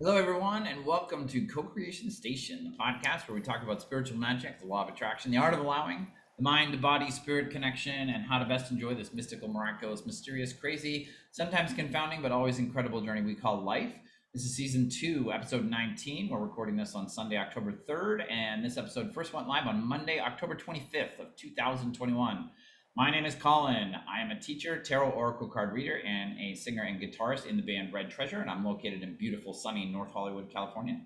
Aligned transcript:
Hello, 0.00 0.16
everyone, 0.16 0.66
and 0.66 0.84
welcome 0.84 1.28
to 1.28 1.46
Co 1.46 1.62
Creation 1.62 2.10
Station, 2.10 2.64
the 2.64 2.82
podcast 2.82 3.28
where 3.28 3.36
we 3.36 3.40
talk 3.40 3.62
about 3.62 3.80
spiritual 3.80 4.18
magic, 4.18 4.58
the 4.58 4.66
law 4.66 4.82
of 4.82 4.92
attraction, 4.92 5.30
the 5.30 5.36
art 5.36 5.54
of 5.54 5.60
allowing, 5.60 6.08
the 6.36 6.42
mind 6.42 6.82
body 6.82 7.12
spirit 7.12 7.52
connection, 7.52 8.10
and 8.10 8.26
how 8.26 8.40
to 8.40 8.44
best 8.44 8.72
enjoy 8.72 8.92
this 8.94 9.14
mystical, 9.14 9.46
miraculous, 9.46 10.04
mysterious, 10.04 10.52
crazy, 10.52 11.10
sometimes 11.30 11.72
confounding, 11.72 12.22
but 12.22 12.32
always 12.32 12.58
incredible 12.58 13.00
journey 13.02 13.22
we 13.22 13.36
call 13.36 13.62
life. 13.62 13.92
This 14.34 14.44
is 14.44 14.56
season 14.56 14.90
two, 14.90 15.30
episode 15.32 15.70
19. 15.70 16.28
We're 16.28 16.40
recording 16.40 16.74
this 16.74 16.96
on 16.96 17.08
Sunday, 17.08 17.36
October 17.36 17.72
3rd, 17.88 18.28
and 18.28 18.64
this 18.64 18.76
episode 18.76 19.14
first 19.14 19.32
went 19.32 19.46
live 19.46 19.68
on 19.68 19.86
Monday, 19.86 20.18
October 20.18 20.56
25th 20.56 21.20
of 21.20 21.36
2021. 21.36 22.50
My 22.96 23.10
name 23.10 23.24
is 23.24 23.34
Collin. 23.34 23.96
I 24.08 24.20
am 24.20 24.30
a 24.30 24.38
teacher, 24.38 24.80
tarot 24.80 25.10
oracle 25.10 25.48
card 25.48 25.72
reader, 25.72 25.98
and 26.06 26.38
a 26.38 26.54
singer 26.54 26.84
and 26.84 27.00
guitarist 27.00 27.44
in 27.46 27.56
the 27.56 27.62
band 27.62 27.92
Red 27.92 28.08
Treasure, 28.08 28.40
and 28.40 28.48
I'm 28.48 28.64
located 28.64 29.02
in 29.02 29.16
beautiful, 29.16 29.52
sunny 29.52 29.86
North 29.86 30.12
Hollywood, 30.12 30.48
California. 30.52 31.00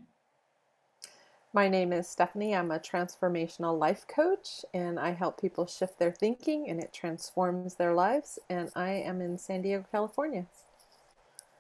My 1.55 1.67
name 1.67 1.95
is 1.95 2.07
Stephanie. 2.07 2.55
I'm 2.55 2.71
a 2.71 2.79
transformational 2.79 3.79
life 3.79 4.07
coach, 4.07 4.67
and 4.75 5.01
I 5.01 5.13
help 5.13 5.41
people 5.41 5.65
shift 5.65 5.99
their 5.99 6.13
thinking, 6.13 6.69
and 6.69 6.79
it 6.79 6.93
transforms 6.93 7.77
their 7.77 7.95
lives. 7.95 8.39
And 8.51 8.71
I 8.77 8.91
am 8.91 9.23
in 9.23 9.39
San 9.39 9.63
Diego, 9.63 9.87
California. 9.91 10.45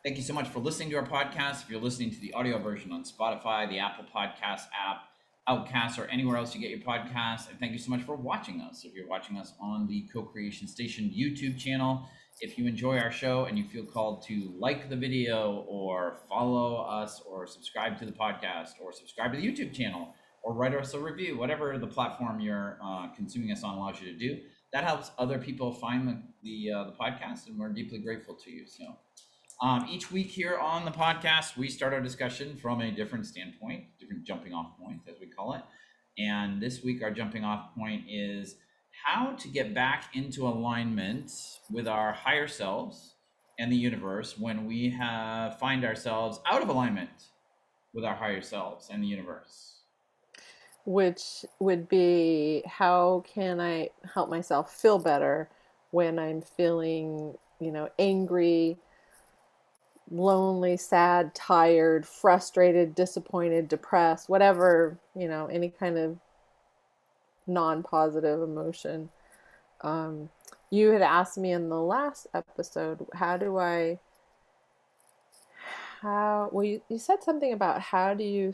Thank 0.05 0.19
you 0.19 0.23
so 0.23 0.35
much 0.35 0.49
for 0.49 0.59
listening 0.59 0.91
to 0.91 0.97
our 0.97 1.07
podcast. 1.07 1.63
If 1.63 1.71
you're 1.71 1.81
listening 1.81 2.11
to 2.11 2.21
the 2.21 2.35
audio 2.35 2.59
version 2.59 2.93
on 2.93 3.05
Spotify, 3.05 3.67
the 3.67 3.79
Apple 3.79 4.05
Podcast 4.15 4.67
app, 4.79 5.09
Outcast, 5.49 5.99
or 5.99 6.07
anywhere 6.07 6.37
else 6.37 6.55
you 6.55 6.61
get 6.61 6.71
your 6.71 6.81
podcast. 6.81 7.49
And 7.49 7.59
thank 7.59 7.73
you 7.73 7.79
so 7.79 7.91
much 7.91 8.03
for 8.03 8.15
watching 8.15 8.61
us. 8.61 8.85
If 8.85 8.95
you're 8.95 9.09
watching 9.09 9.39
us 9.39 9.55
on 9.61 9.87
the 9.87 10.09
Co 10.13 10.23
Creation 10.23 10.69
Station 10.69 11.11
YouTube 11.17 11.59
channel, 11.59 12.07
if 12.41 12.59
you 12.59 12.67
enjoy 12.67 12.99
our 12.99 13.11
show 13.11 13.47
and 13.47 13.59
you 13.59 13.65
feel 13.65 13.85
called 13.85 14.23
to 14.27 14.53
like 14.59 14.89
the 14.89 14.97
video 14.97 15.65
or 15.69 16.21
follow 16.29 16.77
us 16.83 17.21
or 17.27 17.47
subscribe 17.47 17.99
to 17.99 18.07
the 18.07 18.13
podcast 18.13 18.73
or 18.81 18.93
subscribe 18.93 19.33
to 19.33 19.41
the 19.41 19.47
YouTube 19.47 19.73
channel 19.73 20.15
or 20.43 20.55
write 20.55 20.75
us 20.75 20.95
a 20.95 21.01
review, 21.01 21.37
whatever 21.37 21.77
the 21.79 21.87
platform 21.87 22.41
you're 22.41 22.79
uh, 22.85 23.09
consuming 23.17 23.51
us 23.51 23.65
on 23.65 23.77
allows 23.77 24.01
you 24.01 24.13
to 24.13 24.19
do, 24.19 24.39
that 24.73 24.85
helps 24.85 25.11
other 25.19 25.39
people 25.39 25.73
find 25.73 26.07
the 26.07 26.23
the, 26.43 26.71
uh, 26.73 26.85
the 26.85 26.93
podcast, 26.93 27.49
and 27.49 27.59
we're 27.59 27.71
deeply 27.71 27.99
grateful 27.99 28.35
to 28.35 28.51
you. 28.51 28.65
So 28.67 28.85
um, 29.61 29.87
each 29.91 30.13
week 30.13 30.29
here 30.29 30.57
on 30.57 30.85
the 30.85 30.91
podcast, 30.93 31.57
we 31.57 31.69
start 31.69 31.93
our 31.93 32.01
discussion 32.01 32.57
from 32.57 32.81
a 32.81 32.93
different 32.93 33.27
standpoint, 33.27 33.85
different 34.09 34.27
jumping 34.27 34.53
off 34.53 34.79
point, 34.79 35.01
as 35.09 35.17
we 35.21 35.27
call 35.27 35.55
it. 35.55 35.63
And 36.19 36.61
this 36.61 36.83
week, 36.83 37.03
our 37.03 37.11
jumping 37.11 37.45
off 37.45 37.75
point 37.77 38.05
is 38.09 38.57
how 39.05 39.33
to 39.33 39.49
get 39.49 39.75
back 39.75 40.11
into 40.15 40.47
alignment 40.49 41.31
with 41.71 41.87
our 41.87 42.13
higher 42.13 42.49
selves 42.49 43.15
and 43.59 43.71
the 43.71 43.77
universe 43.77 44.37
when 44.39 44.67
we 44.67 44.91
have 44.91 45.59
find 45.59 45.85
ourselves 45.85 46.41
out 46.47 46.63
of 46.63 46.69
alignment 46.69 47.11
with 47.95 48.05
our 48.05 48.15
higher 48.15 48.41
selves 48.41 48.89
and 48.91 49.03
the 49.03 49.07
universe. 49.07 49.83
Which 50.85 51.45
would 51.61 51.89
be 51.89 52.63
how 52.67 53.25
can 53.33 53.61
I 53.61 53.91
help 54.15 54.31
myself 54.31 54.75
feel 54.75 54.99
better 54.99 55.51
when 55.91 56.19
I'm 56.19 56.41
feeling, 56.41 57.37
you 57.61 57.73
know, 57.73 57.89
angry, 57.99 58.79
lonely, 60.11 60.77
sad, 60.77 61.35
tired, 61.35 62.07
frustrated, 62.07 62.95
disappointed, 62.95 63.69
depressed, 63.69 64.29
whatever, 64.29 64.99
you 65.15 65.29
know, 65.29 65.47
any 65.47 65.69
kind 65.69 65.99
of 65.99 66.19
non 67.47 67.83
positive 67.83 68.43
emotion. 68.43 69.11
Um, 69.81 70.31
you 70.71 70.91
had 70.91 71.03
asked 71.03 71.39
me 71.39 71.53
in 71.53 71.69
the 71.69 71.81
last 71.81 72.27
episode, 72.35 73.07
how 73.15 73.37
do 73.37 73.59
I, 73.59 73.99
how, 76.01 76.49
well, 76.53 76.65
you, 76.65 76.83
you 76.89 76.99
said 76.99 77.23
something 77.23 77.53
about 77.53 77.81
how 77.81 78.15
do 78.15 78.25
you, 78.25 78.53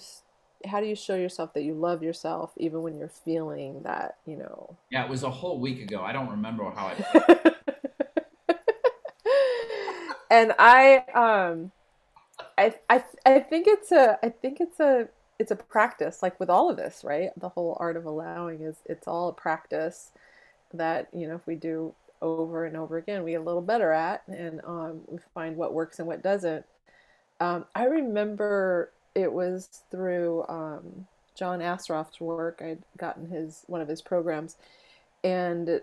how 0.66 0.80
do 0.80 0.86
you 0.86 0.96
show 0.96 1.14
yourself 1.14 1.52
that 1.54 1.62
you 1.62 1.74
love 1.74 2.02
yourself 2.02 2.52
even 2.56 2.82
when 2.82 2.96
you're 2.96 3.08
feeling 3.08 3.82
that, 3.82 4.16
you 4.26 4.36
know? 4.36 4.76
Yeah, 4.90 5.04
it 5.04 5.10
was 5.10 5.22
a 5.22 5.30
whole 5.30 5.58
week 5.58 5.82
ago. 5.82 6.02
I 6.02 6.12
don't 6.12 6.30
remember 6.30 6.70
how 6.70 6.86
I. 6.86 7.50
and 10.34 10.52
I 10.58 10.96
um 11.14 11.70
I 12.58 12.74
I 12.90 13.04
I 13.24 13.40
think 13.40 13.66
it's 13.68 13.92
a 13.92 14.18
I 14.22 14.30
think 14.30 14.60
it's 14.60 14.80
a 14.80 15.08
it's 15.38 15.50
a 15.52 15.56
practice 15.56 16.22
like 16.22 16.38
with 16.40 16.50
all 16.50 16.70
of 16.70 16.76
this, 16.76 17.02
right? 17.04 17.30
The 17.36 17.50
whole 17.50 17.76
art 17.80 17.96
of 17.96 18.04
allowing 18.04 18.62
is 18.62 18.76
it's 18.86 19.06
all 19.08 19.28
a 19.28 19.32
practice 19.32 20.10
that, 20.72 21.08
you 21.12 21.28
know, 21.28 21.36
if 21.36 21.46
we 21.46 21.54
do 21.54 21.94
over 22.22 22.64
and 22.64 22.76
over 22.76 22.96
again, 22.96 23.22
we 23.22 23.32
get 23.32 23.40
a 23.40 23.44
little 23.44 23.62
better 23.62 23.92
at 23.92 24.22
and 24.28 24.60
um, 24.64 25.02
we 25.06 25.18
find 25.34 25.56
what 25.56 25.72
works 25.74 25.98
and 25.98 26.08
what 26.08 26.22
doesn't. 26.22 26.64
Um, 27.40 27.66
I 27.74 27.84
remember 27.84 28.90
it 29.14 29.32
was 29.32 29.82
through 29.90 30.44
um, 30.48 31.06
John 31.36 31.60
Assaraf's 31.60 32.20
work. 32.20 32.60
I'd 32.64 32.82
gotten 32.96 33.28
his 33.28 33.64
one 33.66 33.80
of 33.80 33.88
his 33.88 34.02
programs, 34.02 34.56
and 35.22 35.80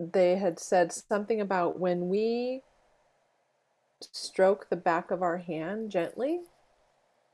they 0.00 0.36
had 0.36 0.58
said 0.58 0.92
something 0.92 1.40
about 1.40 1.78
when 1.78 2.08
we 2.08 2.62
stroke 4.12 4.68
the 4.70 4.76
back 4.76 5.10
of 5.10 5.22
our 5.22 5.38
hand 5.38 5.90
gently 5.90 6.40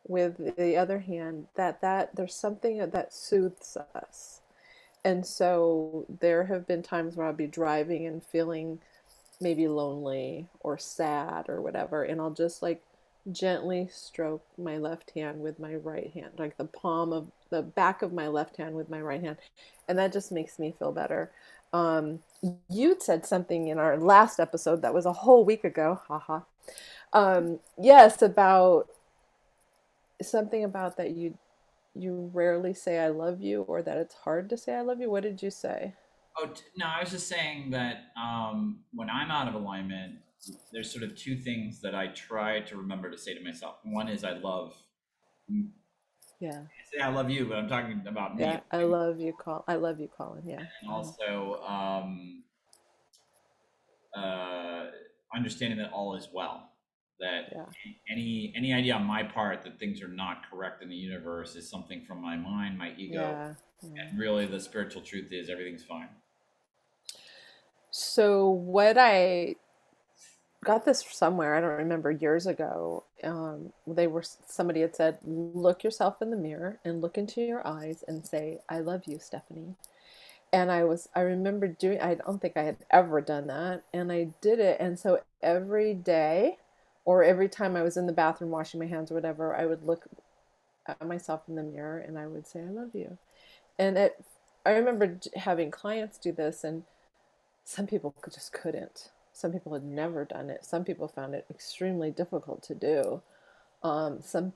with 0.07 0.57
the 0.57 0.77
other 0.77 1.01
hand 1.01 1.47
that 1.57 1.81
that 1.81 2.17
there's 2.17 2.35
something 2.35 2.79
that 2.79 3.13
soothes 3.13 3.77
us. 3.95 4.41
And 5.05 5.27
so 5.27 6.07
there 6.21 6.45
have 6.45 6.67
been 6.67 6.83
times 6.83 7.17
where 7.17 7.27
i'll 7.27 7.33
be 7.33 7.47
driving 7.47 8.07
and 8.07 8.23
feeling 8.23 8.81
maybe 9.41 9.69
lonely 9.69 10.49
or 10.61 10.77
sad 10.79 11.49
or 11.49 11.61
whatever 11.63 12.03
and 12.03 12.21
i'll 12.21 12.31
just 12.31 12.61
like 12.63 12.83
gently 13.31 13.89
stroke 13.93 14.43
my 14.59 14.77
left 14.79 15.13
hand 15.13 15.41
with 15.41 15.59
my 15.61 15.75
right 15.77 16.11
hand 16.13 16.31
like 16.39 16.57
the 16.57 16.65
palm 16.65 17.13
of 17.13 17.29
the 17.51 17.63
back 17.63 18.03
of 18.03 18.13
my 18.13 18.27
left 18.27 18.57
hand 18.57 18.75
with 18.75 18.91
my 18.91 19.01
right 19.01 19.23
hand 19.23 19.37
and 19.89 19.99
that 19.99 20.13
just 20.13 20.31
makes 20.31 20.59
me 20.59 20.75
feel 20.79 20.93
better. 20.93 21.31
Um, 21.73 22.21
you 22.69 22.97
said 23.01 23.27
something 23.27 23.69
in 23.69 23.79
our 23.79 23.99
last 23.99 24.39
episode 24.39 24.83
that 24.83 24.95
was 24.95 25.07
a 25.07 25.13
whole 25.13 25.45
week 25.45 25.65
ago 25.65 26.01
haha 26.09 26.41
um, 27.13 27.61
yes, 27.81 28.23
about 28.23 28.89
something 30.23 30.65
about 30.65 30.97
that 30.97 31.11
you 31.11 31.39
you 31.95 32.31
rarely 32.33 32.75
say 32.75 32.99
I 32.99 33.09
love 33.09 33.41
you 33.41 33.63
or 33.63 33.83
that 33.83 33.97
it's 33.97 34.15
hard 34.15 34.49
to 34.51 34.57
say 34.57 34.75
I 34.75 34.83
love 34.83 35.01
you. 35.01 35.11
What 35.11 35.23
did 35.23 35.43
you 35.43 35.51
say? 35.51 35.95
Oh 36.37 36.53
no, 36.77 36.87
I 36.87 37.01
was 37.01 37.11
just 37.11 37.29
saying 37.29 37.71
that 37.71 38.13
um, 38.21 38.81
when 38.95 39.11
I'm 39.11 39.31
out 39.31 39.49
of 39.49 39.55
alignment, 39.55 40.19
there's 40.73 40.93
sort 40.93 41.03
of 41.03 41.17
two 41.17 41.37
things 41.37 41.81
that 41.81 41.95
I 41.95 42.09
try 42.09 42.61
to 42.61 42.77
remember 42.77 43.11
to 43.11 43.19
say 43.19 43.35
to 43.35 43.43
myself. 43.43 43.77
One 43.85 44.09
is 44.09 44.23
I 44.23 44.33
love. 44.33 44.75
Yeah. 46.41 46.61
I 46.61 46.97
say 46.97 47.03
I 47.03 47.09
love 47.09 47.31
you, 47.31 47.47
but 47.47 47.59
I'm 47.59 47.69
talking 47.69 48.01
about 48.07 48.37
me. 48.37 48.45
Yeah, 48.45 48.61
I 48.71 48.85
love 48.85 49.19
you, 49.19 49.33
Col. 49.33 49.65
I 49.67 49.75
love 49.75 49.99
you, 49.99 50.09
Collin. 50.17 50.43
Yeah. 50.47 50.61
And 50.83 50.91
also, 50.91 51.61
um, 51.67 52.45
uh, 54.17 54.87
understanding 55.35 55.79
that 55.79 55.93
all 55.93 56.17
is 56.17 56.29
well 56.33 56.71
that 57.21 57.53
yeah. 57.53 57.65
any 58.11 58.53
any 58.57 58.73
idea 58.73 58.95
on 58.95 59.05
my 59.05 59.23
part 59.23 59.63
that 59.63 59.79
things 59.79 60.03
are 60.03 60.09
not 60.09 60.43
correct 60.51 60.83
in 60.83 60.89
the 60.89 60.97
universe 60.97 61.57
is 61.57 61.69
something 61.69 62.05
from 62.07 62.23
my 62.23 62.37
mind, 62.37 62.79
my 62.79 62.93
ego, 62.97 63.21
yeah. 63.21 63.55
Yeah. 63.83 64.03
and 64.03 64.19
really 64.19 64.47
the 64.47 64.61
spiritual 64.61 65.03
truth 65.03 65.29
is 65.33 65.51
everything's 65.51 65.85
fine. 65.85 66.09
So 67.91 68.49
what 68.51 68.97
I 68.99 69.57
got 70.65 70.85
this 70.85 71.05
somewhere 71.11 71.55
I 71.55 71.61
don't 71.61 71.71
remember 71.71 72.11
years 72.11 72.47
ago. 72.47 73.05
Um, 73.25 73.73
they 73.87 74.07
were 74.07 74.23
somebody 74.47 74.81
had 74.81 74.95
said, 74.95 75.19
look 75.25 75.83
yourself 75.83 76.23
in 76.23 76.31
the 76.31 76.37
mirror 76.37 76.79
and 76.85 77.01
look 77.01 77.19
into 77.19 77.41
your 77.41 77.67
eyes 77.67 78.05
and 78.07 78.27
say, 78.27 78.61
"I 78.69 78.81
love 78.81 79.03
you, 79.07 79.19
Stephanie." 79.19 79.75
And 80.53 80.71
I 80.71 80.85
was 80.85 81.09
I 81.15 81.21
remember 81.21 81.69
doing 81.69 82.01
I 82.01 82.15
don't 82.15 82.41
think 82.41 82.57
I 82.57 82.63
had 82.63 82.79
ever 82.91 83.21
done 83.21 83.49
that, 83.49 83.83
and 83.93 84.11
I 84.11 84.31
did 84.41 84.61
it, 84.61 84.79
and 84.81 84.99
so 84.99 85.21
every 85.43 85.95
day 85.95 86.59
or 87.05 87.25
every 87.25 87.49
time 87.49 87.75
I 87.77 87.83
was 87.83 87.97
in 87.97 88.07
the 88.07 88.13
bathroom 88.13 88.51
washing 88.51 88.81
my 88.81 88.87
hands 88.87 89.11
or 89.11 89.15
whatever, 89.15 89.55
I 89.57 89.67
would 89.67 89.83
look 89.85 90.07
at 90.87 91.07
myself 91.07 91.43
in 91.49 91.55
the 91.55 91.63
mirror 91.63 91.99
and 91.99 92.19
I 92.19 92.27
would 92.27 92.47
say, 92.47 92.61
I 92.61 92.71
love 92.71 92.91
you. 92.95 93.17
And 93.79 93.97
it, 93.97 94.25
I 94.67 94.73
remember 94.73 95.19
having 95.37 95.71
clients 95.71 96.19
do 96.19 96.33
this, 96.33 96.65
and 96.65 96.83
some 97.65 97.87
people 97.87 98.15
just 98.33 98.53
couldn't. 98.53 99.11
Some 99.33 99.53
people 99.53 99.73
had 99.73 99.85
never 99.85 100.25
done 100.25 100.51
it. 100.51 100.65
Some 100.65 100.85
people 100.85 101.09
found 101.09 101.35
it 101.35 101.47
extremely 101.49 102.11
difficult 102.11 102.63
to 102.65 102.75
do. 102.75 103.23
Um, 103.83 104.21
some 104.21 104.53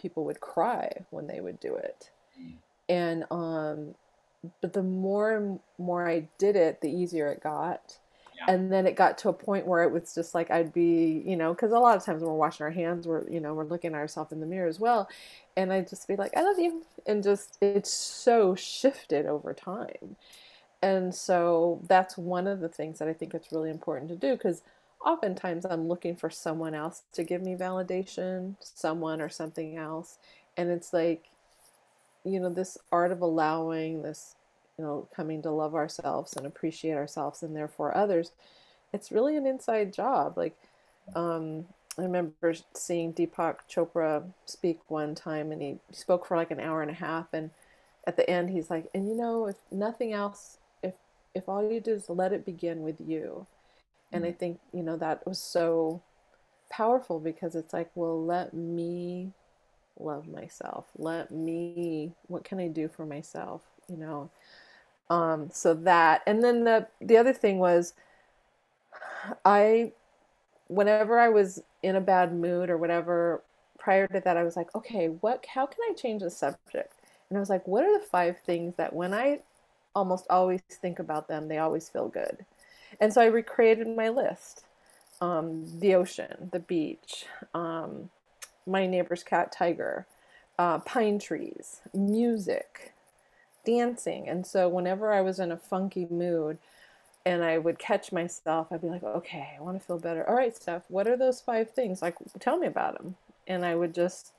people 0.00 0.24
would 0.24 0.40
cry 0.40 1.04
when 1.10 1.26
they 1.26 1.40
would 1.40 1.60
do 1.60 1.76
it. 1.76 2.10
Mm. 2.40 2.54
And, 2.88 3.24
um, 3.30 3.94
but 4.60 4.72
the 4.72 4.82
more 4.82 5.36
and 5.36 5.60
more 5.78 6.08
I 6.08 6.28
did 6.38 6.56
it, 6.56 6.80
the 6.80 6.90
easier 6.90 7.28
it 7.28 7.42
got. 7.42 7.98
And 8.48 8.72
then 8.72 8.86
it 8.86 8.96
got 8.96 9.18
to 9.18 9.28
a 9.28 9.32
point 9.32 9.66
where 9.66 9.84
it 9.84 9.92
was 9.92 10.14
just 10.14 10.34
like 10.34 10.50
I'd 10.50 10.72
be, 10.72 11.22
you 11.24 11.36
know, 11.36 11.54
because 11.54 11.70
a 11.72 11.78
lot 11.78 11.96
of 11.96 12.04
times 12.04 12.22
when 12.22 12.30
we're 12.30 12.36
washing 12.38 12.64
our 12.64 12.72
hands, 12.72 13.06
we're, 13.06 13.28
you 13.28 13.38
know, 13.40 13.54
we're 13.54 13.64
looking 13.64 13.92
at 13.94 13.98
ourselves 13.98 14.32
in 14.32 14.40
the 14.40 14.46
mirror 14.46 14.68
as 14.68 14.80
well, 14.80 15.08
and 15.56 15.72
I'd 15.72 15.88
just 15.88 16.08
be 16.08 16.16
like, 16.16 16.36
"I 16.36 16.42
love 16.42 16.58
you," 16.58 16.82
and 17.06 17.22
just 17.22 17.56
it's 17.60 17.92
so 17.92 18.56
shifted 18.56 19.26
over 19.26 19.54
time, 19.54 20.16
and 20.82 21.14
so 21.14 21.80
that's 21.86 22.18
one 22.18 22.48
of 22.48 22.60
the 22.60 22.68
things 22.68 22.98
that 22.98 23.08
I 23.08 23.12
think 23.12 23.34
it's 23.34 23.52
really 23.52 23.70
important 23.70 24.10
to 24.10 24.16
do 24.16 24.32
because 24.32 24.62
oftentimes 25.04 25.64
I'm 25.64 25.88
looking 25.88 26.16
for 26.16 26.30
someone 26.30 26.74
else 26.74 27.02
to 27.12 27.24
give 27.24 27.42
me 27.42 27.54
validation, 27.54 28.56
someone 28.60 29.20
or 29.20 29.28
something 29.28 29.76
else. 29.76 30.18
And 30.56 30.70
it's 30.70 30.92
like, 30.92 31.28
you 32.24 32.40
know, 32.40 32.50
this 32.50 32.78
art 32.90 33.12
of 33.12 33.20
allowing 33.20 34.02
this, 34.02 34.34
you 34.78 34.84
know, 34.84 35.08
coming 35.14 35.42
to 35.42 35.50
love 35.50 35.74
ourselves 35.74 36.34
and 36.36 36.46
appreciate 36.46 36.94
ourselves 36.94 37.42
and 37.42 37.54
therefore 37.54 37.96
others, 37.96 38.32
it's 38.92 39.12
really 39.12 39.36
an 39.36 39.46
inside 39.46 39.92
job. 39.92 40.36
Like, 40.36 40.56
um, 41.14 41.66
I 41.98 42.02
remember 42.02 42.54
seeing 42.74 43.12
Deepak 43.12 43.56
Chopra 43.70 44.24
speak 44.46 44.78
one 44.88 45.14
time 45.14 45.52
and 45.52 45.60
he 45.60 45.78
spoke 45.90 46.26
for 46.26 46.36
like 46.36 46.50
an 46.50 46.60
hour 46.60 46.80
and 46.82 46.90
a 46.90 46.94
half 46.94 47.26
and 47.32 47.50
at 48.06 48.16
the 48.16 48.28
end 48.28 48.50
he's 48.50 48.70
like, 48.70 48.88
and 48.94 49.08
you 49.08 49.14
know, 49.14 49.46
if 49.46 49.56
nothing 49.70 50.12
else, 50.12 50.58
if 50.82 50.94
if 51.34 51.48
all 51.48 51.70
you 51.70 51.80
do 51.80 51.92
is 51.92 52.08
let 52.08 52.32
it 52.32 52.44
begin 52.44 52.82
with 52.82 52.96
you 53.00 53.46
and 54.12 54.24
I 54.24 54.28
mm. 54.32 54.38
think, 54.38 54.60
you 54.72 54.82
know, 54.82 54.96
that 54.98 55.26
was 55.26 55.38
so 55.38 56.02
powerful 56.70 57.18
because 57.18 57.54
it's 57.54 57.72
like, 57.72 57.90
well, 57.94 58.22
let 58.24 58.54
me 58.54 59.32
love 60.02 60.28
myself. 60.28 60.86
Let 60.96 61.30
me, 61.30 62.12
what 62.26 62.44
can 62.44 62.58
I 62.58 62.68
do 62.68 62.88
for 62.88 63.06
myself? 63.06 63.62
You 63.88 63.96
know? 63.96 64.30
Um, 65.10 65.50
so 65.52 65.74
that, 65.74 66.22
and 66.26 66.42
then 66.42 66.64
the, 66.64 66.86
the 67.00 67.16
other 67.16 67.32
thing 67.32 67.58
was, 67.58 67.94
I, 69.44 69.92
whenever 70.68 71.18
I 71.18 71.28
was 71.28 71.62
in 71.82 71.96
a 71.96 72.00
bad 72.00 72.34
mood 72.34 72.70
or 72.70 72.78
whatever, 72.78 73.42
prior 73.78 74.06
to 74.08 74.20
that, 74.20 74.36
I 74.36 74.44
was 74.44 74.56
like, 74.56 74.74
okay, 74.74 75.08
what, 75.08 75.44
how 75.46 75.66
can 75.66 75.78
I 75.90 75.94
change 75.94 76.22
the 76.22 76.30
subject? 76.30 76.94
And 77.28 77.36
I 77.36 77.40
was 77.40 77.50
like, 77.50 77.66
what 77.66 77.84
are 77.84 77.98
the 77.98 78.04
five 78.04 78.38
things 78.40 78.76
that 78.76 78.92
when 78.92 79.12
I 79.12 79.40
almost 79.94 80.26
always 80.30 80.60
think 80.68 80.98
about 80.98 81.28
them, 81.28 81.48
they 81.48 81.58
always 81.58 81.88
feel 81.88 82.08
good? 82.08 82.44
And 83.00 83.12
so 83.12 83.20
I 83.20 83.26
recreated 83.26 83.88
my 83.88 84.08
list 84.08 84.64
um, 85.22 85.64
the 85.78 85.94
ocean, 85.94 86.50
the 86.50 86.58
beach, 86.58 87.26
um, 87.54 88.10
my 88.66 88.86
neighbor's 88.86 89.22
cat, 89.22 89.52
Tiger, 89.52 90.06
uh, 90.58 90.78
pine 90.80 91.18
trees, 91.18 91.80
music, 91.94 92.92
dancing. 93.64 94.28
And 94.28 94.46
so 94.46 94.68
whenever 94.68 95.12
I 95.12 95.20
was 95.20 95.38
in 95.38 95.52
a 95.52 95.56
funky 95.56 96.06
mood, 96.10 96.58
and 97.24 97.44
I 97.44 97.58
would 97.58 97.78
catch 97.78 98.10
myself, 98.10 98.68
I'd 98.72 98.82
be 98.82 98.88
like, 98.88 99.04
okay, 99.04 99.50
I 99.56 99.62
want 99.62 99.78
to 99.78 99.86
feel 99.86 99.98
better. 99.98 100.28
All 100.28 100.34
right, 100.34 100.56
Steph, 100.56 100.82
what 100.88 101.06
are 101.06 101.16
those 101.16 101.40
five 101.40 101.70
things? 101.70 102.02
Like, 102.02 102.16
tell 102.40 102.58
me 102.58 102.66
about 102.66 102.98
them. 102.98 103.14
And 103.46 103.64
I 103.64 103.76
would 103.76 103.94
just, 103.94 104.32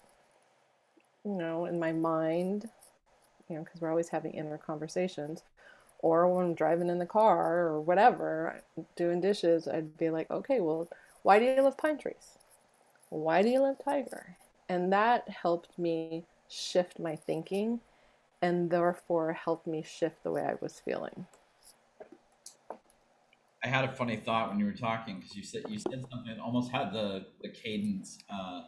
you 1.24 1.32
know, 1.32 1.66
in 1.66 1.80
my 1.80 1.94
mind, 1.94 2.70
you 3.50 3.56
know, 3.56 3.64
because 3.64 3.80
we're 3.80 3.90
always 3.90 4.10
having 4.10 4.34
inner 4.34 4.58
conversations, 4.58 5.44
or 6.00 6.28
when 6.28 6.46
I'm 6.48 6.54
driving 6.54 6.90
in 6.90 7.00
the 7.00 7.06
car 7.06 7.60
or 7.60 7.80
whatever, 7.80 8.62
doing 8.98 9.22
dishes, 9.22 9.68
I'd 9.68 9.98
be 9.98 10.10
like, 10.10 10.30
okay, 10.30 10.60
well, 10.60 10.90
why 11.22 11.40
do 11.40 11.46
you 11.46 11.62
love 11.62 11.78
pine 11.78 11.98
trees? 11.98 12.38
Why 13.14 13.44
do 13.44 13.50
you 13.50 13.60
love 13.60 13.76
tiger? 13.84 14.38
And 14.70 14.92
that 14.92 15.30
helped 15.30 15.78
me 15.78 16.26
shift 16.50 17.00
my 17.00 17.16
thinking 17.16 17.80
and 18.42 18.72
therefore 18.72 19.34
helped 19.34 19.68
me 19.68 19.84
shift 19.84 20.24
the 20.24 20.32
way 20.32 20.42
I 20.42 20.56
was 20.60 20.82
feeling. 20.84 21.28
I 23.64 23.68
had 23.68 23.86
a 23.86 23.92
funny 23.94 24.18
thought 24.18 24.50
when 24.50 24.60
you 24.60 24.66
were 24.66 24.74
talking 24.74 25.20
because 25.20 25.36
you 25.36 25.44
said 25.44 25.62
you 25.70 25.78
said 25.78 26.04
something 26.10 26.36
that 26.36 26.40
almost 26.40 26.72
had 26.72 26.92
the 26.92 27.28
the 27.42 27.50
cadence 27.50 28.18
uh, 28.30 28.62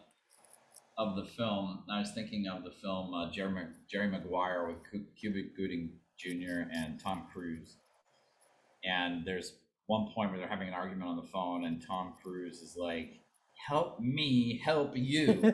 of 1.00 1.16
the 1.16 1.26
film. 1.26 1.84
I 1.90 2.00
was 2.00 2.12
thinking 2.12 2.46
of 2.48 2.64
the 2.64 2.72
film 2.72 3.16
uh, 3.16 3.32
Jerry 3.32 3.66
Jerry 3.90 4.10
Maguire 4.10 4.68
with 4.68 4.78
Cuba 5.20 5.40
Gooding 5.58 5.90
Jr. 6.20 6.70
and 6.72 7.00
Tom 7.00 7.26
Cruise. 7.34 7.78
And 8.84 9.26
there's 9.26 9.54
one 9.88 10.12
point 10.14 10.30
where 10.30 10.40
they're 10.40 10.48
having 10.48 10.68
an 10.68 10.76
argument 10.76 11.10
on 11.10 11.16
the 11.16 11.28
phone, 11.34 11.66
and 11.66 11.84
Tom 11.86 12.14
Cruise 12.22 12.62
is 12.62 12.78
like, 12.78 13.25
"Help 13.68 14.00
me, 14.00 14.62
help 14.64 14.92
you." 14.96 15.28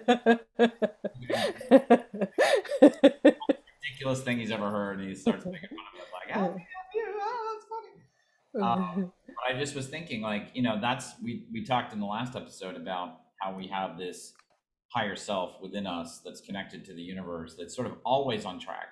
Ridiculous 3.81 4.21
thing 4.23 4.39
he's 4.39 4.51
ever 4.51 4.69
heard, 4.69 4.99
and 4.99 5.09
he 5.09 5.15
starts 5.15 5.45
making 5.45 5.69
fun 5.69 5.79
of 5.93 5.99
it, 5.99 6.07
like, 6.13 6.29
"Help 6.35 6.55
me, 6.55 6.67
help 6.73 6.87
you!" 6.93 7.05
Oh, 7.21 7.57
that's 7.57 7.65
funny. 7.69 8.63
Um, 8.63 9.11
but 9.27 9.55
I 9.55 9.59
just 9.59 9.75
was 9.75 9.87
thinking, 9.87 10.21
like, 10.21 10.49
you 10.53 10.61
know, 10.61 10.79
that's 10.81 11.13
we 11.23 11.47
we 11.51 11.63
talked 11.63 11.93
in 11.93 11.99
the 11.99 12.05
last 12.05 12.35
episode 12.35 12.75
about 12.75 13.19
how 13.39 13.55
we 13.55 13.67
have 13.67 13.97
this 13.97 14.33
higher 14.89 15.15
self 15.15 15.61
within 15.61 15.87
us 15.87 16.19
that's 16.23 16.41
connected 16.41 16.83
to 16.85 16.93
the 16.93 17.01
universe 17.01 17.55
that's 17.57 17.75
sort 17.75 17.87
of 17.87 17.93
always 18.03 18.45
on 18.45 18.59
track 18.59 18.89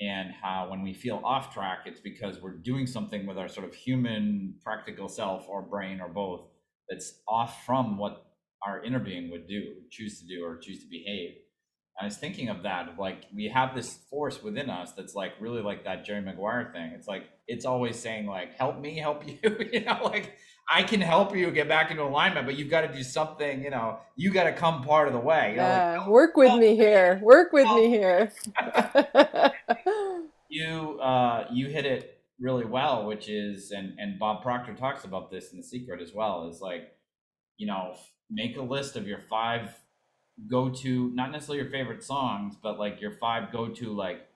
and 0.00 0.32
how 0.32 0.68
when 0.70 0.82
we 0.82 0.94
feel 0.94 1.20
off 1.22 1.52
track, 1.52 1.80
it's 1.84 2.00
because 2.00 2.40
we're 2.40 2.56
doing 2.56 2.86
something 2.86 3.26
with 3.26 3.36
our 3.36 3.48
sort 3.48 3.66
of 3.66 3.74
human 3.74 4.54
practical 4.64 5.08
self 5.08 5.46
or 5.46 5.60
brain 5.60 6.00
or 6.00 6.08
both 6.08 6.46
that's 6.90 7.20
off 7.26 7.64
from 7.64 7.96
what 7.96 8.26
our 8.66 8.82
inner 8.82 8.98
being 8.98 9.30
would 9.30 9.46
do, 9.46 9.74
choose 9.90 10.20
to 10.20 10.26
do, 10.26 10.44
or 10.44 10.58
choose 10.58 10.82
to 10.82 10.90
behave. 10.90 11.36
I 12.00 12.04
was 12.04 12.16
thinking 12.16 12.48
of 12.48 12.62
that, 12.62 12.88
of 12.88 12.98
like 12.98 13.24
we 13.34 13.48
have 13.48 13.74
this 13.74 13.98
force 14.10 14.42
within 14.42 14.70
us 14.70 14.92
that's 14.92 15.14
like 15.14 15.32
really 15.38 15.62
like 15.62 15.84
that 15.84 16.04
Jerry 16.04 16.22
Maguire 16.22 16.70
thing. 16.72 16.92
It's 16.94 17.06
like 17.06 17.24
it's 17.46 17.64
always 17.64 17.98
saying 17.98 18.26
like, 18.26 18.54
"Help 18.54 18.80
me, 18.80 18.96
help 18.96 19.26
you," 19.26 19.68
you 19.72 19.84
know, 19.84 20.00
like 20.02 20.36
I 20.72 20.82
can 20.82 21.00
help 21.00 21.36
you 21.36 21.50
get 21.50 21.68
back 21.68 21.90
into 21.90 22.02
alignment, 22.02 22.46
but 22.46 22.56
you've 22.56 22.70
got 22.70 22.82
to 22.82 22.92
do 22.92 23.02
something. 23.02 23.62
You 23.62 23.70
know, 23.70 23.98
you 24.16 24.32
got 24.32 24.44
to 24.44 24.52
come 24.52 24.82
part 24.82 25.08
of 25.08 25.14
the 25.14 25.20
way. 25.20 25.50
You 25.52 25.56
know, 25.56 25.62
yeah, 25.62 25.98
like, 25.98 26.08
work 26.08 26.36
with 26.36 26.58
me 26.58 26.74
here. 26.76 27.20
Work 27.22 27.52
with 27.52 27.68
me 27.68 27.88
here. 27.88 28.32
you 30.48 30.98
uh, 31.00 31.46
you 31.52 31.68
hit 31.68 31.84
it 31.84 32.19
really 32.40 32.64
well, 32.64 33.06
which 33.06 33.28
is, 33.28 33.70
and 33.70 33.98
and 33.98 34.18
Bob 34.18 34.42
Proctor 34.42 34.74
talks 34.74 35.04
about 35.04 35.30
this 35.30 35.52
in 35.52 35.58
The 35.58 35.64
Secret 35.64 36.00
as 36.00 36.12
well. 36.12 36.48
Is 36.48 36.60
like, 36.60 36.92
you 37.56 37.66
know, 37.66 37.96
make 38.30 38.56
a 38.56 38.62
list 38.62 38.96
of 38.96 39.06
your 39.06 39.20
five 39.20 39.74
go 40.48 40.70
to 40.70 41.10
not 41.14 41.30
necessarily 41.30 41.62
your 41.62 41.70
favorite 41.70 42.02
songs, 42.02 42.56
but 42.60 42.78
like 42.78 43.00
your 43.00 43.12
five 43.12 43.52
go 43.52 43.68
to 43.68 43.92
like 43.92 44.26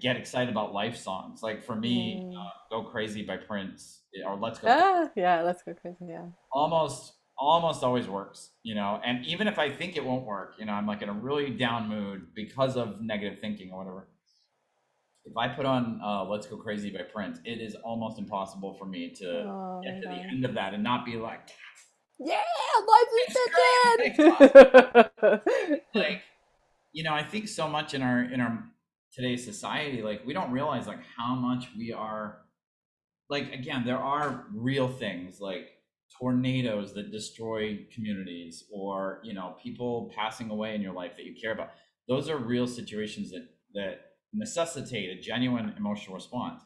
get 0.00 0.16
excited 0.16 0.48
about 0.48 0.72
life 0.72 0.96
songs. 0.96 1.42
Like 1.42 1.62
for 1.62 1.74
me, 1.74 2.22
mm. 2.24 2.38
uh, 2.38 2.50
"Go 2.70 2.84
Crazy" 2.84 3.22
by 3.22 3.36
Prince 3.36 4.00
or 4.24 4.36
"Let's 4.36 4.58
Go." 4.58 4.68
Ah, 4.70 5.08
yeah, 5.16 5.42
"Let's 5.42 5.62
Go 5.62 5.74
Crazy." 5.74 6.06
Yeah, 6.08 6.26
almost 6.52 7.14
almost 7.38 7.82
always 7.82 8.06
works, 8.06 8.50
you 8.62 8.74
know. 8.74 9.00
And 9.04 9.24
even 9.26 9.48
if 9.48 9.58
I 9.58 9.70
think 9.70 9.96
it 9.96 10.04
won't 10.04 10.24
work, 10.24 10.54
you 10.58 10.66
know, 10.66 10.72
I'm 10.72 10.86
like 10.86 11.02
in 11.02 11.08
a 11.08 11.12
really 11.12 11.50
down 11.50 11.88
mood 11.88 12.34
because 12.34 12.76
of 12.76 13.00
negative 13.00 13.40
thinking 13.40 13.72
or 13.72 13.78
whatever. 13.78 14.08
If 15.24 15.36
I 15.36 15.48
put 15.48 15.66
on 15.66 16.00
uh, 16.04 16.24
"Let's 16.24 16.46
Go 16.46 16.56
Crazy" 16.56 16.90
by 16.90 17.02
Prince, 17.02 17.38
it 17.44 17.60
is 17.60 17.76
almost 17.76 18.18
impossible 18.18 18.74
for 18.78 18.86
me 18.86 19.10
to 19.18 19.44
oh, 19.46 19.80
get 19.84 20.00
to 20.00 20.08
God. 20.08 20.16
the 20.16 20.20
end 20.22 20.44
of 20.44 20.54
that 20.54 20.74
and 20.74 20.82
not 20.82 21.06
be 21.06 21.16
like, 21.16 21.48
yeah, 22.18 22.40
life 22.88 23.08
is 23.28 23.36
like, 25.94 26.22
you 26.92 27.02
know, 27.04 27.14
I 27.14 27.22
think 27.22 27.48
so 27.48 27.68
much 27.68 27.94
in 27.94 28.02
our 28.02 28.22
in 28.22 28.40
our 28.40 28.64
today's 29.12 29.44
society, 29.44 30.02
like 30.02 30.22
we 30.26 30.32
don't 30.32 30.50
realize 30.50 30.86
like 30.86 31.02
how 31.16 31.34
much 31.34 31.68
we 31.76 31.92
are. 31.92 32.38
Like 33.30 33.52
again, 33.52 33.84
there 33.84 33.98
are 33.98 34.46
real 34.52 34.88
things 34.88 35.40
like 35.40 35.68
tornadoes 36.20 36.92
that 36.94 37.10
destroy 37.10 37.86
communities, 37.94 38.64
or 38.72 39.20
you 39.22 39.34
know, 39.34 39.56
people 39.62 40.12
passing 40.16 40.50
away 40.50 40.74
in 40.74 40.82
your 40.82 40.92
life 40.92 41.12
that 41.16 41.24
you 41.24 41.34
care 41.40 41.52
about. 41.52 41.70
Those 42.08 42.28
are 42.28 42.36
real 42.36 42.66
situations 42.66 43.30
that 43.30 43.48
that 43.74 44.11
necessitate 44.32 45.10
a 45.10 45.20
genuine 45.20 45.74
emotional 45.76 46.14
response. 46.14 46.62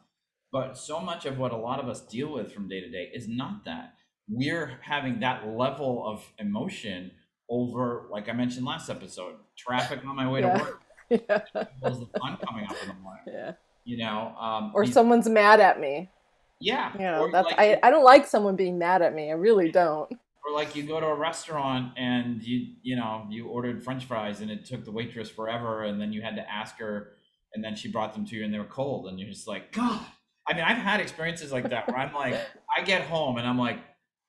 But 0.53 0.79
so 0.79 1.01
much 1.01 1.27
of 1.27 1.39
what 1.39 1.53
a 1.53 1.57
lot 1.57 1.81
of 1.81 1.89
us 1.89 2.01
deal 2.01 2.33
with 2.33 2.53
from 2.53 2.69
day 2.69 2.81
to 2.81 2.91
day 2.91 3.11
is 3.13 3.29
not 3.29 3.65
that 3.65 3.95
we're 4.29 4.79
having 4.83 5.21
that 5.21 5.47
level 5.47 6.07
of 6.07 6.25
emotion 6.39 7.11
over, 7.49 8.07
like 8.11 8.29
I 8.29 8.33
mentioned 8.33 8.67
last 8.67 8.91
episode, 8.91 9.37
traffic 9.57 10.01
on 10.05 10.17
my 10.17 10.29
way 10.29 10.41
yeah. 10.41 10.57
to 10.57 10.65
work. 10.65 10.83
Yeah. 11.09 11.39
The 11.55 12.09
fun 12.19 12.37
coming 12.45 12.67
up 12.69 12.77
in 12.83 12.89
the 12.89 12.95
morning. 12.95 13.23
Yeah. 13.27 13.53
You 13.85 13.99
know, 13.99 14.35
um, 14.41 14.73
or 14.75 14.85
someone's 14.85 15.29
mad 15.29 15.61
at 15.61 15.79
me. 15.79 16.11
Yeah. 16.59 16.93
You 16.95 17.03
know, 17.03 17.31
that's 17.31 17.47
like, 17.47 17.59
I, 17.61 17.79
I 17.81 17.91
don't 17.91 18.03
like 18.03 18.27
someone 18.27 18.57
being 18.57 18.77
mad 18.77 19.03
at 19.03 19.15
me. 19.15 19.31
I 19.31 19.35
really 19.35 19.71
don't. 19.71 20.11
Or 20.45 20.53
like 20.53 20.75
you 20.75 20.83
go 20.83 20.99
to 20.99 21.07
a 21.07 21.15
restaurant 21.15 21.93
and 21.97 22.43
you 22.43 22.73
you 22.83 22.97
know 22.97 23.27
you 23.31 23.47
ordered 23.47 23.85
French 23.85 24.07
fries 24.07 24.41
and 24.41 24.51
it 24.51 24.65
took 24.65 24.85
the 24.85 24.91
waitress 24.91 25.31
forever 25.31 25.85
and 25.85 26.01
then 26.01 26.13
you 26.13 26.23
had 26.23 26.35
to 26.35 26.51
ask 26.51 26.77
her 26.79 27.13
and 27.55 27.65
then 27.65 27.75
she 27.75 27.91
brought 27.91 28.15
them 28.15 28.27
to 28.27 28.37
you 28.37 28.45
and 28.45 28.53
they 28.53 28.59
were 28.59 28.65
cold 28.65 29.09
and 29.09 29.19
you're 29.19 29.29
just 29.29 29.49
like 29.49 29.73
God. 29.73 30.05
I 30.49 30.55
mean, 30.55 30.63
I've 30.63 30.77
had 30.79 31.01
experiences 31.01 31.51
like 31.51 31.71
that 31.71 31.89
where 31.89 31.99
I'm 31.99 32.15
like, 32.15 32.35
I 32.77 32.83
get 32.83 33.03
home 33.03 33.39
and 33.39 33.47
I'm 33.47 33.59
like, 33.59 33.79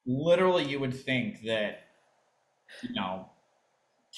literally 0.05 0.63
you 0.63 0.79
would 0.79 0.93
think 0.93 1.41
that 1.43 1.81
you 2.81 2.93
know 2.93 3.29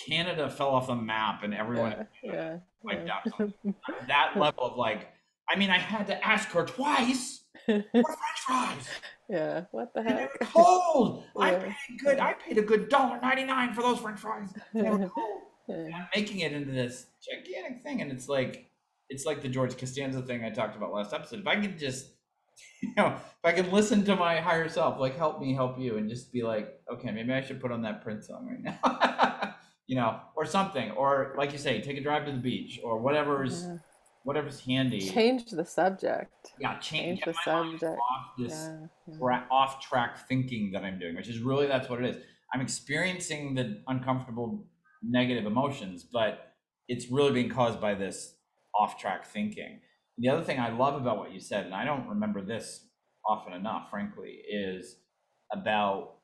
Canada 0.07 0.49
fell 0.49 0.69
off 0.69 0.87
the 0.87 0.95
map 0.95 1.43
and 1.43 1.53
everyone 1.53 2.07
yeah, 2.23 2.31
yeah, 2.33 2.57
wiped 2.83 3.07
yeah. 3.07 3.13
out. 3.13 3.51
that 4.07 4.37
level 4.37 4.63
of 4.63 4.77
like, 4.77 5.09
I 5.49 5.57
mean, 5.57 5.69
I 5.69 5.77
had 5.77 6.07
to 6.07 6.25
ask 6.25 6.49
her 6.49 6.65
twice 6.65 7.43
for 7.65 7.83
French 7.91 8.39
fries. 8.45 8.87
Yeah, 9.27 9.65
what 9.71 9.93
the 9.93 10.01
heck? 10.01 10.39
cold. 10.51 11.23
yeah. 11.35 11.43
I 11.43 11.55
paid 11.55 11.99
good. 12.03 12.19
I 12.19 12.33
paid 12.33 12.57
a 12.57 12.61
good 12.61 12.89
dollar 12.89 13.19
ninety 13.21 13.43
nine 13.43 13.73
for 13.73 13.81
those 13.81 13.99
French 13.99 14.19
fries. 14.19 14.53
They 14.73 14.89
were 14.89 15.09
cold. 15.09 15.41
And 15.67 15.93
I'm 15.93 16.07
making 16.15 16.39
it 16.39 16.51
into 16.51 16.71
this 16.71 17.05
gigantic 17.21 17.83
thing, 17.83 18.01
and 18.01 18.11
it's 18.11 18.27
like, 18.27 18.68
it's 19.09 19.25
like 19.25 19.41
the 19.41 19.49
George 19.49 19.77
Costanza 19.77 20.21
thing 20.21 20.43
I 20.43 20.49
talked 20.49 20.75
about 20.75 20.91
last 20.93 21.13
episode. 21.13 21.39
If 21.39 21.47
I 21.47 21.55
could 21.59 21.77
just 21.77 22.07
you 22.83 22.91
know, 22.97 23.07
if 23.15 23.45
I 23.45 23.51
can 23.53 23.71
listen 23.71 24.03
to 24.05 24.15
my 24.15 24.37
higher 24.41 24.67
self, 24.67 24.99
like 24.99 25.15
help 25.17 25.39
me 25.39 25.53
help 25.53 25.79
you, 25.79 25.97
and 25.97 26.09
just 26.09 26.31
be 26.33 26.43
like, 26.43 26.67
okay, 26.91 27.11
maybe 27.11 27.31
I 27.33 27.41
should 27.41 27.61
put 27.61 27.71
on 27.71 27.81
that 27.83 28.01
Prince 28.03 28.27
song 28.27 28.47
right 28.47 28.77
now, 28.83 29.55
you 29.87 29.95
know, 29.95 30.19
or 30.35 30.45
something, 30.45 30.91
or 30.91 31.33
like 31.37 31.51
you 31.53 31.57
say, 31.57 31.81
take 31.81 31.97
a 31.97 32.01
drive 32.01 32.25
to 32.25 32.31
the 32.33 32.37
beach, 32.37 32.79
or 32.83 32.99
whatever's 32.99 33.63
Yeah. 33.63 33.77
whatever's 34.23 34.59
handy. 34.59 34.99
Change 34.99 35.45
the 35.51 35.63
subject. 35.63 36.51
yeah, 36.59 36.77
change, 36.79 37.21
change 37.21 37.25
the 37.25 37.31
get 37.31 37.35
my 37.47 37.61
mind 37.61 37.79
subject. 37.79 37.99
off 38.11 38.25
this 38.37 38.51
Yeah. 38.51 38.77
yeah. 39.07 39.17
tra- 39.17 39.47
off 39.49 39.79
track 39.81 40.27
thinking 40.27 40.71
that 40.73 40.83
I'm 40.83 40.99
doing, 40.99 41.15
which 41.15 41.29
is 41.29 41.39
really 41.39 41.65
that's 41.67 41.89
what 41.89 42.03
it 42.03 42.09
is. 42.09 42.23
I'm 42.53 42.59
experiencing 42.61 43.55
the 43.55 43.81
uncomfortable 43.87 44.65
negative 45.01 45.45
emotions, 45.45 46.03
but 46.11 46.55
it's 46.89 47.09
really 47.09 47.31
being 47.31 47.49
caused 47.49 47.79
by 47.79 47.93
this 47.93 48.35
off 48.79 48.97
track 48.97 49.25
thinking. 49.25 49.81
The 50.17 50.29
other 50.29 50.43
thing 50.43 50.59
I 50.59 50.69
love 50.69 50.99
about 50.99 51.17
what 51.17 51.33
you 51.33 51.39
said, 51.39 51.65
and 51.65 51.75
I 51.75 51.83
don't 51.85 52.07
remember 52.07 52.41
this 52.41 52.85
often 53.27 53.53
enough, 53.53 53.89
frankly, 53.89 54.39
is 54.49 54.95
about 55.51 56.15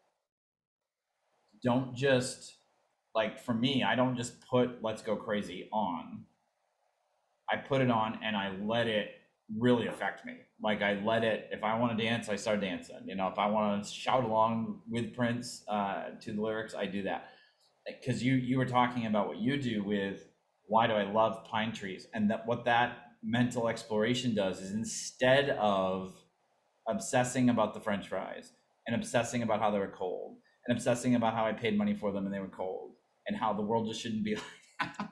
don't 1.64 1.96
just 1.96 2.56
like 3.14 3.40
for 3.40 3.54
me, 3.54 3.84
I 3.84 3.96
don't 3.96 4.16
just 4.16 4.42
put 4.48 4.82
let's 4.82 5.02
go 5.02 5.16
crazy 5.16 5.68
on. 5.72 6.24
I 7.52 7.58
put 7.58 7.82
it 7.82 7.92
on 7.92 8.20
and 8.24 8.36
I 8.36 8.56
let 8.64 8.88
it 8.88 9.12
really 9.56 9.88
affect 9.88 10.26
me. 10.26 10.34
Like 10.62 10.82
I 10.82 11.00
let 11.04 11.24
it, 11.24 11.50
if 11.52 11.64
I 11.64 11.78
want 11.78 11.98
to 11.98 12.04
dance, 12.04 12.30
I 12.30 12.36
start 12.36 12.62
dancing. 12.62 13.02
You 13.06 13.16
know, 13.16 13.28
if 13.28 13.38
I 13.38 13.48
want 13.48 13.84
to 13.84 13.92
shout 13.92 14.24
along 14.24 14.82
with 14.90 15.14
Prince 15.14 15.64
uh, 15.68 16.06
to 16.22 16.34
the 16.34 16.42
lyrics, 16.42 16.74
I 16.74 16.86
do 16.86 17.04
that. 17.04 17.30
Because 17.86 18.24
you 18.24 18.36
you 18.36 18.58
were 18.58 18.66
talking 18.66 19.06
about 19.06 19.28
what 19.28 19.38
you 19.38 19.62
do 19.62 19.84
with 19.84 20.28
why 20.68 20.88
do 20.88 20.94
I 20.94 21.04
love 21.04 21.46
pine 21.46 21.72
trees, 21.72 22.08
and 22.14 22.30
that 22.32 22.46
what 22.46 22.66
that 22.66 22.98
mental 23.24 23.68
exploration 23.68 24.36
does 24.36 24.62
is 24.62 24.72
instead 24.72 25.50
of 25.52 26.14
obsessing 26.88 27.50
about 27.50 27.74
the 27.74 27.80
French 27.80 28.08
fries 28.08 28.52
and 28.86 28.96
obsessing 28.96 29.42
about 29.42 29.60
how 29.60 29.72
they 29.72 29.80
were 29.80 29.88
cold 29.96 30.38
and 30.68 30.78
obsessing 30.78 31.16
about 31.16 31.34
how 31.34 31.46
I 31.46 31.54
paid 31.54 31.78
money 31.78 31.96
for 31.96 32.12
them 32.12 32.26
and 32.26 32.34
they 32.34 32.40
were 32.40 32.48
cold 32.48 32.92
and 33.28 33.36
how 33.36 33.54
the 33.54 33.64
world 33.64 33.88
just 33.88 34.02
shouldn't 34.02 34.24
be 34.24 34.36
like 34.80 34.98
that. 34.98 35.10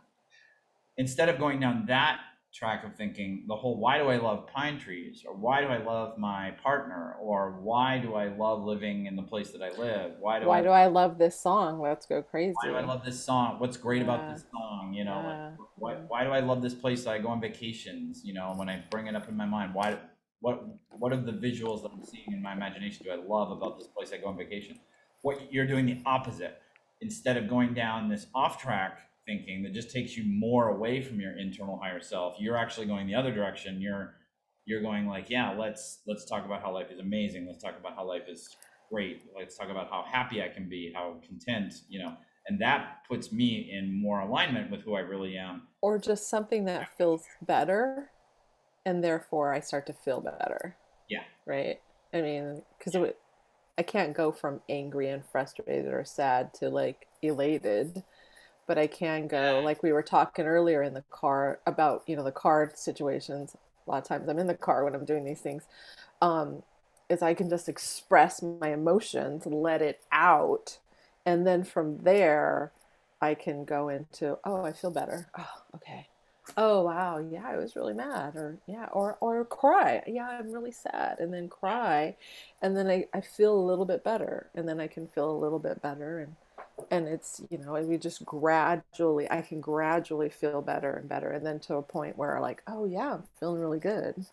Instead 0.98 1.30
of 1.30 1.40
going 1.40 1.60
down 1.60 1.86
that 1.88 2.20
track 2.54 2.86
of 2.86 2.96
thinking, 2.96 3.46
the 3.48 3.56
whole 3.56 3.78
why 3.78 3.98
do 3.98 4.10
I 4.10 4.18
love 4.18 4.48
pine 4.48 4.80
trees 4.80 5.24
or 5.28 5.34
why 5.36 5.62
do 5.62 5.68
I 5.68 5.78
love 5.78 6.18
my 6.20 6.52
partner 6.62 7.16
or 7.20 7.60
why 7.62 7.98
do 7.98 8.14
I 8.14 8.28
love 8.28 8.64
living 8.64 9.08
in 9.08 9.16
the 9.16 9.24
place 9.24 9.50
that 9.52 9.62
I 9.64 9.72
live? 9.72 10.14
Why 10.20 10.40
do 10.40 10.46
Why 10.46 10.60
I 10.60 10.62
do 10.62 10.70
I 10.70 10.86
love 10.86 11.18
this 11.18 11.40
song? 11.40 11.82
Let's 11.82 12.06
go 12.06 12.22
crazy. 12.22 12.54
why 12.62 12.70
do 12.70 12.76
I 12.76 12.86
love 12.86 13.04
this 13.04 13.24
song? 13.24 13.60
What's 13.60 13.76
great 13.76 14.04
about 14.04 14.32
this 14.32 14.46
song? 14.52 14.94
You 14.94 15.04
know, 15.04 15.22
Yeah. 15.24 15.46
like, 15.50 15.58
why, 15.76 15.94
why 16.08 16.24
do 16.24 16.30
I 16.30 16.42
love 16.42 16.62
this 16.62 16.76
place 16.76 17.04
that 17.06 17.12
I 17.12 17.18
go 17.18 17.30
on 17.30 17.42
vacations? 17.42 18.22
You 18.24 18.36
know, 18.36 18.54
when 18.56 18.70
I 18.70 18.84
bring 18.92 19.08
it 19.08 19.16
up 19.16 19.28
in 19.28 19.36
my 19.36 19.46
mind, 19.46 19.74
why, 19.74 19.98
what, 20.40 20.64
what 20.92 21.12
are 21.12 21.18
the 21.18 21.32
visuals 21.32 21.82
that 21.82 21.92
I'm 21.92 22.04
seeing 22.04 22.32
in 22.32 22.42
my 22.42 22.54
imagination 22.54 23.04
do 23.06 23.12
I 23.12 23.16
love 23.16 23.50
about 23.52 23.80
this 23.80 23.88
place 23.88 24.12
I 24.14 24.18
go 24.18 24.28
on 24.28 24.38
vacation? 24.38 24.80
What 25.24 25.52
you're 25.52 25.68
doing 25.68 25.88
the 25.88 25.98
opposite. 26.06 26.60
Instead 27.02 27.36
of 27.36 27.50
going 27.50 27.74
down 27.74 28.08
this 28.08 28.28
off 28.34 28.62
track 28.62 29.00
thinking 29.26 29.64
that 29.64 29.74
just 29.74 29.92
takes 29.92 30.18
you 30.18 30.24
more 30.26 30.70
away 30.70 31.02
from 31.02 31.20
your 31.20 31.38
internal 31.38 31.80
higher 31.82 32.02
self, 32.02 32.36
you're 32.40 32.58
actually 32.58 32.88
going 32.88 33.08
the 33.08 33.16
other 33.16 33.34
direction. 33.34 33.82
You're, 33.82 34.16
you're 34.66 34.82
going 34.82 35.08
like, 35.08 35.30
yeah, 35.30 35.52
let's, 35.52 36.00
let's 36.08 36.26
talk 36.26 36.46
about 36.46 36.62
how 36.62 36.74
life 36.74 36.92
is 36.92 37.00
amazing. 37.00 37.48
Let's 37.48 37.64
talk 37.64 37.78
about 37.80 37.96
how 37.96 38.06
life 38.06 38.24
is 38.28 38.56
great. 38.90 39.24
Let's 39.38 39.58
talk 39.58 39.70
about 39.70 39.90
how 39.90 40.06
happy 40.10 40.42
I 40.42 40.50
can 40.50 40.70
be, 40.70 40.92
how 40.94 41.16
content, 41.28 41.74
you 41.90 42.00
know, 42.00 42.14
and 42.48 42.60
that 42.62 43.00
puts 43.08 43.32
me 43.32 43.72
in 43.72 44.02
more 44.02 44.20
alignment 44.20 44.70
with 44.70 44.82
who 44.82 44.96
I 44.96 45.00
really 45.00 45.38
am. 45.38 45.64
or 45.82 45.98
just 45.98 46.30
something 46.30 46.66
that 46.66 46.98
feels 46.98 47.24
better 47.42 48.10
and 48.86 49.04
therefore 49.04 49.54
I 49.54 49.60
start 49.60 49.86
to 49.88 49.94
feel 49.94 50.22
better. 50.22 50.76
Yeah. 51.10 51.24
Right? 51.46 51.80
I 52.14 52.22
mean, 52.22 52.62
because 52.78 53.14
I 53.78 53.82
can't 53.84 54.16
go 54.16 54.32
from 54.32 54.62
angry 54.70 55.10
and 55.10 55.24
frustrated 55.26 55.92
or 55.92 56.06
sad 56.06 56.54
to 56.56 56.70
like 56.70 57.08
elated, 57.22 58.04
but 58.68 58.78
I 58.78 58.88
can 58.88 59.28
go, 59.28 59.62
like 59.64 59.84
we 59.84 59.92
were 59.92 60.04
talking 60.04 60.46
earlier 60.46 60.84
in 60.84 60.94
the 60.94 61.04
car 61.12 61.60
about, 61.66 62.04
you 62.08 62.16
know, 62.16 62.24
the 62.24 62.32
car 62.32 62.72
situations. 62.76 63.56
A 63.88 63.92
lot 63.92 63.98
of 64.02 64.08
times 64.08 64.30
I'm 64.30 64.40
in 64.40 64.48
the 64.48 64.54
car 64.56 64.84
when 64.84 64.96
I'm 64.96 65.06
doing 65.06 65.26
these 65.26 65.42
things. 65.42 65.64
Um, 66.22 66.64
is 67.10 67.22
I 67.22 67.34
can 67.34 67.50
just 67.50 67.68
express 67.70 68.42
my 68.42 68.70
emotions, 68.74 69.46
let 69.46 69.82
it 69.82 70.02
out, 70.12 70.80
and 71.26 71.46
then 71.46 71.64
from 71.64 72.00
there 72.00 72.72
I 73.22 73.36
can 73.36 73.66
go 73.66 73.90
into, 73.90 74.38
oh, 74.46 74.64
I 74.64 74.74
feel 74.74 74.92
better. 74.92 75.28
Oh, 75.38 75.62
okay. 75.76 76.08
Oh, 76.58 76.82
wow. 76.84 77.20
Yeah, 77.20 77.46
I 77.48 77.58
was 77.58 77.76
really 77.76 77.94
mad 77.94 78.36
or 78.36 78.58
yeah, 78.68 78.88
or 78.92 79.18
or 79.22 79.46
cry. 79.46 80.04
Yeah, 80.08 80.28
I'm 80.28 80.52
really 80.52 80.72
sad 80.72 81.20
and 81.20 81.34
then 81.34 81.48
cry 81.50 82.16
and 82.62 82.76
then 82.76 82.88
I, 82.90 83.08
I 83.14 83.22
feel 83.22 83.56
a 83.56 83.68
little 83.68 83.86
bit 83.86 84.04
better 84.04 84.50
and 84.56 84.68
then 84.68 84.80
I 84.80 84.88
can 84.88 85.08
feel 85.08 85.32
a 85.32 85.38
little 85.40 85.60
bit 85.60 85.82
better 85.82 86.20
and 86.20 86.36
and 86.90 87.08
it's, 87.08 87.42
you 87.50 87.58
know, 87.58 87.74
we 87.74 87.98
just 87.98 88.26
gradually 88.26 89.30
I 89.30 89.42
can 89.42 89.62
gradually 89.62 90.30
feel 90.30 90.62
better 90.62 90.94
and 90.94 91.08
better 91.08 91.32
and 91.32 91.46
then 91.46 91.60
to 91.62 91.76
a 91.76 91.82
point 91.82 92.18
where 92.18 92.40
like, 92.40 92.62
oh 92.68 92.86
yeah, 92.86 93.14
I'm 93.14 93.24
feeling 93.40 93.62
really 93.62 93.80
good. 93.80 94.26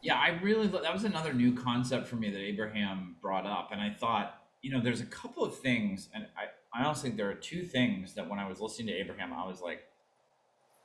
Yeah, 0.00 0.14
I 0.14 0.38
really, 0.42 0.68
that 0.68 0.92
was 0.92 1.04
another 1.04 1.32
new 1.32 1.52
concept 1.54 2.06
for 2.06 2.16
me 2.16 2.30
that 2.30 2.40
Abraham 2.40 3.16
brought 3.20 3.46
up. 3.46 3.70
And 3.72 3.80
I 3.80 3.90
thought, 3.90 4.42
you 4.62 4.70
know, 4.70 4.80
there's 4.80 5.00
a 5.00 5.06
couple 5.06 5.44
of 5.44 5.58
things, 5.58 6.08
and 6.14 6.26
I, 6.36 6.78
I 6.78 6.84
honestly 6.84 7.10
there 7.10 7.30
are 7.30 7.34
two 7.34 7.62
things 7.62 8.14
that 8.14 8.28
when 8.28 8.38
I 8.38 8.48
was 8.48 8.60
listening 8.60 8.88
to 8.88 8.94
Abraham, 8.94 9.32
I 9.32 9.46
was 9.46 9.60
like, 9.60 9.80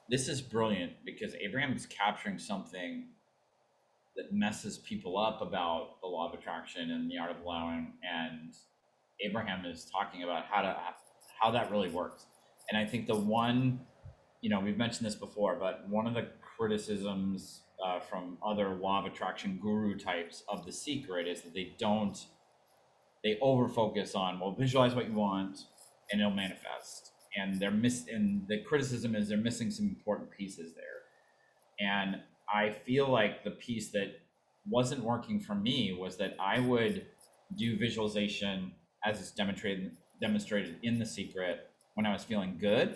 this 0.10 0.28
is 0.28 0.42
brilliant 0.42 0.94
because 1.06 1.36
Abraham 1.36 1.74
is 1.74 1.86
capturing 1.86 2.38
something 2.38 3.08
that 4.16 4.32
messes 4.32 4.78
people 4.80 5.18
up 5.18 5.42
about 5.42 6.02
the 6.02 6.08
law 6.08 6.28
of 6.28 6.38
attraction 6.38 6.92
and 6.92 7.10
the 7.10 7.18
art 7.18 7.32
of 7.32 7.42
allowing. 7.42 7.94
And 8.04 8.54
Abraham 9.24 9.66
is 9.66 9.86
talking 9.86 10.24
about 10.24 10.46
how 10.46 10.62
to, 10.62 10.76
how 11.42 11.52
that 11.52 11.72
really 11.72 11.90
works. 11.90 12.26
And 12.70 12.78
I 12.78 12.86
think 12.86 13.08
the 13.08 13.16
one, 13.16 13.80
you 14.42 14.50
know, 14.50 14.60
we've 14.60 14.78
mentioned 14.78 15.06
this 15.06 15.16
before, 15.16 15.56
but 15.60 15.88
one 15.90 16.08
of 16.08 16.14
the 16.14 16.28
criticisms 16.58 17.62
uh, 17.84 18.00
from 18.00 18.38
other 18.46 18.76
law 18.76 19.00
of 19.00 19.12
attraction 19.12 19.60
guru 19.62 19.98
types 19.98 20.44
of 20.48 20.66
the 20.66 20.72
secret 20.72 21.28
is 21.28 21.42
that 21.42 21.54
they 21.54 21.76
don't, 21.78 22.18
they 23.24 23.38
over 23.42 23.68
focus 23.68 24.16
on, 24.16 24.40
well, 24.40 24.52
visualize 24.52 24.96
what 24.96 25.08
you 25.08 25.14
want 25.14 25.60
and 26.12 26.22
it'll 26.22 26.32
manifest. 26.32 27.12
And 27.36 27.60
they're 27.60 27.72
miss, 27.72 28.06
and 28.08 28.48
the 28.48 28.62
criticism 28.62 29.16
is 29.16 29.28
they're 29.28 29.38
missing 29.38 29.72
some 29.72 29.88
important 29.88 30.30
pieces 30.32 30.74
there. 30.76 30.84
And 31.80 32.22
I 32.54 32.72
feel 32.86 33.10
like 33.10 33.44
the 33.44 33.52
piece 33.52 33.92
that 33.92 34.20
wasn't 34.70 35.04
working 35.04 35.40
for 35.40 35.56
me 35.56 35.98
was 36.00 36.18
that 36.18 36.36
I 36.40 36.60
would 36.60 37.06
do 37.58 37.78
visualization 37.78 38.72
as 39.06 39.20
it's 39.20 39.32
demonstrated 39.32 39.92
demonstrated 40.22 40.78
in 40.84 41.00
the 41.00 41.06
secret 41.06 41.70
when 41.96 42.06
I 42.06 42.14
was 42.14 42.24
feeling 42.24 42.58
good, 42.60 42.96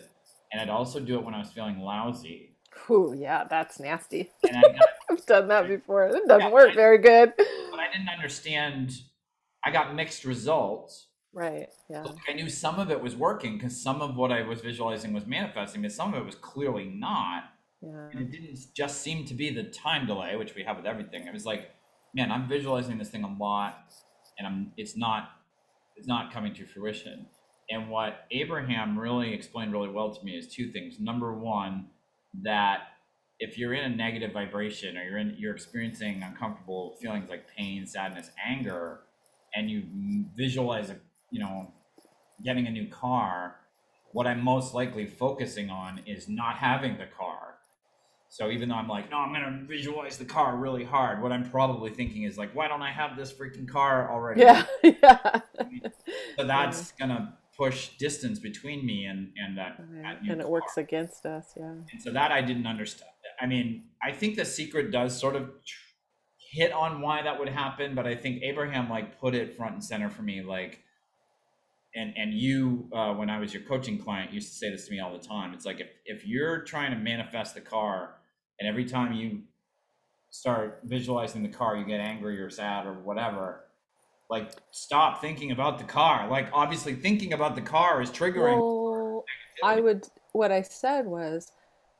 and 0.51 0.61
I'd 0.61 0.69
also 0.69 0.99
do 0.99 1.17
it 1.19 1.25
when 1.25 1.33
I 1.33 1.39
was 1.39 1.49
feeling 1.49 1.79
lousy. 1.79 2.55
Whew, 2.85 3.13
yeah, 3.17 3.43
that's 3.49 3.79
nasty. 3.79 4.31
And 4.47 4.57
I 4.57 4.63
I've 5.11 5.25
done 5.25 5.47
that 5.49 5.67
before. 5.67 6.07
It 6.07 6.27
doesn't 6.27 6.39
Yeah, 6.47 6.51
work 6.51 6.71
I- 6.71 6.75
very 6.75 6.97
good. 6.99 7.33
but 7.37 7.79
I 7.79 7.91
didn't 7.91 8.09
understand. 8.09 8.91
I 9.65 9.71
got 9.71 9.93
mixed 9.95 10.23
results. 10.25 11.07
Right. 11.33 11.67
Yeah. 11.89 12.03
Like 12.03 12.15
I 12.29 12.33
knew 12.33 12.49
some 12.49 12.79
of 12.79 12.89
it 12.89 13.01
was 13.01 13.15
working 13.15 13.57
because 13.57 13.79
some 13.81 14.01
of 14.01 14.15
what 14.15 14.31
I 14.31 14.41
was 14.43 14.61
visualizing 14.61 15.13
was 15.13 15.25
manifesting, 15.25 15.81
but 15.81 15.91
some 15.91 16.13
of 16.13 16.21
it 16.21 16.25
was 16.25 16.35
clearly 16.35 16.85
not. 16.85 17.43
Yeah. 17.81 18.09
And 18.11 18.21
it 18.21 18.31
didn't 18.31 18.57
just 18.75 19.01
seem 19.01 19.25
to 19.25 19.33
be 19.33 19.49
the 19.53 19.63
time 19.63 20.07
delay, 20.07 20.35
which 20.35 20.55
we 20.55 20.63
have 20.63 20.77
with 20.77 20.85
everything. 20.85 21.27
It 21.27 21.33
was 21.33 21.45
like, 21.45 21.69
man, 22.15 22.31
I'm 22.31 22.47
visualizing 22.47 22.97
this 22.97 23.09
thing 23.09 23.23
a 23.23 23.35
lot, 23.37 23.93
and 24.39 24.47
I'm 24.47 24.71
it's 24.77 24.95
not 24.97 25.29
it's 25.97 26.07
not 26.07 26.31
coming 26.31 26.53
to 26.55 26.65
fruition. 26.65 27.25
And 27.69 27.89
what 27.89 28.25
Abraham 28.31 28.97
really 28.97 29.33
explained 29.33 29.73
really 29.73 29.89
well 29.89 30.13
to 30.13 30.23
me 30.23 30.37
is 30.37 30.47
two 30.47 30.71
things. 30.71 30.99
Number 30.99 31.33
one, 31.33 31.87
that 32.43 32.79
if 33.39 33.57
you're 33.57 33.73
in 33.73 33.91
a 33.91 33.95
negative 33.95 34.31
vibration 34.31 34.97
or 34.97 35.03
you're 35.03 35.17
in 35.17 35.35
you're 35.37 35.53
experiencing 35.53 36.23
uncomfortable 36.23 36.97
feelings 37.01 37.29
like 37.29 37.45
pain, 37.55 37.85
sadness, 37.85 38.29
anger, 38.45 39.01
and 39.53 39.69
you 39.69 39.83
visualize 40.35 40.89
a 40.89 40.97
you 41.31 41.39
know 41.39 41.73
getting 42.43 42.67
a 42.67 42.71
new 42.71 42.87
car, 42.87 43.55
what 44.11 44.27
I'm 44.27 44.43
most 44.43 44.73
likely 44.73 45.05
focusing 45.05 45.69
on 45.69 46.01
is 46.05 46.29
not 46.29 46.55
having 46.55 46.97
the 46.97 47.05
car. 47.05 47.36
So 48.29 48.49
even 48.49 48.69
though 48.69 48.75
I'm 48.75 48.87
like, 48.89 49.09
no, 49.09 49.17
I'm 49.17 49.31
gonna 49.33 49.63
visualize 49.67 50.17
the 50.17 50.25
car 50.25 50.57
really 50.57 50.83
hard, 50.83 51.21
what 51.21 51.31
I'm 51.31 51.49
probably 51.49 51.91
thinking 51.91 52.23
is 52.23 52.37
like, 52.37 52.53
why 52.53 52.67
don't 52.67 52.81
I 52.81 52.91
have 52.91 53.15
this 53.15 53.31
freaking 53.33 53.67
car 53.67 54.11
already? 54.11 54.41
Yeah. 54.41 54.65
Yeah. 54.83 55.39
So 56.37 56.45
that's 56.45 56.91
gonna 56.93 57.37
push 57.57 57.89
distance 57.97 58.37
between 58.39 58.85
me 58.85 59.05
and 59.05 59.31
and 59.37 59.57
that, 59.57 59.77
Right. 59.79 60.03
that 60.03 60.23
new 60.23 60.31
And 60.33 60.41
it 60.41 60.43
car. 60.43 60.51
works 60.51 60.77
against 60.77 61.25
us. 61.25 61.53
Yeah. 61.57 61.71
And 61.91 62.01
so 62.01 62.11
that 62.11 62.31
I 62.31 62.41
didn't 62.41 62.67
understand. 62.67 63.11
I 63.41 63.45
mean, 63.45 63.85
I 64.03 64.11
think 64.11 64.35
the 64.35 64.45
secret 64.45 64.91
does 64.91 65.17
sort 65.17 65.35
of 65.35 65.49
hit 66.51 66.71
on 66.71 67.01
why 67.01 67.21
that 67.23 67.39
would 67.39 67.49
happen, 67.49 67.95
but 67.95 68.05
I 68.07 68.15
think 68.15 68.43
Abraham 68.43 68.89
like 68.89 69.19
put 69.19 69.33
it 69.35 69.55
front 69.57 69.73
and 69.73 69.83
center 69.83 70.09
for 70.09 70.21
me, 70.21 70.41
like. 70.41 70.83
And, 71.95 72.13
and 72.15 72.31
you, 72.33 72.89
uh, 72.93 73.13
when 73.15 73.27
I 73.27 73.39
was 73.39 73.51
your 73.55 73.63
coaching 73.63 73.97
client, 73.97 74.31
used 74.31 74.49
to 74.49 74.53
say 74.55 74.69
this 74.69 74.85
to 74.85 74.91
me 74.91 74.99
all 74.99 75.11
the 75.17 75.25
time. 75.25 75.51
It's 75.55 75.65
like 75.65 75.79
if, 75.79 75.87
if 76.05 76.27
you're 76.27 76.61
trying 76.61 76.91
to 76.91 76.97
manifest 76.97 77.55
the 77.55 77.61
car, 77.61 78.16
and 78.59 78.67
every 78.67 78.85
time 78.85 79.13
you 79.13 79.41
start 80.29 80.81
visualizing 80.85 81.43
the 81.43 81.49
car, 81.49 81.77
you 81.77 81.85
get 81.85 81.99
angry 81.99 82.39
or 82.39 82.49
sad 82.49 82.85
or 82.87 82.93
whatever. 82.93 83.65
Like, 84.29 84.51
stop 84.71 85.21
thinking 85.21 85.51
about 85.51 85.79
the 85.79 85.85
car. 85.85 86.29
Like, 86.29 86.49
obviously, 86.53 86.95
thinking 86.95 87.33
about 87.33 87.55
the 87.55 87.61
car 87.61 88.01
is 88.01 88.11
triggering. 88.11 88.61
Well, 88.61 89.27
I 89.61 89.79
would, 89.79 90.07
what 90.31 90.51
I 90.51 90.61
said 90.61 91.05
was, 91.05 91.51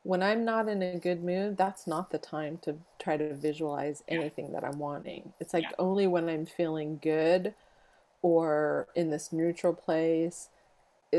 when 0.04 0.24
I'm 0.24 0.46
not 0.46 0.70
in 0.70 0.82
a 0.82 1.00
good 1.00 1.24
mood, 1.24 1.58
that's 1.58 1.88
not 1.88 2.12
the 2.12 2.18
time 2.18 2.58
to 2.60 2.78
try 3.00 3.18
to 3.18 3.34
visualize 3.34 4.04
Yeah. 4.10 4.20
anything 4.20 4.54
that 4.54 4.64
I'm 4.64 4.80
wanting. 4.80 5.34
It's 5.40 5.54
like 5.54 5.70
Yeah. 5.70 5.76
only 5.80 6.08
when 6.08 6.30
I'm 6.30 6.46
feeling 6.46 7.00
good 7.02 7.54
or 8.22 8.90
in 8.96 9.10
this 9.12 9.34
neutral 9.34 9.74
place, 9.74 10.50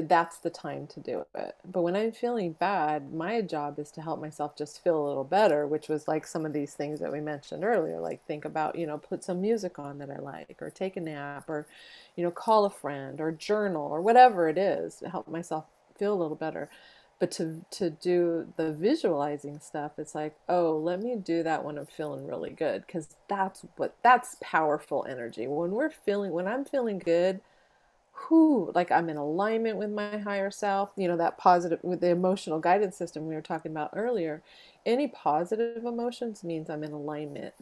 that's 0.02 0.38
the 0.38 0.50
time 0.50 0.87
to 0.88 1.00
do 1.00 1.25
it. 1.35 1.57
But 1.64 1.83
when 1.83 1.97
I'm 1.97 2.12
feeling 2.12 2.52
bad, 2.52 3.12
my 3.12 3.40
job 3.40 3.78
is 3.78 3.90
to 3.93 4.02
help 4.02 4.21
myself 4.21 4.57
just 4.57 4.83
feel 4.83 5.02
a 5.02 5.07
little 5.09 5.25
better, 5.25 5.67
which 5.67 5.88
was 5.88 6.07
like 6.07 6.26
some 6.26 6.45
of 6.45 6.52
these 6.52 6.75
things 6.75 7.00
that 7.00 7.12
we 7.12 7.21
mentioned 7.21 7.64
earlier, 7.64 7.99
like 8.00 8.25
think 8.26 8.45
about, 8.45 8.76
you 8.76 8.87
know, 8.87 8.99
put 8.99 9.25
some 9.25 9.40
music 9.40 9.78
on 9.78 9.99
that 9.99 10.11
I 10.11 10.19
like, 10.19 10.59
or 10.61 10.71
take 10.71 10.97
a 10.97 11.00
nap, 11.00 11.49
or, 11.49 11.67
you 12.17 12.23
know, 12.23 12.31
call 12.31 12.64
a 12.64 12.71
friend, 12.71 13.21
or 13.21 13.33
journal, 13.33 13.87
or 13.87 14.00
whatever 14.00 14.49
it 14.49 14.59
is 14.59 14.97
to 14.97 15.09
help 15.09 15.28
myself 15.28 15.64
feel 15.99 16.14
a 16.14 16.21
little 16.21 16.37
better. 16.37 16.69
But 17.19 17.33
to 17.33 17.64
to 17.73 17.90
do 17.90 18.52
the 18.57 18.73
visualizing 18.73 19.59
stuff, 19.59 19.93
it's 19.99 20.14
like, 20.14 20.37
oh, 20.49 20.76
let 20.78 21.02
me 21.02 21.17
do 21.17 21.43
that 21.43 21.64
when 21.64 21.76
I'm 21.76 21.87
feeling 21.87 22.26
really 22.28 22.50
good, 22.50 22.87
because 22.87 23.17
that's 23.26 23.64
what 23.76 23.97
that's 24.02 24.37
powerful 24.40 25.05
energy. 25.09 25.49
When 25.49 25.73
we're 25.73 25.90
feeling, 25.90 26.31
when 26.31 26.47
I'm 26.47 26.64
feeling 26.64 27.00
good, 27.00 27.40
who 28.19 28.73
like 28.75 28.91
I'm 28.91 29.09
in 29.09 29.17
alignment 29.17 29.77
with 29.77 29.91
my 29.91 30.19
higher 30.19 30.51
self, 30.51 30.91
you 30.97 31.09
know, 31.09 31.17
that 31.17 31.39
positive 31.39 31.79
with 31.83 32.01
the 32.01 32.11
emotional 32.11 32.59
guidance 32.59 32.97
system 32.97 33.27
we 33.27 33.35
were 33.35 33.41
talking 33.41 33.71
about 33.71 33.91
earlier. 33.95 34.43
Any 34.85 35.09
positive 35.09 35.85
emotions 35.85 36.43
means 36.43 36.69
I'm 36.69 36.85
in 36.85 36.93
alignment. 36.93 37.55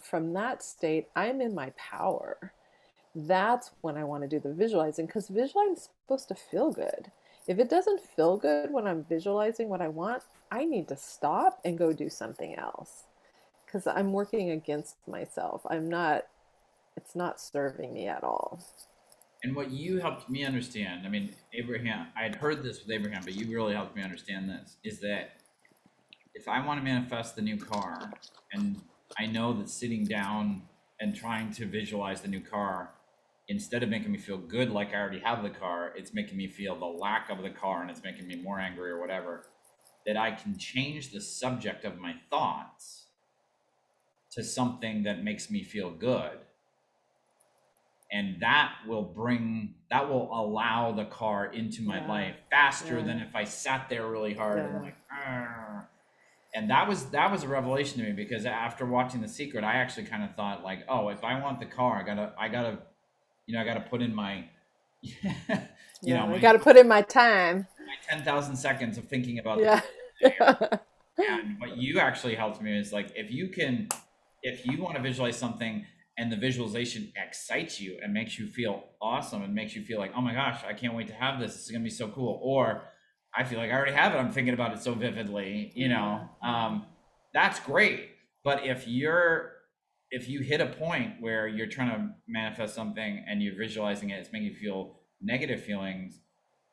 From 0.00 0.32
that 0.32 0.62
state, 0.62 1.08
I'm 1.14 1.40
in 1.40 1.54
my 1.54 1.72
power. 1.76 2.52
That's 3.14 3.70
when 3.82 3.96
I 3.96 4.04
want 4.04 4.22
to 4.22 4.28
do 4.28 4.40
the 4.40 4.52
visualizing 4.52 5.06
because 5.06 5.28
visualizing 5.28 5.74
is 5.74 5.88
supposed 6.04 6.28
to 6.28 6.34
feel 6.34 6.72
good. 6.72 7.10
If 7.46 7.58
it 7.58 7.70
doesn't 7.70 8.00
feel 8.00 8.36
good 8.36 8.70
when 8.72 8.86
I'm 8.86 9.04
visualizing 9.04 9.68
what 9.68 9.80
I 9.80 9.88
want, 9.88 10.22
I 10.50 10.64
need 10.64 10.88
to 10.88 10.96
stop 10.96 11.60
and 11.64 11.78
go 11.78 11.92
do 11.92 12.08
something 12.08 12.54
else 12.54 13.04
because 13.66 13.86
I'm 13.86 14.12
working 14.12 14.50
against 14.50 14.96
myself. 15.06 15.62
I'm 15.68 15.88
not, 15.88 16.26
it's 16.96 17.14
not 17.14 17.40
serving 17.40 17.92
me 17.92 18.06
at 18.06 18.24
all. 18.24 18.60
And 19.44 19.54
what 19.54 19.70
you 19.70 20.00
helped 20.00 20.28
me 20.28 20.44
understand, 20.44 21.06
I 21.06 21.10
mean, 21.10 21.34
Abraham, 21.54 22.08
I 22.16 22.24
had 22.24 22.34
heard 22.34 22.62
this 22.62 22.80
with 22.80 22.90
Abraham, 22.90 23.22
but 23.22 23.34
you 23.34 23.52
really 23.52 23.72
helped 23.72 23.94
me 23.94 24.02
understand 24.02 24.50
this, 24.50 24.76
is 24.82 24.98
that 25.00 25.40
if 26.34 26.48
I 26.48 26.64
want 26.64 26.80
to 26.80 26.84
manifest 26.84 27.36
the 27.36 27.42
new 27.42 27.56
car, 27.56 28.12
and 28.52 28.80
I 29.16 29.26
know 29.26 29.52
that 29.54 29.68
sitting 29.68 30.04
down 30.04 30.62
and 31.00 31.14
trying 31.14 31.52
to 31.52 31.66
visualize 31.66 32.20
the 32.20 32.28
new 32.28 32.40
car, 32.40 32.90
instead 33.48 33.82
of 33.82 33.88
making 33.88 34.10
me 34.10 34.18
feel 34.18 34.38
good 34.38 34.70
like 34.70 34.92
I 34.92 34.96
already 34.96 35.20
have 35.20 35.42
the 35.44 35.50
car, 35.50 35.92
it's 35.96 36.12
making 36.12 36.36
me 36.36 36.48
feel 36.48 36.76
the 36.76 36.84
lack 36.84 37.30
of 37.30 37.42
the 37.42 37.50
car 37.50 37.82
and 37.82 37.90
it's 37.90 38.02
making 38.02 38.26
me 38.26 38.36
more 38.36 38.58
angry 38.58 38.90
or 38.90 39.00
whatever, 39.00 39.46
that 40.04 40.16
I 40.16 40.32
can 40.32 40.58
change 40.58 41.12
the 41.12 41.20
subject 41.20 41.84
of 41.84 41.98
my 41.98 42.14
thoughts 42.28 43.06
to 44.32 44.42
something 44.42 45.04
that 45.04 45.24
makes 45.24 45.50
me 45.50 45.62
feel 45.62 45.90
good 45.90 46.38
and 48.10 48.40
that 48.40 48.74
will 48.86 49.02
bring 49.02 49.74
that 49.90 50.08
will 50.08 50.28
allow 50.32 50.92
the 50.92 51.04
car 51.04 51.46
into 51.46 51.82
my 51.82 51.98
Yeah. 51.98 52.08
life 52.08 52.36
faster 52.50 52.96
Yeah. 52.98 53.06
than 53.06 53.18
if 53.20 53.34
I 53.34 53.44
sat 53.44 53.88
there 53.88 54.06
really 54.08 54.34
hard 54.34 54.58
and 54.58 54.82
like 54.82 54.96
"Arr." 55.10 55.90
and 56.54 56.70
that 56.70 56.88
was 56.88 57.06
that 57.10 57.30
was 57.30 57.42
a 57.42 57.48
revelation 57.48 57.98
to 58.00 58.04
me 58.04 58.12
because 58.12 58.46
after 58.46 58.86
watching 58.86 59.20
the 59.20 59.28
secret 59.28 59.64
I 59.64 59.74
actually 59.74 60.06
kind 60.06 60.24
of 60.24 60.34
thought 60.34 60.64
like 60.64 60.84
oh 60.88 61.08
if 61.10 61.22
I 61.24 61.40
want 61.40 61.60
the 61.60 61.66
car 61.66 62.00
I 62.00 62.02
gotta 62.04 62.32
I 62.38 62.48
gotta 62.48 62.78
you 63.46 63.54
know 63.54 63.60
I 63.60 63.64
gotta 63.64 63.80
put 63.80 64.02
in 64.02 64.14
my 64.14 64.44
you 65.02 65.16
Yeah, 66.02 66.24
know 66.26 66.34
I 66.34 66.38
got 66.38 66.52
to 66.52 66.58
put 66.58 66.76
in 66.76 66.88
my 66.88 67.02
time. 67.02 67.66
my 67.86 68.16
10,000 68.16 68.56
seconds 68.56 68.98
of 68.98 69.08
thinking 69.08 69.38
about 69.38 69.60
Yeah. 69.60 69.80
and 71.18 71.58
what 71.58 71.76
you 71.76 71.98
actually 72.00 72.34
helped 72.34 72.60
me 72.62 72.78
is 72.78 72.92
like 72.92 73.12
if 73.14 73.30
you 73.30 73.48
can 73.48 73.88
if 74.42 74.66
you 74.66 74.82
want 74.82 74.96
to 74.96 75.02
visualize 75.02 75.36
something 75.36 75.84
and 76.18 76.30
the 76.30 76.36
visualization 76.36 77.12
excites 77.16 77.80
you 77.80 77.98
and 78.02 78.12
makes 78.12 78.38
you 78.38 78.46
feel 78.46 78.84
awesome 79.00 79.42
and 79.42 79.54
makes 79.54 79.74
you 79.74 79.82
feel 79.82 79.98
like 79.98 80.12
oh 80.16 80.20
my 80.20 80.34
gosh 80.34 80.60
i 80.66 80.72
can't 80.72 80.94
wait 80.94 81.06
to 81.06 81.14
have 81.14 81.40
this. 81.40 81.54
This 81.54 81.64
is 81.66 81.70
going 81.70 81.82
to 81.82 81.84
be 81.84 81.90
so 81.90 82.08
cool. 82.08 82.38
Or 82.42 82.82
i 83.34 83.44
feel 83.44 83.58
like 83.58 83.70
i 83.70 83.74
already 83.74 83.92
have 83.92 84.12
it. 84.14 84.18
I'm 84.18 84.32
thinking 84.32 84.54
about 84.54 84.72
it 84.74 84.82
so 84.82 84.92
vividly 84.92 85.72
you 85.74 85.88
know? 85.88 86.28
Um, 86.42 86.86
that's 87.32 87.60
great. 87.60 88.10
But 88.44 88.66
if 88.66 88.86
you're 88.86 89.52
if 90.10 90.28
you 90.28 90.40
hit 90.40 90.60
a 90.60 90.66
point 90.66 91.14
where 91.20 91.46
you're 91.46 91.66
trying 91.66 91.90
to 91.90 92.10
manifest 92.26 92.74
something 92.74 93.24
and 93.28 93.42
you're 93.42 93.56
visualizing 93.56 94.10
it 94.10 94.18
it's 94.18 94.32
making 94.32 94.48
you 94.48 94.54
feel 94.54 95.00
negative 95.20 95.62
feelings 95.62 96.20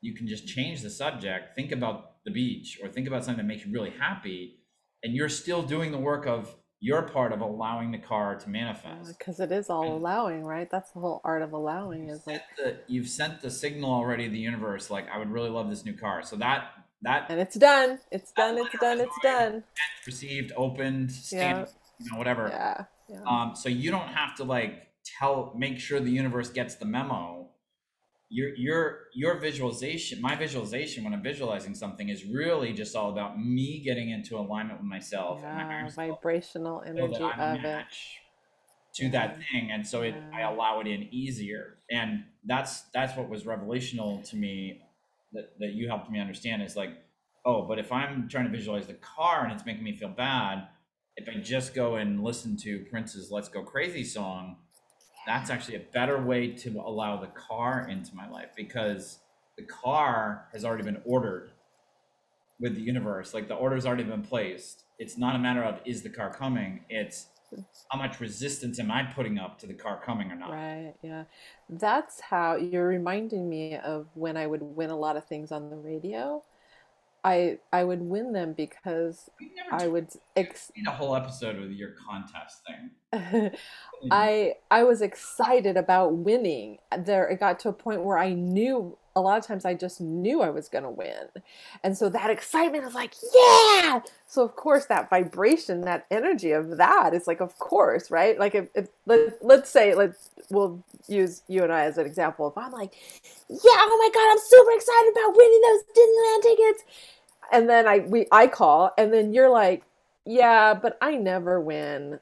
you 0.02 0.14
can 0.14 0.28
just 0.28 0.48
change 0.48 0.82
the 0.82 0.90
subject. 0.90 1.56
Think 1.56 1.72
about 1.72 2.24
the 2.26 2.32
beach 2.32 2.80
or 2.82 2.88
think 2.90 3.08
about 3.08 3.24
something 3.24 3.44
that 3.44 3.48
makes 3.48 3.66
you 3.66 3.72
really 3.72 3.94
happy 4.00 4.60
and 5.04 5.14
you're 5.14 5.30
still 5.30 5.62
doing 5.62 5.92
the 5.92 5.98
work 5.98 6.26
of 6.26 6.56
your 6.86 7.02
part 7.02 7.32
of 7.34 7.42
allowing 7.42 7.92
the 7.92 7.98
car 7.98 8.36
to 8.36 8.48
manifest 8.50 9.18
Because 9.18 9.40
it 9.40 9.52
is 9.52 9.70
all 9.70 9.96
allowing, 9.98 10.44
right? 10.44 10.70
That's 10.70 10.92
the 10.92 11.00
whole 11.00 11.20
art 11.24 11.42
of 11.42 11.52
allowing 11.54 12.10
is 12.10 12.28
like, 12.28 12.44
the, 12.58 12.78
you've 12.88 13.10
sent 13.10 13.42
the 13.42 13.50
signal 13.50 13.92
already 13.92 14.26
to 14.26 14.32
the 14.32 14.38
universe 14.52 14.90
like 14.92 15.08
i 15.10 15.18
would 15.18 15.32
really 15.32 15.50
love 15.50 15.70
this 15.70 15.84
new 15.84 15.94
car 15.94 16.22
so 16.22 16.36
that 16.36 16.60
that 17.02 17.26
and 17.30 17.40
it's 17.40 17.56
done. 17.56 18.00
It's 18.12 18.32
done. 18.32 18.58
It's 18.58 18.80
done. 18.80 19.00
It's 19.00 19.20
done. 19.22 19.64
received 20.06 20.52
opened 20.56 21.12
stamped 21.12 21.74
you 22.00 22.12
know 22.12 22.18
whatever 22.18 22.48
Yeah. 22.50 22.86
Yeah. 23.10 23.22
um 23.28 23.56
so 23.56 23.70
you 23.70 23.92
don't 23.92 24.08
have 24.08 24.36
to 24.36 24.44
like 24.44 24.74
tell 25.20 25.54
make 25.56 25.78
sure 25.80 26.00
the 26.00 26.12
universe 26.12 26.50
gets 26.50 26.76
the 26.76 26.86
memo 26.86 27.50
your 28.30 28.56
your 28.56 29.00
your 29.14 29.40
visualization 29.40 30.20
my 30.22 30.36
visualization 30.36 31.04
when 31.04 31.14
i'm 31.14 31.22
visualizing 31.22 31.76
something 31.76 32.10
is 32.10 32.26
really 32.26 32.74
just 32.74 32.96
all 32.96 33.12
about 33.12 33.40
me 33.40 33.82
getting 33.84 34.10
into 34.10 34.36
alignment 34.38 34.80
with 34.80 34.88
myself 34.88 35.42
and 35.44 35.54
my 35.54 35.64
Yeah, 35.64 35.90
vibrational 35.90 36.82
so 36.86 36.90
energy 36.90 37.24
a 37.24 37.42
of 37.42 37.66
it. 37.66 37.86
to 38.96 39.10
that 39.10 39.38
thing 39.52 39.70
and 39.72 39.86
so 39.86 40.02
it 40.02 40.16
i 40.34 40.42
allow 40.42 40.80
it 40.80 40.88
in 40.88 41.08
easier. 41.12 41.78
And 41.92 42.24
that's 42.46 42.84
that's 42.94 43.16
what 43.16 43.30
was 43.30 43.44
revelational 43.44 44.28
to 44.30 44.36
me 44.36 44.82
that, 45.34 45.52
that 45.60 45.74
you 45.74 45.88
helped 45.88 46.10
me 46.10 46.20
understand 46.20 46.64
is 46.64 46.76
like 46.76 46.92
oh 47.46 47.68
but 47.68 47.78
if 47.78 47.92
i'm 47.92 48.28
trying 48.28 48.46
to 48.46 48.52
visualize 48.52 48.88
the 48.88 48.94
car 48.96 49.44
and 49.44 49.54
it's 49.54 49.66
making 49.66 49.84
me 49.84 49.96
feel 49.96 50.10
bad 50.10 50.68
if 51.18 51.28
i 51.30 51.40
just 51.40 51.76
go 51.76 51.96
and 51.96 52.24
listen 52.24 52.58
to 52.58 52.86
prince's 52.90 53.30
let's 53.32 53.50
go 53.50 53.62
crazy 53.64 54.04
song 54.04 54.58
that's 55.26 55.50
actually 55.50 55.76
a 55.76 55.84
better 55.94 56.22
way 56.22 56.52
to 56.52 56.70
allow 56.80 57.18
the 57.18 57.28
car 57.28 57.88
into 57.90 58.16
my 58.16 58.30
life 58.30 58.50
because 58.56 59.20
the 59.58 59.64
car 59.64 60.48
has 60.54 60.64
already 60.66 60.84
been 60.84 61.02
ordered 61.06 61.52
with 62.60 62.76
the 62.76 62.82
universe 62.82 63.34
like 63.34 63.48
the 63.48 63.56
order's 63.56 63.86
already 63.86 64.04
been 64.04 64.22
placed 64.22 64.84
it's 65.00 65.18
not 65.18 65.36
a 65.36 65.40
matter 65.40 65.64
of 65.64 65.80
is 65.86 66.02
the 66.04 66.10
car 66.10 66.34
coming 66.34 66.82
it's 66.90 67.28
how 67.90 67.98
much 67.98 68.20
resistance 68.20 68.80
am 68.80 68.92
i 68.92 69.04
putting 69.04 69.38
up 69.38 69.60
to 69.60 69.68
the 69.68 69.74
car 69.74 70.02
coming 70.06 70.32
or 70.32 70.36
not 70.36 70.52
Right, 70.52 70.94
yeah. 71.02 71.24
That's 71.70 72.20
how 72.20 72.56
you're 72.56 72.88
reminding 72.88 73.48
me 73.50 73.78
of 73.78 74.08
when 74.14 74.36
I 74.38 74.46
would 74.48 74.62
win 74.62 74.90
a 74.90 74.98
lot 74.98 75.16
of 75.18 75.26
things 75.26 75.52
on 75.52 75.70
the 75.70 75.76
radio. 75.76 76.44
I 77.26 77.58
I 77.74 77.84
would 77.84 78.02
win 78.02 78.32
them 78.32 78.54
because 78.54 79.32
I 79.72 79.88
would 79.88 80.10
ex 80.36 80.72
a 80.88 80.92
whole 80.92 81.16
episode 81.16 81.60
with 81.60 81.72
your 81.72 81.96
contest 82.08 82.62
thing 82.66 82.92
I 84.12 84.56
I 84.72 84.84
was 84.84 85.02
excited 85.02 85.78
about 85.78 86.14
winning. 86.14 86.80
There 86.98 87.28
it 87.28 87.40
got 87.40 87.60
to 87.62 87.70
a 87.70 87.74
point 87.74 88.04
where 88.04 88.18
I 88.18 88.34
knew 88.34 88.98
a 89.18 89.22
lot 89.22 89.38
of 89.38 89.46
times 89.46 89.64
I 89.64 89.74
just 89.74 90.02
knew 90.02 90.42
I 90.42 90.50
was 90.50 90.68
going 90.68 90.84
to 90.84 90.90
win. 90.90 91.30
And 91.84 91.98
so 91.98 92.10
that 92.10 92.30
excitement 92.30 92.84
was 92.84 92.94
like, 92.94 93.14
yeah. 93.34 94.02
So 94.28 94.44
of 94.44 94.58
course 94.58 94.88
that 94.88 95.10
vibration, 95.10 95.82
that 95.82 96.06
energy 96.12 96.52
of 96.52 96.76
that 96.78 97.14
is 97.14 97.26
like 97.26 97.40
of 97.40 97.58
course, 97.58 98.12
right? 98.12 98.38
Like 98.38 98.56
if, 98.56 98.68
if 98.76 98.90
let, 99.06 99.38
let's 99.42 99.70
say 99.70 99.96
let's 99.96 100.32
we'll 100.50 100.84
use 101.08 101.44
you 101.48 101.64
and 101.64 101.72
I 101.72 101.86
as 101.86 101.98
an 101.98 102.06
example. 102.06 102.48
If 102.50 102.58
I'm 102.58 102.72
like, 102.72 102.94
yeah, 103.50 103.58
oh 103.64 103.98
my 103.98 104.10
god, 104.14 104.32
I'm 104.32 104.40
super 104.46 104.72
excited 104.72 105.12
about 105.14 105.38
winning 105.38 105.62
those 105.62 105.84
Disneyland 105.96 106.42
tickets. 106.44 106.84
And 107.52 107.70
then 107.70 107.88
I 107.88 108.00
we 108.00 108.28
I 108.32 108.48
call 108.48 108.92
and 108.98 109.14
then 109.14 109.34
you're 109.34 109.50
like, 109.50 109.84
yeah, 110.26 110.74
but 110.74 110.98
I 111.02 111.16
never 111.16 111.60
win 111.60 112.20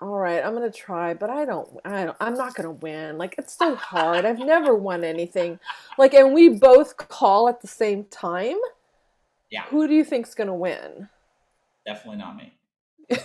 all 0.00 0.16
right, 0.16 0.44
I'm 0.44 0.54
gonna 0.54 0.70
try, 0.70 1.12
but 1.14 1.28
I 1.28 1.44
don't, 1.44 1.68
I 1.84 2.04
don't, 2.04 2.16
I'm 2.20 2.34
not 2.34 2.54
gonna 2.54 2.70
win. 2.70 3.18
Like 3.18 3.34
it's 3.36 3.56
so 3.56 3.74
hard. 3.74 4.24
I've 4.24 4.38
never 4.38 4.74
won 4.74 5.02
anything. 5.02 5.58
Like, 5.96 6.14
and 6.14 6.32
we 6.32 6.50
both 6.50 6.96
call 6.96 7.48
at 7.48 7.60
the 7.60 7.66
same 7.66 8.04
time. 8.04 8.56
yeah 9.50 9.64
Who 9.70 9.88
do 9.88 9.94
you 9.94 10.04
think's 10.04 10.34
gonna 10.34 10.54
win? 10.54 11.08
definitely 11.86 12.18
not 12.18 12.36
me 12.36 12.52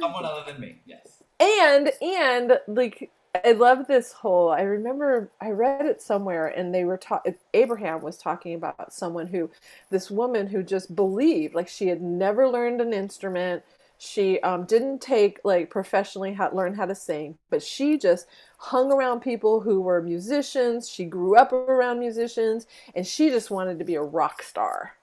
someone 0.00 0.24
other 0.26 0.44
than 0.46 0.60
me 0.60 0.82
yes 0.84 1.22
And 1.40 1.90
and 2.02 2.58
like 2.68 3.10
I 3.44 3.52
love 3.52 3.86
this 3.86 4.12
whole. 4.12 4.50
I 4.50 4.62
remember 4.62 5.30
I 5.40 5.50
read 5.50 5.86
it 5.86 6.00
somewhere, 6.02 6.48
and 6.48 6.74
they 6.74 6.84
were 6.84 6.96
talking. 6.96 7.34
Abraham 7.54 8.02
was 8.02 8.18
talking 8.18 8.54
about 8.54 8.92
someone 8.92 9.26
who, 9.26 9.50
this 9.90 10.10
woman 10.10 10.46
who 10.46 10.62
just 10.62 10.94
believed, 10.96 11.54
like 11.54 11.68
she 11.68 11.88
had 11.88 12.02
never 12.02 12.48
learned 12.48 12.80
an 12.80 12.92
instrument. 12.92 13.62
She 13.98 14.40
um, 14.40 14.64
didn't 14.64 15.00
take 15.00 15.40
like 15.44 15.70
professionally 15.70 16.34
how, 16.34 16.50
learn 16.52 16.74
how 16.74 16.86
to 16.86 16.94
sing, 16.94 17.38
but 17.50 17.62
she 17.62 17.98
just 17.98 18.26
hung 18.58 18.92
around 18.92 19.20
people 19.20 19.60
who 19.60 19.80
were 19.80 20.02
musicians. 20.02 20.88
She 20.88 21.04
grew 21.04 21.36
up 21.36 21.52
around 21.52 21.98
musicians, 21.98 22.66
and 22.94 23.06
she 23.06 23.30
just 23.30 23.50
wanted 23.50 23.78
to 23.78 23.84
be 23.84 23.94
a 23.96 24.02
rock 24.02 24.42
star. 24.42 24.94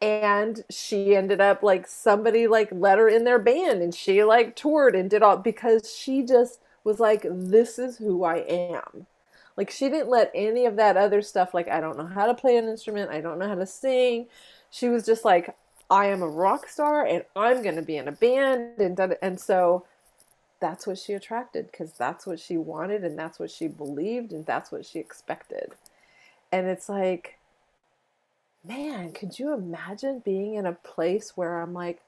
And 0.00 0.64
she 0.70 1.16
ended 1.16 1.40
up 1.40 1.62
like 1.62 1.86
somebody 1.86 2.46
like 2.48 2.68
let 2.72 2.98
her 2.98 3.08
in 3.08 3.24
their 3.24 3.38
band, 3.38 3.82
and 3.82 3.94
she 3.94 4.24
like 4.24 4.56
toured 4.56 4.94
and 4.94 5.10
did 5.10 5.22
all 5.22 5.36
because 5.36 5.94
she 5.94 6.22
just 6.22 6.60
was 6.84 7.00
like, 7.00 7.26
"This 7.28 7.78
is 7.78 7.98
who 7.98 8.24
I 8.24 8.36
am." 8.38 9.06
Like 9.56 9.70
she 9.70 9.88
didn't 9.88 10.08
let 10.08 10.30
any 10.34 10.66
of 10.66 10.76
that 10.76 10.96
other 10.96 11.22
stuff. 11.22 11.54
Like 11.54 11.68
I 11.68 11.80
don't 11.80 11.98
know 11.98 12.06
how 12.06 12.26
to 12.26 12.34
play 12.34 12.56
an 12.56 12.68
instrument. 12.68 13.10
I 13.10 13.20
don't 13.20 13.38
know 13.38 13.48
how 13.48 13.54
to 13.54 13.66
sing. 13.66 14.26
She 14.70 14.88
was 14.88 15.04
just 15.04 15.24
like, 15.24 15.54
I 15.90 16.06
am 16.06 16.22
a 16.22 16.28
rock 16.28 16.68
star 16.68 17.04
and 17.04 17.24
I'm 17.36 17.62
going 17.62 17.76
to 17.76 17.82
be 17.82 17.96
in 17.96 18.08
a 18.08 18.12
band 18.12 18.80
and 18.80 18.98
and 19.20 19.38
so 19.38 19.84
that's 20.60 20.86
what 20.86 20.96
she 20.96 21.12
attracted 21.12 21.70
because 21.70 21.92
that's 21.92 22.26
what 22.26 22.40
she 22.40 22.56
wanted 22.56 23.04
and 23.04 23.18
that's 23.18 23.38
what 23.38 23.50
she 23.50 23.68
believed 23.68 24.32
and 24.32 24.46
that's 24.46 24.72
what 24.72 24.86
she 24.86 24.98
expected. 24.98 25.72
And 26.50 26.66
it's 26.66 26.88
like 26.88 27.38
man, 28.64 29.12
could 29.12 29.38
you 29.38 29.52
imagine 29.52 30.22
being 30.24 30.54
in 30.54 30.66
a 30.66 30.72
place 30.72 31.32
where 31.36 31.60
I'm 31.60 31.74
like 31.74 32.00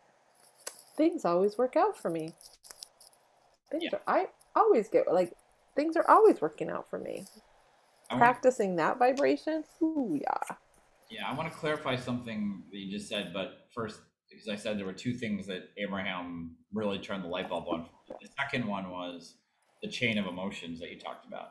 things 0.96 1.24
always 1.24 1.58
work 1.58 1.76
out 1.76 1.96
for 1.96 2.08
me. 2.08 2.32
Things 3.70 3.84
yeah. 3.84 3.98
are, 4.06 4.20
I 4.20 4.26
always 4.54 4.88
get 4.88 5.12
like 5.12 5.32
things 5.76 5.96
are 5.96 6.08
always 6.08 6.40
working 6.40 6.70
out 6.70 6.88
for 6.88 6.98
me. 6.98 7.26
Practicing 8.10 8.76
that 8.76 8.98
vibration, 8.98 9.64
ooh 9.82 10.18
yeah. 10.20 10.56
Yeah, 11.10 11.28
I 11.28 11.34
want 11.34 11.52
to 11.52 11.58
clarify 11.58 11.96
something 11.96 12.62
that 12.70 12.78
you 12.78 12.90
just 12.90 13.08
said, 13.08 13.32
but 13.32 13.66
first, 13.74 14.00
because 14.30 14.48
I 14.48 14.56
said 14.56 14.78
there 14.78 14.86
were 14.86 14.92
two 14.92 15.14
things 15.14 15.46
that 15.46 15.70
Abraham 15.78 16.56
really 16.72 16.98
turned 16.98 17.24
the 17.24 17.28
light 17.28 17.48
bulb 17.48 17.66
on. 17.68 17.86
The 18.20 18.28
second 18.38 18.66
one 18.66 18.90
was 18.90 19.36
the 19.82 19.88
chain 19.88 20.18
of 20.18 20.26
emotions 20.26 20.80
that 20.80 20.90
you 20.90 20.98
talked 20.98 21.26
about. 21.26 21.48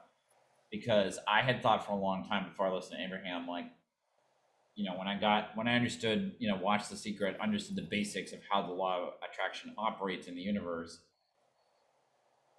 Because 0.72 1.20
I 1.28 1.42
had 1.42 1.62
thought 1.62 1.86
for 1.86 1.94
a 1.94 1.98
long 1.98 2.26
time 2.28 2.50
before 2.50 2.68
I 2.68 2.74
listened 2.74 2.98
to 2.98 3.06
Abraham, 3.06 3.48
like, 3.48 3.66
you 4.76 4.90
know, 4.90 4.98
when 4.98 5.08
I 5.08 5.20
got, 5.20 5.56
when 5.56 5.68
I 5.68 5.76
understood, 5.76 6.34
you 6.40 6.50
know, 6.50 6.56
Watch 6.56 6.90
the 6.90 6.96
Secret, 6.96 7.38
understood 7.40 7.76
the 7.76 7.88
basics 7.90 8.34
of 8.34 8.40
how 8.50 8.66
the 8.66 8.74
law 8.74 9.02
of 9.02 9.14
attraction 9.30 9.74
operates 9.78 10.28
in 10.28 10.36
the 10.36 10.42
universe, 10.42 11.00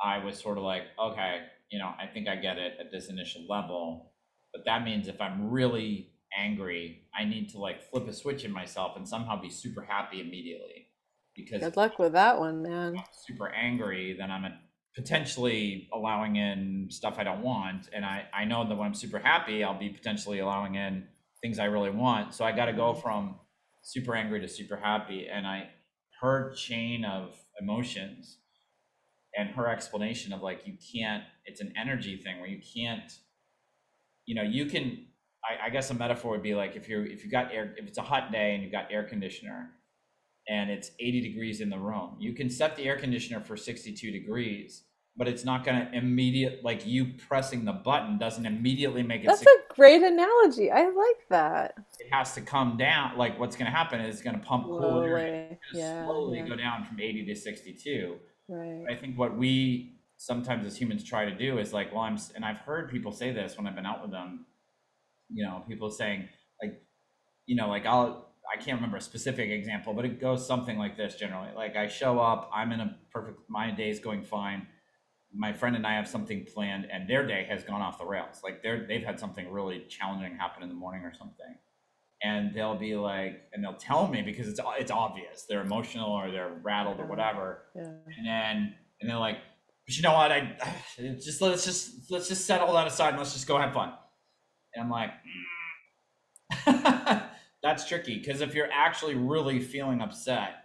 I 0.03 0.25
was 0.25 0.39
sort 0.39 0.59
of 0.59 0.65
like, 0.65 0.83
okay, 1.01 1.41
you 1.71 1.79
know, 1.79 1.93
I 1.99 2.07
think 2.07 2.29
I 2.29 2.37
get 2.37 2.59
it 2.59 2.75
at 2.81 2.91
this 2.91 3.09
initial 3.09 3.47
level. 3.49 4.13
But 4.53 4.65
that 4.67 4.85
means 4.85 5.09
if 5.09 5.21
I'm 5.21 5.51
really 5.51 6.13
angry, 6.37 7.03
I 7.19 7.25
need 7.25 7.49
to 7.51 7.59
like 7.59 7.91
flip 7.91 8.07
a 8.09 8.13
switch 8.13 8.45
in 8.45 8.53
myself 8.53 8.97
and 8.97 9.09
somehow 9.09 9.41
be 9.41 9.51
super 9.51 9.83
happy 9.83 10.21
immediately. 10.21 10.89
Because 11.35 11.61
good 11.61 11.77
luck 11.77 11.99
with 11.99 12.13
that 12.13 12.39
one, 12.39 12.63
man. 12.63 13.03
super 13.27 13.49
angry, 13.49 14.15
then 14.17 14.31
I'm 14.31 14.45
potentially 14.95 15.89
allowing 15.93 16.37
in 16.37 16.87
stuff 16.91 17.17
I 17.19 17.25
don't 17.25 17.43
want, 17.43 17.89
and 17.93 18.05
I 18.05 18.27
I 18.33 18.45
know 18.45 18.69
that 18.69 18.77
when 18.77 18.87
I'm 18.87 18.95
super 18.95 19.19
happy, 19.19 19.65
I'll 19.65 19.79
be 19.79 19.89
potentially 19.89 20.39
allowing 20.39 20.77
in 20.77 21.09
things 21.43 21.59
I 21.59 21.65
really 21.65 21.91
want. 21.91 22.35
So 22.35 22.45
I 22.45 22.53
got 22.53 22.67
to 22.67 22.73
go 22.73 22.95
from 22.95 23.35
super 23.83 24.15
angry 24.15 24.41
to 24.41 24.49
super 24.49 24.77
happy, 24.77 25.27
and 25.29 25.45
I 25.45 25.71
her 26.21 26.53
chain 26.55 27.05
of 27.05 27.35
emotions 27.61 28.39
and 29.37 29.51
her 29.51 29.69
explanation 29.69 30.33
of 30.33 30.43
like 30.43 30.67
you 30.67 30.75
can't 30.93 31.25
it's 31.45 31.61
an 31.61 31.73
energy 31.81 32.17
thing 32.17 32.41
where 32.41 32.49
you 32.49 32.61
can't 32.75 33.13
you 34.27 34.35
know 34.35 34.43
you 34.43 34.67
can 34.67 35.07
I, 35.45 35.67
I, 35.67 35.71
guess 35.71 35.91
a 35.91 35.95
metaphor 35.95 36.31
would 36.33 36.43
be 36.43 36.55
like 36.55 36.77
if 36.77 36.89
you're 36.89 37.05
if 37.05 37.25
you 37.25 37.31
got 37.31 37.53
air 37.53 37.75
if 37.77 37.87
it's 37.87 37.99
a 37.99 38.03
hot 38.03 38.33
day 38.33 38.55
and 38.55 38.63
you've 38.63 38.73
got 38.73 38.91
air 38.91 39.05
conditioner 39.05 39.71
and 40.49 40.71
it's 40.71 40.91
80 40.99 41.21
degrees 41.21 41.61
in 41.61 41.71
the 41.71 41.79
room 41.79 42.17
you 42.19 42.33
can 42.33 42.49
set 42.49 42.77
the 42.77 42.85
air 42.85 42.99
conditioner 42.99 43.41
for 43.41 43.57
62 43.57 44.11
degrees 44.11 44.85
but 45.17 45.29
it's 45.29 45.45
not 45.45 45.65
going 45.65 45.87
to 45.87 45.97
immediate 45.97 46.65
like 46.65 46.87
you 46.87 47.13
pressing 47.29 47.65
the 47.65 47.73
button 47.73 48.19
doesn't 48.19 48.47
immediately 48.47 49.03
make 49.03 49.23
it 49.23 49.27
that's 49.27 49.43
a 49.43 49.75
great 49.75 50.03
analogy. 50.03 50.71
I 50.71 50.85
like 50.85 51.29
that. 51.31 51.75
It 51.99 52.13
has 52.13 52.35
to 52.35 52.41
come 52.41 52.77
down 52.77 53.17
like 53.17 53.39
what's 53.39 53.57
going 53.57 53.71
to 53.71 53.77
happen 53.77 54.01
is 54.01 54.15
it's 54.15 54.25
going 54.25 54.39
to 54.39 54.45
pump 54.45 54.65
cooler 54.65 55.17
air 55.17 55.59
yeah, 55.73 56.05
slowly 56.05 56.39
yeah. 56.39 56.49
go 56.49 56.57
down 56.57 56.85
from 56.85 57.01
80 57.01 57.27
to 57.27 57.35
62 57.35 58.17
right 58.49 58.85
i 58.91 58.95
think 58.95 59.19
what 59.19 59.37
we 59.37 59.93
sometimes 60.17 60.67
as 60.67 60.77
humans 60.77 61.03
try 61.03 61.25
to 61.25 61.35
do 61.35 61.59
is 61.59 61.73
like 61.73 61.93
well 61.93 62.03
i'm 62.03 62.19
and 62.35 62.45
i've 62.45 62.59
heard 62.59 62.91
people 62.91 63.13
say 63.13 63.33
this 63.33 63.57
when 63.57 63.67
i've 63.67 63.75
been 63.75 63.87
out 63.87 64.03
with 64.03 64.11
them 64.11 64.47
you 65.35 65.45
know, 65.45 65.63
people 65.69 65.91
saying 65.91 66.29
like, 66.63 66.83
you 67.47 67.57
know, 67.57 67.69
like 67.69 67.87
I'll, 67.87 68.33
I 68.53 68.57
can't 68.57 68.77
remember 68.77 68.99
a 68.99 69.01
specific 69.01 69.51
example, 69.51 69.95
but 69.95 70.05
it 70.05 70.21
goes 70.21 70.47
something 70.47 70.79
like 70.79 70.97
this 70.97 71.17
generally. 71.17 71.49
Like 71.55 71.77
I 71.77 71.89
show 71.89 72.19
up, 72.19 72.51
I'm 72.55 72.73
in 72.73 72.81
a 72.81 72.97
perfect, 73.11 73.41
my 73.49 73.71
day's 73.71 74.01
going 74.01 74.23
fine. 74.23 74.67
My 75.35 75.53
friend 75.53 75.75
and 75.75 75.87
I 75.87 75.95
have 75.95 76.07
something 76.07 76.47
planned 76.55 76.87
and 76.93 77.09
their 77.09 77.27
day 77.27 77.47
has 77.51 77.65
gone 77.65 77.83
off 77.83 77.99
the 77.99 78.05
rails. 78.05 78.41
Like 78.45 78.63
they're, 78.63 78.87
they've 78.87 79.05
had 79.05 79.19
something 79.19 79.51
really 79.51 79.85
challenging 79.89 80.37
happen 80.37 80.63
in 80.63 80.69
the 80.69 80.75
morning 80.75 81.03
or 81.03 81.13
something. 81.13 81.57
And 82.23 82.55
they'll 82.55 82.79
be 82.79 82.97
like, 82.97 83.43
and 83.53 83.63
they'll 83.63 83.75
tell 83.75 84.09
me 84.09 84.23
because 84.23 84.49
it's, 84.49 84.61
it's 84.79 84.91
obvious 84.91 85.45
they're 85.49 85.61
emotional 85.61 86.11
or 86.11 86.31
they're 86.31 86.53
rattled 86.63 86.99
or 86.99 87.07
whatever. 87.07 87.65
Yeah. 87.77 87.83
And 87.83 88.27
then, 88.27 88.75
and 89.01 89.11
they're 89.11 89.19
like, 89.19 89.37
but 89.87 89.97
you 89.97 90.03
know 90.03 90.15
what? 90.15 90.33
I 90.33 90.57
just, 90.97 91.43
let's 91.43 91.65
just, 91.67 92.11
let's 92.11 92.29
just 92.29 92.47
set 92.47 92.63
all 92.63 92.73
that 92.75 92.87
aside 92.87 93.11
and 93.11 93.19
let's 93.19 93.35
just 93.35 93.47
go 93.47 93.59
have 93.59 93.75
fun 93.75 93.93
and 94.75 94.85
I'm 94.85 94.91
like, 94.91 95.11
mm. 96.67 97.23
that's 97.63 97.87
tricky 97.87 98.19
because 98.19 98.41
if 98.41 98.55
you're 98.55 98.71
actually 98.73 99.15
really 99.15 99.61
feeling 99.61 100.01
upset 100.01 100.65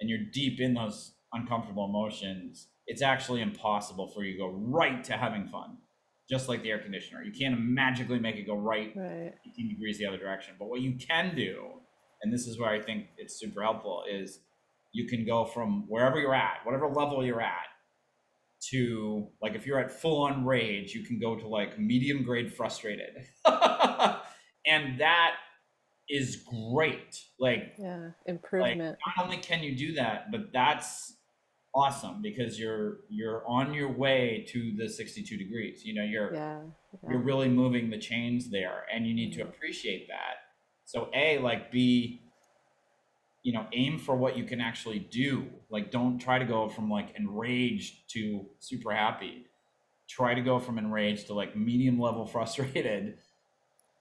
and 0.00 0.08
you're 0.08 0.24
deep 0.32 0.60
in 0.60 0.74
those 0.74 1.12
uncomfortable 1.32 1.86
emotions, 1.86 2.68
it's 2.86 3.02
actually 3.02 3.42
impossible 3.42 4.08
for 4.08 4.24
you 4.24 4.32
to 4.32 4.38
go 4.38 4.48
right 4.48 5.02
to 5.04 5.14
having 5.14 5.48
fun. 5.48 5.78
Just 6.28 6.48
like 6.48 6.62
the 6.62 6.70
air 6.70 6.78
conditioner, 6.78 7.22
you 7.22 7.32
can't 7.32 7.58
magically 7.58 8.18
make 8.18 8.36
it 8.36 8.46
go 8.46 8.54
right, 8.54 8.92
right 8.94 9.32
18 9.50 9.68
degrees 9.68 9.98
the 9.98 10.06
other 10.06 10.18
direction. 10.18 10.54
But 10.58 10.68
what 10.68 10.80
you 10.80 10.96
can 10.96 11.34
do, 11.34 11.64
and 12.22 12.32
this 12.32 12.46
is 12.46 12.58
where 12.58 12.68
I 12.68 12.80
think 12.80 13.06
it's 13.16 13.38
super 13.38 13.62
helpful, 13.62 14.04
is 14.10 14.40
you 14.92 15.06
can 15.06 15.24
go 15.24 15.44
from 15.44 15.84
wherever 15.88 16.18
you're 16.18 16.34
at, 16.34 16.58
whatever 16.64 16.88
level 16.88 17.24
you're 17.24 17.40
at, 17.40 17.66
to 18.70 19.28
like 19.40 19.54
if 19.54 19.66
you're 19.66 19.78
at 19.78 19.90
full 19.90 20.22
on 20.22 20.44
rage, 20.44 20.94
you 20.94 21.04
can 21.04 21.18
go 21.18 21.36
to 21.36 21.46
like 21.46 21.78
medium 21.78 22.22
grade 22.22 22.52
frustrated. 22.52 23.26
and 23.46 25.00
that 25.00 25.36
is 26.08 26.44
great. 26.72 27.20
Like 27.38 27.74
yeah, 27.78 28.10
improvement. 28.26 28.80
Like, 28.80 29.16
not 29.16 29.24
only 29.24 29.36
can 29.38 29.62
you 29.62 29.76
do 29.76 29.94
that, 29.94 30.30
but 30.30 30.52
that's 30.52 31.14
awesome 31.78 32.20
because 32.22 32.58
you're 32.58 32.98
you're 33.08 33.46
on 33.46 33.72
your 33.72 33.90
way 33.92 34.46
to 34.48 34.74
the 34.76 34.88
62 34.88 35.36
degrees. 35.36 35.84
You 35.84 35.94
know, 35.94 36.04
you're 36.04 36.34
yeah, 36.34 36.60
yeah. 37.02 37.10
you're 37.10 37.22
really 37.22 37.48
moving 37.48 37.90
the 37.90 37.98
chains 37.98 38.50
there 38.50 38.84
and 38.92 39.06
you 39.06 39.14
need 39.14 39.32
to 39.34 39.40
mm-hmm. 39.40 39.50
appreciate 39.50 40.08
that. 40.08 40.36
So 40.84 41.10
A, 41.14 41.38
like 41.38 41.70
be 41.70 42.22
you 43.42 43.52
know 43.52 43.66
aim 43.72 43.98
for 43.98 44.16
what 44.16 44.36
you 44.36 44.44
can 44.44 44.60
actually 44.60 44.98
do 44.98 45.46
like 45.70 45.90
don't 45.90 46.18
try 46.18 46.38
to 46.38 46.44
go 46.44 46.68
from 46.68 46.90
like 46.90 47.14
enraged 47.16 48.10
to 48.10 48.44
super 48.58 48.92
happy 48.92 49.46
try 50.08 50.34
to 50.34 50.40
go 50.40 50.58
from 50.58 50.76
enraged 50.76 51.28
to 51.28 51.34
like 51.34 51.56
medium 51.56 51.98
level 52.00 52.26
frustrated 52.34 53.18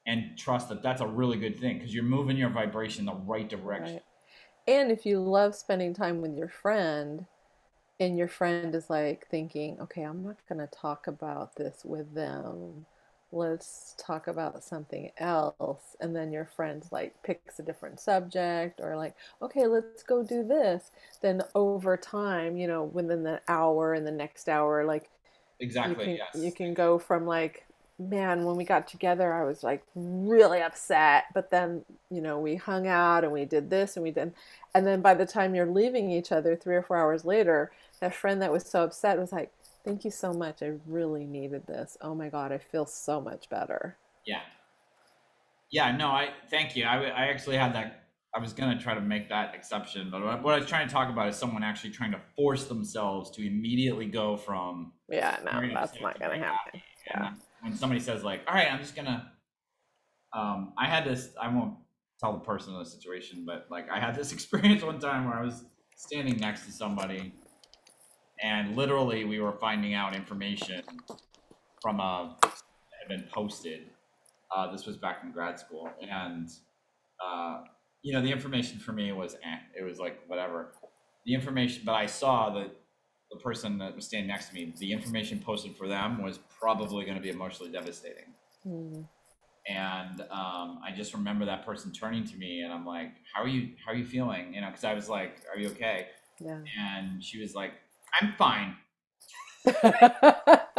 and 0.06 0.38
trust 0.38 0.70
that 0.70 0.82
that's 0.82 1.02
a 1.02 1.08
really 1.08 1.38
good 1.38 1.60
thing 1.60 1.78
because 1.78 1.94
you're 1.94 2.04
moving 2.04 2.36
your 2.36 2.50
vibration 2.50 3.06
the 3.06 3.14
right 3.14 3.48
direction 3.48 3.94
right. 3.94 4.04
and 4.68 4.92
if 4.92 5.06
you 5.06 5.20
love 5.20 5.54
spending 5.54 5.94
time 5.94 6.20
with 6.20 6.36
your 6.36 6.50
friend 6.50 7.26
and 8.00 8.18
your 8.18 8.28
friend 8.28 8.74
is 8.76 8.90
like 8.90 9.28
thinking 9.28 9.80
okay 9.80 10.04
i'm 10.04 10.24
not 10.24 10.38
going 10.48 10.60
to 10.60 10.76
talk 10.76 11.08
about 11.08 11.56
this 11.56 11.84
with 11.86 12.14
them. 12.14 12.86
Let's 13.32 13.94
talk 13.98 14.28
about 14.28 14.64
something 14.64 15.12
else. 15.18 15.98
And 16.00 16.16
then 16.16 16.32
your 16.32 16.46
friend 16.46 16.86
like 16.92 17.22
picks 17.24 17.60
a 17.60 17.64
different 17.64 18.00
subject 18.00 18.80
or 18.82 18.96
like 18.96 19.16
okay 19.42 19.68
let's 19.68 20.02
go 20.04 20.24
do 20.24 20.44
this. 20.48 20.92
Then 21.22 21.42
over 21.54 21.98
time 21.98 22.56
you 22.58 22.68
know 22.68 22.86
within 22.86 23.24
the 23.24 23.42
hour 23.50 23.94
and 23.94 24.08
the 24.08 24.12
next 24.12 24.48
hour 24.48 24.86
like 24.86 25.10
exactly 25.60 26.12
you 26.12 26.18
can, 26.18 26.28
yes. 26.34 26.44
you 26.46 26.52
can 26.54 26.74
go 26.74 26.98
from 26.98 27.26
like 27.26 27.67
man 28.00 28.46
when 28.46 28.56
we 28.56 28.64
got 28.64 28.88
together 28.88 29.34
i 29.34 29.44
was 29.44 29.64
like 29.64 29.84
really 29.96 30.62
upset 30.62 31.26
but 31.34 31.50
then 31.50 31.84
you 32.12 32.22
know 32.22 32.40
we 32.40 32.56
hung 32.56 32.86
out 32.86 33.24
and 33.24 33.34
we 33.34 33.44
did 33.44 33.70
this 33.70 33.98
and 33.98 34.04
we 34.04 34.12
did 34.12 34.32
and 34.76 34.86
then 34.86 35.02
by 35.02 35.16
the 35.16 35.26
time 35.26 35.56
you're 35.56 35.66
leaving 35.66 36.12
each 36.12 36.32
other 36.32 36.56
three 36.56 36.76
or 36.76 36.84
four 36.84 36.98
hours 36.98 37.26
later 37.26 37.72
that 38.00 38.14
friend 38.14 38.40
that 38.42 38.52
was 38.52 38.64
so 38.64 38.84
upset 38.84 39.18
was 39.18 39.32
like 39.32 39.52
Thank 39.88 40.04
you 40.04 40.12
so 40.12 40.34
much. 40.34 40.62
I 40.62 40.74
really 40.86 41.24
needed 41.24 41.66
this. 41.66 41.98
Oh 42.02 42.14
my 42.14 42.28
God, 42.28 42.52
I 42.52 42.58
feel 42.58 42.86
so 42.86 43.22
much 43.22 43.48
better. 43.48 43.96
Yeah. 44.26 44.42
Yeah, 45.70 45.96
no, 45.96 46.10
I 46.10 46.32
thank 46.50 46.76
you. 46.76 46.84
I, 46.84 47.06
I 47.06 47.28
actually 47.28 47.56
had 47.56 47.74
that. 47.74 48.04
I 48.36 48.40
was 48.40 48.52
going 48.52 48.78
to 48.78 48.84
try 48.84 48.96
to 48.96 49.00
make 49.00 49.30
that 49.30 49.56
exception, 49.56 50.10
but 50.12 50.44
what 50.44 50.54
I 50.54 50.58
was 50.58 50.68
trying 50.68 50.90
to 50.90 50.94
talk 50.94 51.10
about 51.10 51.30
is 51.30 51.38
someone 51.38 51.64
actually 51.64 51.92
trying 51.92 52.12
to 52.12 52.20
force 52.36 52.66
themselves 52.66 53.32
to 53.32 53.48
immediately 53.48 54.08
go 54.08 54.36
from. 54.36 54.92
Yeah, 55.10 55.38
no, 55.46 55.62
that's 55.74 56.02
not 56.02 56.20
going 56.20 56.42
to 56.42 56.46
happen. 56.46 56.82
Yeah. 57.10 57.32
When 57.62 57.76
somebody 57.76 58.00
says, 58.00 58.24
like, 58.24 58.42
all 58.48 58.54
right, 58.54 58.72
I'm 58.72 58.80
just 58.80 58.96
to. 58.96 59.26
Um, 60.34 60.74
I 60.78 60.86
had 60.86 61.06
this, 61.06 61.30
I 61.42 61.48
won't 61.48 61.76
tell 62.20 62.34
the 62.34 62.40
person 62.40 62.74
in 62.74 62.80
the 62.80 62.86
situation, 62.86 63.44
but 63.46 63.68
like 63.70 63.90
I 63.90 64.00
had 64.00 64.16
this 64.16 64.32
experience 64.34 64.84
one 64.84 65.00
time 65.00 65.26
where 65.26 65.36
I 65.36 65.44
was 65.44 65.66
standing 65.96 66.38
next 66.38 66.66
to 66.66 66.72
somebody, 66.72 67.34
and 68.42 68.76
literally 68.76 69.24
we 69.26 69.40
were 69.40 69.54
finding 69.54 69.94
out 69.94 70.16
information 70.16 70.84
from 71.82 72.00
a 72.00 72.36
had 73.08 73.08
been 73.08 73.28
posted. 73.34 73.90
Uh, 74.56 74.72
this 74.72 74.86
was 74.86 74.98
back 74.98 75.20
in 75.24 75.32
grad 75.32 75.60
school, 75.60 75.90
and 76.02 76.50
uh, 77.26 77.62
you 78.02 78.14
know 78.14 78.22
the 78.22 78.32
information 78.32 78.80
for 78.80 78.94
me 78.94 79.12
was 79.12 79.36
eh, 79.36 79.58
it 79.80 79.84
was 79.84 80.00
like 80.00 80.20
whatever. 80.28 80.74
The 81.26 81.34
information, 81.34 81.84
but 81.86 81.94
I 81.94 82.06
saw 82.06 82.52
that 82.52 82.72
the 83.32 83.38
person 83.38 83.78
that 83.80 83.96
was 83.96 84.06
standing 84.06 84.28
next 84.28 84.50
to 84.50 84.56
me, 84.56 84.74
the 84.78 84.92
information 84.92 85.40
posted 85.40 85.76
for 85.76 85.88
them 85.88 86.22
was 86.22 86.40
probably 86.60 87.06
going 87.06 87.18
to 87.18 87.22
be 87.22 87.30
emotionally 87.30 87.72
devastating. 87.72 88.34
Mm. 88.66 89.06
And 89.68 90.22
um, 90.32 90.80
I 90.86 90.94
just 90.96 91.14
remember 91.14 91.46
that 91.46 91.66
person 91.66 91.92
turning 91.92 92.26
to 92.26 92.38
me, 92.38 92.62
and 92.62 92.72
I'm 92.72 92.86
like, 92.86 93.12
"How 93.34 93.44
are 93.44 93.50
you? 93.50 93.72
How 93.86 93.92
are 93.92 93.96
you 93.96 94.06
feeling?" 94.06 94.54
You 94.54 94.62
know, 94.62 94.68
because 94.68 94.86
I 94.86 94.94
was 94.94 95.10
like, 95.10 95.42
"Are 95.54 95.60
you 95.60 95.68
okay?" 95.70 96.08
Yeah. 96.40 96.60
And 96.80 97.22
she 97.22 97.42
was 97.42 97.54
like, 97.54 97.74
"I'm 98.22 98.34
fine." 98.38 98.76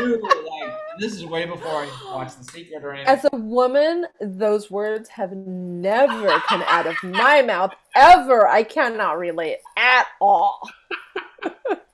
Like, 0.00 0.72
this 0.98 1.12
is 1.12 1.26
way 1.26 1.44
before 1.44 1.68
I 1.68 1.88
watched 2.14 2.38
The 2.38 2.44
Secret 2.44 2.84
or 2.84 2.92
anything. 2.92 3.08
As 3.08 3.26
a 3.32 3.36
woman, 3.36 4.06
those 4.20 4.70
words 4.70 5.08
have 5.10 5.32
never 5.32 6.38
come 6.40 6.62
out 6.66 6.86
of 6.86 6.96
my 7.02 7.42
mouth 7.42 7.74
ever. 7.94 8.48
I 8.48 8.62
cannot 8.62 9.18
relate 9.18 9.58
at 9.76 10.06
all. 10.20 10.60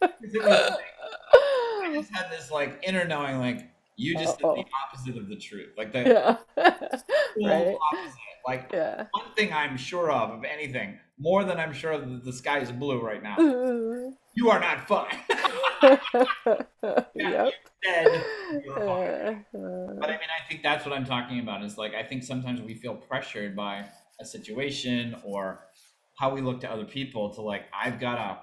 Was 0.00 0.34
I 1.82 1.92
just 1.92 2.10
had 2.12 2.30
this 2.30 2.50
like 2.50 2.82
inner 2.86 3.04
knowing, 3.06 3.38
like 3.38 3.70
you 3.96 4.14
just 4.18 4.42
Uh-oh. 4.42 4.56
did 4.56 4.64
the 4.66 4.70
opposite 4.88 5.16
of 5.16 5.28
the 5.28 5.36
truth, 5.36 5.70
like 5.76 5.92
the 5.92 6.00
yeah. 6.00 6.36
right. 7.46 7.76
opposite. 7.92 8.18
Like 8.46 8.70
Yeah. 8.72 9.06
one 9.12 9.32
thing 9.36 9.52
I'm 9.52 9.76
sure 9.76 10.10
of, 10.10 10.30
of 10.30 10.44
anything, 10.44 10.98
more 11.18 11.44
than 11.44 11.58
I'm 11.58 11.72
sure 11.72 11.96
that 11.98 12.24
the 12.24 12.32
sky 12.32 12.58
is 12.58 12.70
blue 12.72 13.00
right 13.00 13.22
now. 13.22 13.36
You 14.36 14.50
are 14.50 14.60
not 14.60 14.86
fine. 14.88 15.16
yep. 17.14 17.52
Dead. 17.82 18.24
You're. 18.64 18.88
Uh, 18.88 19.34
But 19.52 20.10
I 20.10 20.12
mean, 20.12 20.30
I 20.38 20.48
think 20.48 20.62
that's 20.62 20.84
what 20.84 20.94
I'm 20.94 21.04
talking 21.04 21.38
about. 21.40 21.62
Is 21.62 21.78
like 21.78 21.94
I 21.94 22.02
think 22.02 22.22
sometimes 22.24 22.60
we 22.60 22.74
feel 22.74 22.94
pressured 22.96 23.54
by 23.54 23.86
a 24.20 24.24
situation 24.24 25.16
or 25.24 25.66
how 26.18 26.34
we 26.34 26.40
look 26.40 26.60
to 26.60 26.70
other 26.70 26.84
people 26.84 27.32
to 27.34 27.42
like 27.42 27.62
I've 27.72 27.98
got 28.00 28.16
to, 28.16 28.38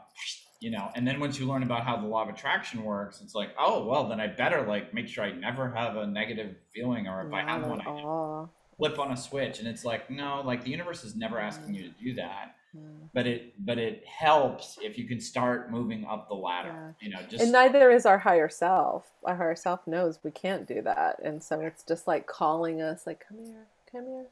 you 0.61 0.71
know. 0.71 0.89
And 0.95 1.05
then 1.05 1.19
once 1.19 1.37
you 1.37 1.47
learn 1.47 1.63
about 1.63 1.83
how 1.83 1.97
the 1.97 2.07
law 2.07 2.23
of 2.23 2.29
attraction 2.29 2.83
works, 2.83 3.19
it's 3.21 3.35
like, 3.35 3.49
oh 3.59 3.85
well, 3.85 4.07
then 4.07 4.21
I 4.21 4.27
better 4.27 4.65
like 4.65 4.93
make 4.93 5.09
sure 5.09 5.25
I 5.25 5.33
never 5.33 5.69
have 5.71 5.97
a 5.97 6.07
negative 6.07 6.55
feeling, 6.73 7.07
or 7.07 7.27
if 7.27 7.33
I 7.33 7.41
have 7.41 7.67
one, 7.67 7.81
at 7.81 7.87
I 7.87 8.45
flip 8.77 8.99
on 8.99 9.11
a 9.11 9.17
switch. 9.17 9.59
And 9.59 9.67
it's 9.67 9.83
like, 9.83 10.09
no, 10.09 10.41
like 10.45 10.63
the 10.63 10.69
universe 10.69 11.03
is 11.03 11.15
never 11.15 11.39
asking 11.39 11.73
you 11.73 11.83
to 11.83 11.89
do 12.01 12.13
that. 12.13 12.55
Yeah. 12.73 12.81
But 13.13 13.27
it 13.27 13.53
but 13.65 13.79
it 13.79 14.05
helps 14.07 14.77
if 14.81 14.97
you 14.97 15.05
can 15.05 15.19
start 15.19 15.71
moving 15.71 16.05
up 16.05 16.29
the 16.29 16.35
ladder. 16.35 16.95
You 17.01 17.09
know, 17.09 17.19
just 17.27 17.43
and 17.43 17.51
neither 17.51 17.89
is 17.91 18.05
our 18.05 18.19
higher 18.19 18.47
self. 18.47 19.11
Our 19.25 19.35
higher 19.35 19.55
self 19.55 19.85
knows 19.87 20.19
we 20.23 20.31
can't 20.31 20.65
do 20.65 20.81
that, 20.83 21.19
and 21.21 21.43
so 21.43 21.59
it's 21.59 21.83
just 21.83 22.07
like 22.07 22.27
calling 22.27 22.81
us, 22.81 23.05
like, 23.05 23.25
"Come 23.27 23.39
here, 23.43 23.67
come 23.91 24.05
here." 24.05 24.27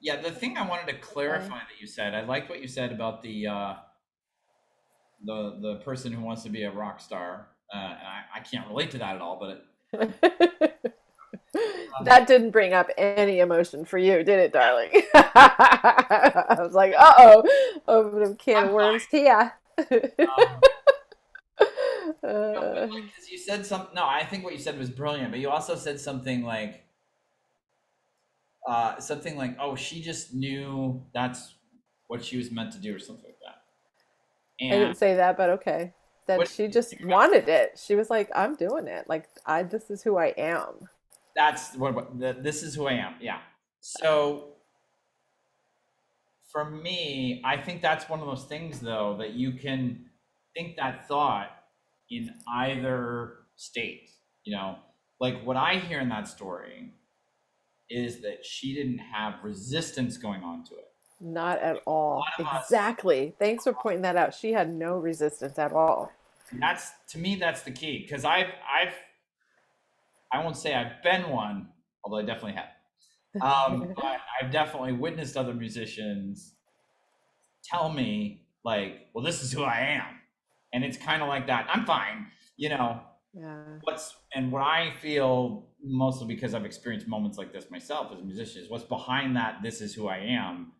Yeah, 0.00 0.22
the 0.22 0.30
thing 0.30 0.56
I 0.56 0.66
wanted 0.66 0.90
to 0.92 0.98
clarify 0.98 1.58
that 1.58 1.80
you 1.80 1.86
said, 1.86 2.14
I 2.14 2.22
liked 2.22 2.48
what 2.48 2.62
you 2.62 2.68
said 2.68 2.92
about 2.92 3.22
the 3.22 3.46
uh, 3.46 3.74
the 5.24 5.58
the 5.60 5.76
person 5.84 6.12
who 6.12 6.22
wants 6.22 6.42
to 6.44 6.50
be 6.50 6.62
a 6.64 6.70
rock 6.70 7.00
star. 7.00 7.48
Uh, 7.72 7.78
and 7.78 8.06
I, 8.06 8.22
I 8.36 8.40
can't 8.40 8.68
relate 8.68 8.92
to 8.92 8.98
that 8.98 9.16
at 9.16 9.20
all, 9.20 9.40
but 9.40 9.66
it, 9.92 10.92
that 12.04 12.26
didn't 12.28 12.50
bring 12.50 12.72
up 12.72 12.88
any 12.96 13.40
emotion 13.40 13.84
for 13.84 13.98
you, 13.98 14.22
did 14.22 14.38
it, 14.38 14.52
darling? 14.52 14.90
I 15.14 16.56
was 16.58 16.74
like, 16.74 16.94
"Uh 16.96 17.14
oh, 17.18 17.44
open 17.88 18.22
a 18.22 18.34
can 18.36 18.56
I'm 18.56 18.68
of 18.68 18.74
worms 18.74 19.04
here." 19.10 19.52
um, 19.78 20.60
Uh, 22.22 22.86
because 22.86 23.30
you 23.30 23.38
said 23.38 23.64
something. 23.64 23.94
No, 23.94 24.06
I 24.06 24.24
think 24.24 24.44
what 24.44 24.52
you 24.52 24.58
said 24.58 24.78
was 24.78 24.90
brilliant, 24.90 25.30
but 25.30 25.40
you 25.40 25.48
also 25.48 25.74
said 25.76 25.98
something 26.00 26.44
like 26.44 26.84
uh, 28.68 28.98
something 28.98 29.36
like, 29.36 29.56
"Oh, 29.60 29.74
she 29.76 30.02
just 30.02 30.34
knew 30.34 31.04
that's 31.14 31.54
what 32.08 32.24
she 32.24 32.36
was 32.36 32.50
meant 32.50 32.72
to 32.72 32.78
do," 32.78 32.94
or 32.94 32.98
something 32.98 33.32
that. 34.60 34.66
I 34.66 34.78
didn't 34.78 34.96
say 34.96 35.14
that, 35.16 35.36
but 35.36 35.50
okay. 35.50 35.92
That 36.26 36.38
What- 36.38 36.48
she 36.48 36.68
just 36.68 36.94
wanted 37.04 37.48
it. 37.48 37.78
She 37.78 37.94
was 37.94 38.10
like, 38.10 38.30
"I'm 38.34 38.56
doing 38.56 38.88
it. 38.88 39.08
Like, 39.08 39.28
I 39.44 39.62
this 39.62 39.90
is 39.90 40.02
who 40.02 40.16
I 40.16 40.34
am." 40.36 40.88
that's 41.36 41.76
what, 41.76 41.94
what 41.94 42.18
this 42.18 42.62
is 42.62 42.74
who 42.74 42.86
I 42.86 42.94
am. 42.94 43.14
Yeah. 43.20 43.38
So 43.80 44.54
for 46.50 46.68
me, 46.68 47.42
I 47.44 47.58
think 47.58 47.82
that's 47.82 48.08
one 48.08 48.20
of 48.20 48.26
those 48.26 48.44
things 48.44 48.80
though 48.80 49.16
that 49.18 49.34
you 49.34 49.52
can 49.52 50.06
think 50.54 50.76
that 50.76 51.06
thought 51.06 51.50
in 52.10 52.30
either 52.48 53.34
state. 53.56 54.10
You 54.44 54.56
know, 54.56 54.76
like 55.20 55.44
what 55.44 55.56
I 55.56 55.74
hear 55.74 56.00
in 56.00 56.08
that 56.08 56.26
story 56.26 56.94
is 57.90 58.22
that 58.22 58.44
she 58.44 58.74
didn't 58.74 58.98
have 58.98 59.34
resistance 59.44 60.16
going 60.16 60.42
on 60.42 60.64
to 60.64 60.74
it. 60.74 60.85
Not 61.20 61.58
at 61.60 61.80
all. 61.86 62.24
of 62.38 62.46
us- 62.46 62.64
Exactly. 62.66 63.34
Thanks 63.38 63.64
for 63.64 63.72
pointing 63.72 64.02
that 64.02 64.16
out. 64.16 64.34
She 64.34 64.52
had 64.52 64.72
no 64.72 64.96
resistance 64.98 65.58
at 65.58 65.72
all. 65.72 66.12
That's 66.52 66.92
to 67.08 67.18
me 67.18 67.34
that's 67.36 67.62
the 67.62 67.72
key 67.72 67.98
because 68.02 68.24
I've 68.24 68.46
I've 68.70 68.94
I 70.32 70.42
won't 70.44 70.56
say 70.56 70.74
I've 70.74 71.02
been 71.02 71.28
one, 71.30 71.68
although 72.04 72.18
I 72.18 72.22
definitely 72.22 72.52
have. 72.52 73.42
Um, 73.42 73.92
but 73.96 74.20
I've 74.40 74.50
definitely 74.52 74.92
witnessed 74.92 75.36
other 75.36 75.54
musicians 75.54 76.54
tell 77.64 77.88
me 77.90 78.46
like, 78.64 79.08
"Well, 79.12 79.24
this 79.24 79.42
is 79.42 79.52
who 79.52 79.62
I 79.64 79.80
am," 80.00 80.20
and 80.72 80.84
it's 80.84 80.96
kind 80.96 81.22
of 81.22 81.28
like 81.28 81.46
that. 81.48 81.66
I'm 81.72 81.84
fine, 81.84 82.26
you 82.56 82.68
know. 82.68 83.00
yeah. 83.34 83.62
What's 83.82 84.14
and 84.34 84.52
what 84.52 84.62
I 84.62 84.92
feel 85.00 85.66
mostly 85.82 86.26
because 86.26 86.54
I've 86.54 86.64
experienced 86.64 87.06
moments 87.08 87.38
like 87.38 87.52
this 87.52 87.70
myself 87.70 88.12
as 88.12 88.18
a 88.20 88.22
musician 88.22 88.62
is 88.62 88.70
what's 88.70 88.84
behind 88.84 89.36
that. 89.36 89.62
This 89.62 89.80
is 89.80 89.94
who 89.94 90.06
I 90.08 90.18
am, 90.18 90.72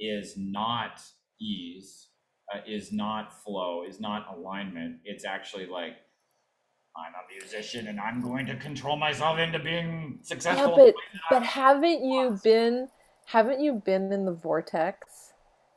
is 0.00 0.34
not 0.36 1.00
ease, 1.40 2.08
uh, 2.54 2.60
is 2.66 2.92
not 2.92 3.42
flow, 3.42 3.84
is 3.88 4.00
not 4.00 4.26
alignment. 4.36 4.98
It's 5.04 5.24
actually 5.24 5.66
like. 5.66 5.96
I'm 6.96 7.12
a 7.14 7.40
musician 7.40 7.86
and 7.86 8.00
I'm 8.00 8.20
going 8.20 8.44
to 8.46 8.56
control 8.56 8.96
myself 8.96 9.38
into 9.38 9.60
being 9.60 10.18
successful. 10.22 10.74
Yeah, 10.76 10.84
but 10.86 10.94
but 11.30 11.42
haven't 11.44 12.02
you 12.02 12.40
been 12.42 12.88
haven't 13.26 13.60
you 13.60 13.74
been 13.74 14.10
in 14.10 14.24
the 14.24 14.32
vortex 14.32 15.34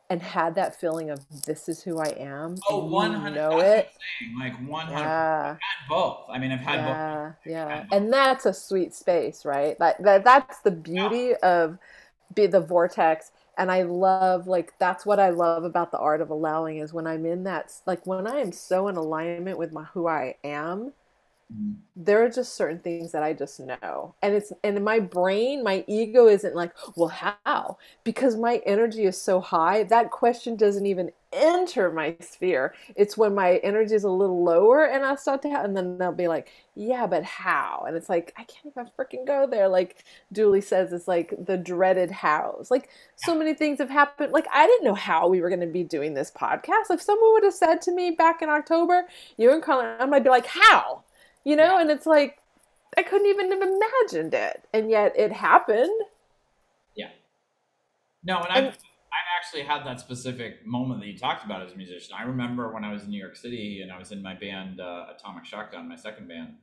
and 0.09 0.21
had 0.21 0.55
that 0.55 0.79
feeling 0.79 1.09
of 1.09 1.19
this 1.45 1.69
is 1.69 1.83
who 1.83 1.99
I 1.99 2.09
am? 2.17 2.55
Oh, 2.69 2.85
you 2.85 2.93
100. 2.93 3.35
know 3.35 3.59
it. 3.59 3.89
Like 4.39 4.53
100. 4.67 4.99
Yeah. 4.99 5.49
I've 5.51 5.53
had 5.53 5.89
both. 5.89 6.25
I 6.29 6.37
mean, 6.37 6.51
I've 6.51 6.59
had 6.59 6.77
both. 6.77 7.35
Yeah, 7.45 7.67
yeah, 7.67 7.85
and 7.91 8.11
that's 8.11 8.45
a 8.45 8.53
sweet 8.53 8.93
space, 8.93 9.45
right? 9.45 9.79
That, 9.79 10.01
that 10.03 10.23
that's 10.23 10.59
the 10.59 10.71
beauty 10.71 11.33
of 11.35 11.77
be 12.33 12.47
the 12.47 12.61
vortex, 12.61 13.31
and 13.61 13.71
I 13.71 13.83
love 13.83 14.47
like 14.47 14.73
that's 14.79 15.05
what 15.05 15.19
I 15.19 15.29
love 15.29 15.63
about 15.63 15.91
the 15.91 15.99
art 15.99 16.19
of 16.19 16.31
allowing 16.31 16.77
is 16.77 16.93
when 16.93 17.05
I'm 17.05 17.27
in 17.27 17.43
that 17.43 17.71
like 17.85 18.07
when 18.07 18.25
I 18.25 18.39
am 18.39 18.51
so 18.51 18.87
in 18.87 18.95
alignment 18.95 19.59
with 19.59 19.71
my 19.71 19.83
who 19.93 20.07
I 20.07 20.35
am. 20.43 20.93
There 21.95 22.23
are 22.23 22.29
just 22.29 22.55
certain 22.55 22.79
things 22.79 23.11
that 23.11 23.23
I 23.23 23.33
just 23.33 23.59
know. 23.59 24.15
And 24.21 24.33
it's 24.33 24.51
and 24.63 24.77
in 24.77 24.83
my 24.83 24.99
brain, 24.99 25.63
my 25.63 25.83
ego 25.87 26.27
isn't 26.27 26.55
like, 26.55 26.73
well, 26.95 27.09
how? 27.09 27.77
Because 28.03 28.35
my 28.35 28.61
energy 28.65 29.03
is 29.03 29.21
so 29.21 29.39
high, 29.39 29.83
that 29.83 30.11
question 30.11 30.55
doesn't 30.55 30.85
even 30.85 31.11
enter 31.33 31.91
my 31.91 32.15
sphere. 32.19 32.73
It's 32.95 33.17
when 33.17 33.33
my 33.35 33.57
energy 33.57 33.95
is 33.95 34.03
a 34.03 34.09
little 34.09 34.43
lower 34.43 34.85
and 34.85 35.05
I 35.05 35.15
start 35.15 35.41
to 35.43 35.49
have, 35.49 35.65
and 35.65 35.75
then 35.75 35.97
they'll 35.97 36.11
be 36.11 36.27
like, 36.27 36.49
yeah, 36.75 37.05
but 37.07 37.23
how? 37.23 37.85
And 37.87 37.95
it's 37.95 38.09
like, 38.09 38.33
I 38.37 38.43
can't 38.43 38.65
even 38.67 38.89
freaking 38.97 39.25
go 39.25 39.47
there. 39.47 39.67
Like 39.67 40.03
Julie 40.31 40.61
says, 40.61 40.93
it's 40.93 41.07
like 41.07 41.33
the 41.45 41.57
dreaded 41.57 42.11
hows. 42.11 42.71
Like 42.71 42.89
so 43.15 43.37
many 43.37 43.53
things 43.53 43.79
have 43.79 43.89
happened. 43.89 44.31
Like 44.31 44.47
I 44.51 44.65
didn't 44.67 44.85
know 44.85 44.95
how 44.95 45.27
we 45.27 45.41
were 45.41 45.49
going 45.49 45.61
to 45.61 45.67
be 45.67 45.83
doing 45.83 46.13
this 46.13 46.31
podcast. 46.31 46.89
If 46.89 47.01
someone 47.01 47.33
would 47.33 47.43
have 47.43 47.53
said 47.53 47.81
to 47.83 47.91
me 47.93 48.11
back 48.11 48.41
in 48.41 48.49
October, 48.49 49.05
you 49.37 49.51
and 49.51 49.61
Collin, 49.61 49.97
I 49.99 50.05
might 50.05 50.23
be 50.23 50.29
like, 50.29 50.47
how? 50.47 51.03
You 51.43 51.55
know, 51.55 51.79
and 51.79 51.89
it's 51.89 52.05
like 52.05 52.37
I 52.97 53.03
couldn't 53.03 53.27
even 53.27 53.51
have 53.51 53.61
imagined 53.61 54.33
it, 54.33 54.65
and 54.73 54.89
yet 54.89 55.13
it 55.17 55.31
happened. 55.31 56.01
Yeah. 56.95 57.09
No, 58.23 58.39
and 58.39 58.51
I've, 58.51 58.67
I've 58.67 59.31
actually 59.37 59.63
had 59.63 59.85
that 59.85 59.99
specific 59.99 60.65
moment 60.65 61.01
that 61.01 61.07
you 61.07 61.17
talked 61.17 61.45
about 61.45 61.65
as 61.65 61.73
a 61.73 61.75
musician. 61.75 62.15
I 62.17 62.23
remember 62.23 62.73
when 62.73 62.83
I 62.83 62.91
was 62.91 63.03
in 63.03 63.09
New 63.09 63.19
York 63.19 63.35
City 63.35 63.81
and 63.81 63.91
I 63.91 63.97
was 63.97 64.11
in 64.11 64.21
my 64.21 64.35
band, 64.35 64.79
uh, 64.79 65.05
Atomic 65.15 65.45
Shotgun, 65.45 65.89
my 65.89 65.95
second 65.95 66.27
band. 66.27 66.55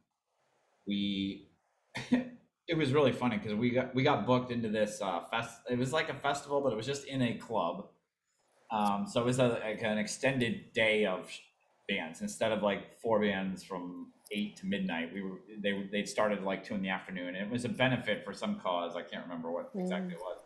We, 0.86 1.48
it 2.10 2.76
was 2.76 2.92
really 2.92 3.12
funny 3.12 3.38
because 3.38 3.54
we 3.54 3.70
got 3.70 3.94
we 3.94 4.02
got 4.02 4.26
booked 4.26 4.52
into 4.52 4.68
this 4.68 5.00
uh, 5.02 5.20
fest. 5.30 5.60
It 5.68 5.78
was 5.78 5.92
like 5.92 6.08
a 6.10 6.14
festival, 6.14 6.60
but 6.60 6.72
it 6.72 6.76
was 6.76 6.86
just 6.86 7.06
in 7.06 7.22
a 7.22 7.34
club. 7.34 7.88
Um, 8.70 9.06
so 9.10 9.20
it 9.22 9.24
was 9.24 9.38
a, 9.38 9.48
like 9.48 9.82
an 9.82 9.98
extended 9.98 10.72
day 10.74 11.06
of 11.06 11.30
bands 11.88 12.20
instead 12.20 12.52
of 12.52 12.62
like 12.62 13.00
four 13.00 13.20
bands 13.20 13.64
from 13.64 14.12
eight 14.32 14.56
to 14.58 14.66
midnight. 14.66 15.12
We 15.12 15.22
were 15.22 15.38
they 15.62 15.88
they 15.90 16.04
started 16.04 16.42
like 16.42 16.64
two 16.64 16.74
in 16.74 16.82
the 16.82 16.90
afternoon. 16.90 17.28
And 17.34 17.38
it 17.38 17.50
was 17.50 17.64
a 17.64 17.68
benefit 17.68 18.24
for 18.24 18.32
some 18.32 18.60
cause. 18.60 18.94
I 18.96 19.02
can't 19.02 19.24
remember 19.24 19.50
what 19.50 19.74
mm. 19.74 19.80
exactly 19.80 20.14
it 20.14 20.20
was. 20.20 20.38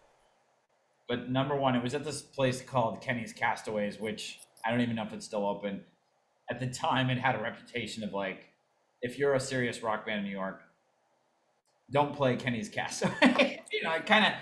But 1.09 1.31
number 1.31 1.57
one, 1.57 1.74
it 1.74 1.83
was 1.83 1.94
at 1.94 2.05
this 2.05 2.22
place 2.22 2.62
called 2.62 3.00
Kenny's 3.00 3.33
Castaways, 3.33 3.98
which 3.98 4.38
I 4.64 4.70
don't 4.70 4.81
even 4.81 4.96
know 4.96 5.02
if 5.02 5.12
it's 5.12 5.26
still 5.26 5.46
open. 5.46 5.83
At 6.50 6.61
the 6.61 6.68
time, 6.68 7.11
it 7.11 7.18
had 7.18 7.35
a 7.35 7.42
reputation 7.42 8.05
of 8.05 8.12
like, 8.12 8.44
if 9.02 9.18
you're 9.18 9.35
a 9.35 9.40
serious 9.40 9.83
rock 9.83 10.07
band 10.07 10.20
in 10.20 10.24
New 10.24 10.31
York, 10.31 10.62
don't 11.90 12.14
play 12.14 12.37
Kenny's 12.37 12.68
Castaway. 12.68 13.61
you 13.72 13.83
know, 13.83 13.92
it 13.92 14.07
kind 14.07 14.26
of 14.26 14.33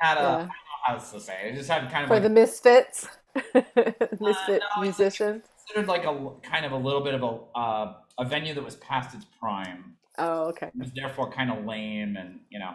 had 0.00 0.18
a, 0.18 0.20
Yeah. 0.20 0.28
I 0.28 0.38
don't 0.38 0.46
know 0.46 0.52
how 0.86 0.94
to 0.96 1.20
say 1.20 1.34
it. 1.44 1.52
It 1.52 1.56
just 1.56 1.68
had 1.68 1.90
kind 1.90 2.04
of 2.04 2.08
For 2.08 2.14
like 2.14 2.22
the 2.22 2.30
misfits, 2.30 3.06
uh, 3.36 3.42
misfit 3.54 4.20
no, 4.20 4.24
it's 4.24 4.48
like- 4.48 4.82
musicians. 4.82 5.44
Considered 5.68 5.88
like 5.88 6.04
a 6.04 6.30
kind 6.42 6.64
of 6.64 6.72
a 6.72 6.76
little 6.76 7.02
bit 7.02 7.14
of 7.14 7.22
a 7.22 7.58
uh, 7.58 7.94
a 8.18 8.24
venue 8.24 8.54
that 8.54 8.64
was 8.64 8.76
past 8.76 9.14
its 9.14 9.26
prime. 9.40 9.96
Oh, 10.18 10.48
okay. 10.48 10.66
It 10.66 10.78
was 10.78 10.90
therefore 10.94 11.30
kind 11.30 11.50
of 11.50 11.64
lame, 11.64 12.16
and 12.16 12.40
you 12.50 12.58
know. 12.58 12.74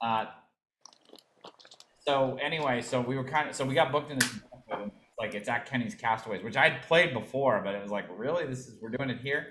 Uh, 0.00 0.26
so 2.06 2.36
anyway, 2.42 2.82
so 2.82 3.00
we 3.00 3.16
were 3.16 3.24
kind 3.24 3.48
of 3.48 3.54
so 3.54 3.64
we 3.64 3.74
got 3.74 3.92
booked 3.92 4.10
in 4.10 4.18
this 4.18 4.30
like 5.18 5.34
it's 5.34 5.48
at 5.48 5.66
Kenny's 5.66 5.94
Castaways, 5.94 6.42
which 6.42 6.56
I'd 6.56 6.82
played 6.82 7.14
before, 7.14 7.60
but 7.64 7.74
it 7.74 7.82
was 7.82 7.90
like 7.90 8.06
really 8.16 8.46
this 8.46 8.66
is 8.66 8.78
we're 8.80 8.90
doing 8.90 9.10
it 9.10 9.18
here. 9.20 9.48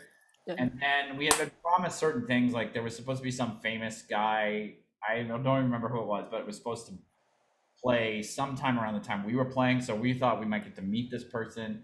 Yeah. 0.48 0.56
And 0.58 0.72
then 0.82 1.17
we 1.17 1.26
had 1.26 1.38
been 1.38 1.52
promised 1.63 2.00
certain 2.00 2.26
things, 2.26 2.52
like 2.52 2.74
there 2.74 2.84
was 2.84 2.96
supposed 2.96 3.20
to 3.20 3.24
be 3.24 3.32
some 3.32 3.60
famous 3.62 4.02
guy. 4.02 4.74
I 5.08 5.24
don't 5.24 5.46
remember 5.46 5.88
who 5.88 6.02
it 6.02 6.08
was, 6.08 6.28
but 6.30 6.41
it 6.41 6.46
was 6.46 6.58
supposed 6.58 6.88
to 6.88 6.94
play 7.82 8.22
sometime 8.22 8.80
around 8.80 8.96
the 8.96 9.08
time 9.08 9.26
we 9.26 9.36
were 9.36 9.46
playing. 9.46 9.82
So 9.82 9.96
we 9.96 10.13
thought 10.13 10.39
we 10.39 10.46
might 10.46 10.63
get 10.63 10.76
to 10.76 10.82
meet 10.82 11.10
this 11.10 11.24
person. 11.24 11.84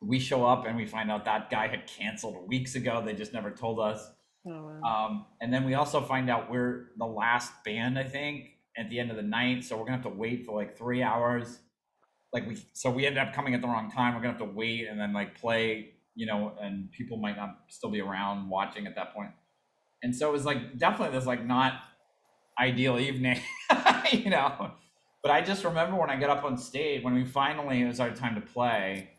We 0.00 0.18
show 0.18 0.46
up 0.46 0.66
and 0.66 0.76
we 0.76 0.86
find 0.86 1.10
out 1.10 1.24
that 1.24 1.50
guy 1.50 1.68
had 1.68 1.86
canceled 1.86 2.48
weeks 2.48 2.74
ago. 2.74 3.02
They 3.04 3.14
just 3.14 3.32
never 3.32 3.50
told 3.50 3.80
us. 3.80 4.08
Oh, 4.46 4.78
wow. 4.82 5.06
Um, 5.06 5.26
and 5.40 5.52
then 5.52 5.64
we 5.64 5.74
also 5.74 6.00
find 6.00 6.30
out 6.30 6.50
we're 6.50 6.90
the 6.96 7.06
last 7.06 7.52
band, 7.64 7.98
I 7.98 8.04
think, 8.04 8.50
at 8.76 8.88
the 8.90 9.00
end 9.00 9.10
of 9.10 9.16
the 9.16 9.22
night. 9.22 9.64
So 9.64 9.76
we're 9.76 9.84
gonna 9.84 9.96
have 9.96 10.04
to 10.04 10.16
wait 10.16 10.46
for 10.46 10.56
like 10.56 10.78
three 10.78 11.02
hours. 11.02 11.58
Like 12.32 12.46
we, 12.46 12.56
so 12.72 12.90
we 12.90 13.06
ended 13.06 13.22
up 13.22 13.32
coming 13.32 13.54
at 13.54 13.60
the 13.60 13.68
wrong 13.68 13.90
time. 13.90 14.14
We're 14.14 14.20
gonna 14.20 14.38
have 14.38 14.42
to 14.42 14.54
wait 14.56 14.86
and 14.86 15.00
then 15.00 15.12
like 15.12 15.38
play, 15.40 15.94
you 16.14 16.26
know, 16.26 16.52
and 16.60 16.90
people 16.92 17.16
might 17.16 17.36
not 17.36 17.58
still 17.68 17.90
be 17.90 18.00
around 18.00 18.48
watching 18.48 18.86
at 18.86 18.94
that 18.94 19.14
point. 19.14 19.30
And 20.02 20.14
so 20.14 20.28
it 20.28 20.32
was 20.32 20.44
like 20.44 20.78
definitely 20.78 21.16
this 21.18 21.26
like 21.26 21.44
not 21.44 21.80
ideal 22.58 22.98
evening, 22.98 23.40
you 24.12 24.30
know. 24.30 24.72
But 25.22 25.32
I 25.32 25.40
just 25.40 25.64
remember 25.64 25.96
when 25.96 26.10
I 26.10 26.18
got 26.18 26.30
up 26.30 26.44
on 26.44 26.56
stage 26.56 27.02
when 27.02 27.14
we 27.14 27.24
finally 27.24 27.82
it 27.82 27.86
was 27.86 28.00
our 28.00 28.10
time 28.10 28.34
to 28.36 28.40
play, 28.40 29.10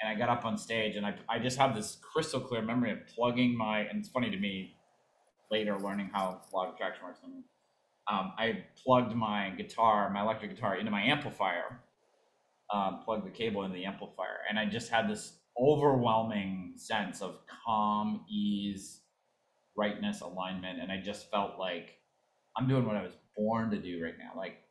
and 0.00 0.10
I 0.10 0.14
got 0.18 0.28
up 0.28 0.44
on 0.44 0.56
stage 0.58 0.96
and 0.96 1.06
I 1.06 1.14
I 1.28 1.38
just 1.38 1.58
have 1.58 1.74
this 1.74 1.96
crystal 1.96 2.40
clear 2.40 2.62
memory 2.62 2.92
of 2.92 3.06
plugging 3.06 3.56
my 3.56 3.80
and 3.80 3.98
it's 3.98 4.08
funny 4.08 4.30
to 4.30 4.36
me 4.36 4.76
later 5.50 5.78
learning 5.78 6.10
how 6.12 6.40
law 6.52 6.68
of 6.68 6.74
attraction 6.74 7.04
works. 7.04 7.20
and, 7.22 7.44
Um, 8.10 8.32
I 8.36 8.64
plugged 8.84 9.14
my 9.14 9.50
guitar, 9.50 10.10
my 10.10 10.22
electric 10.22 10.54
guitar, 10.54 10.76
into 10.76 10.90
my 10.90 11.02
amplifier, 11.02 11.80
um, 12.72 13.00
plugged 13.04 13.26
the 13.26 13.30
cable 13.30 13.62
into 13.64 13.76
the 13.76 13.86
amplifier, 13.86 14.40
and 14.48 14.58
I 14.58 14.66
just 14.66 14.90
had 14.90 15.08
this 15.08 15.38
overwhelming 15.58 16.74
sense 16.76 17.22
of 17.22 17.38
calm, 17.46 18.26
ease, 18.28 19.00
rightness, 19.76 20.20
alignment, 20.20 20.80
and 20.80 20.90
I 20.92 21.00
just 21.00 21.30
felt 21.30 21.58
like 21.58 21.98
I'm 22.56 22.68
doing 22.68 22.84
what 22.86 22.96
I 22.96 23.02
was 23.02 23.16
born 23.36 23.70
to 23.70 23.78
do 23.78 24.02
right 24.02 24.18
now. 24.18 24.32
Like, 24.36 24.62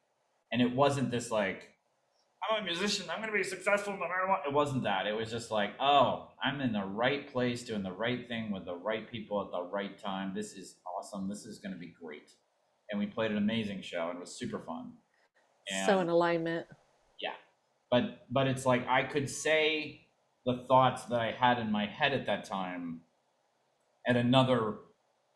and 0.52 0.62
it 0.62 0.76
wasn't 0.76 1.10
this 1.12 1.32
like 1.32 1.73
I'm 2.50 2.62
a 2.62 2.66
musician. 2.66 3.06
I'm 3.10 3.20
going 3.22 3.32
to 3.32 3.38
be 3.38 3.44
successful 3.44 3.94
no 3.94 4.00
matter 4.00 4.28
what. 4.28 4.42
It 4.46 4.54
wasn't 4.54 4.84
that. 4.84 5.08
It 5.08 5.16
was 5.16 5.32
just 5.32 5.52
like, 5.52 5.72
oh, 5.80 6.30
I'm 6.44 6.62
in 6.62 6.74
the 6.74 6.84
right 6.84 7.32
place, 7.32 7.64
doing 7.64 7.84
the 7.84 7.92
right 7.92 8.28
thing 8.28 8.52
with 8.52 8.66
the 8.66 8.76
right 8.76 9.10
people 9.10 9.42
at 9.42 9.52
the 9.52 9.64
right 9.64 9.98
time. 9.98 10.34
This 10.36 10.54
is 10.54 10.76
awesome. 10.98 11.30
This 11.30 11.46
is 11.46 11.60
going 11.60 11.74
to 11.74 11.80
be 11.80 11.94
great. 12.02 12.30
And 12.92 13.00
we 13.00 13.06
played 13.06 13.32
an 13.32 13.38
amazing 13.38 13.82
show, 13.82 14.10
and 14.10 14.18
it 14.18 14.20
was 14.20 14.38
super 14.38 14.60
fun. 14.60 14.94
so 15.86 16.00
in 16.00 16.10
alignment. 16.10 16.68
Yeah, 17.22 17.34
but 17.90 18.26
but 18.30 18.48
it's 18.48 18.66
like 18.66 18.86
I 18.88 19.04
could 19.04 19.30
say 19.30 20.02
the 20.46 20.66
thoughts 20.68 21.06
that 21.06 21.20
I 21.20 21.32
had 21.32 21.60
in 21.60 21.72
my 21.72 21.86
head 21.86 22.14
at 22.14 22.26
that 22.26 22.44
time 22.44 23.02
at 24.06 24.18
another 24.18 24.76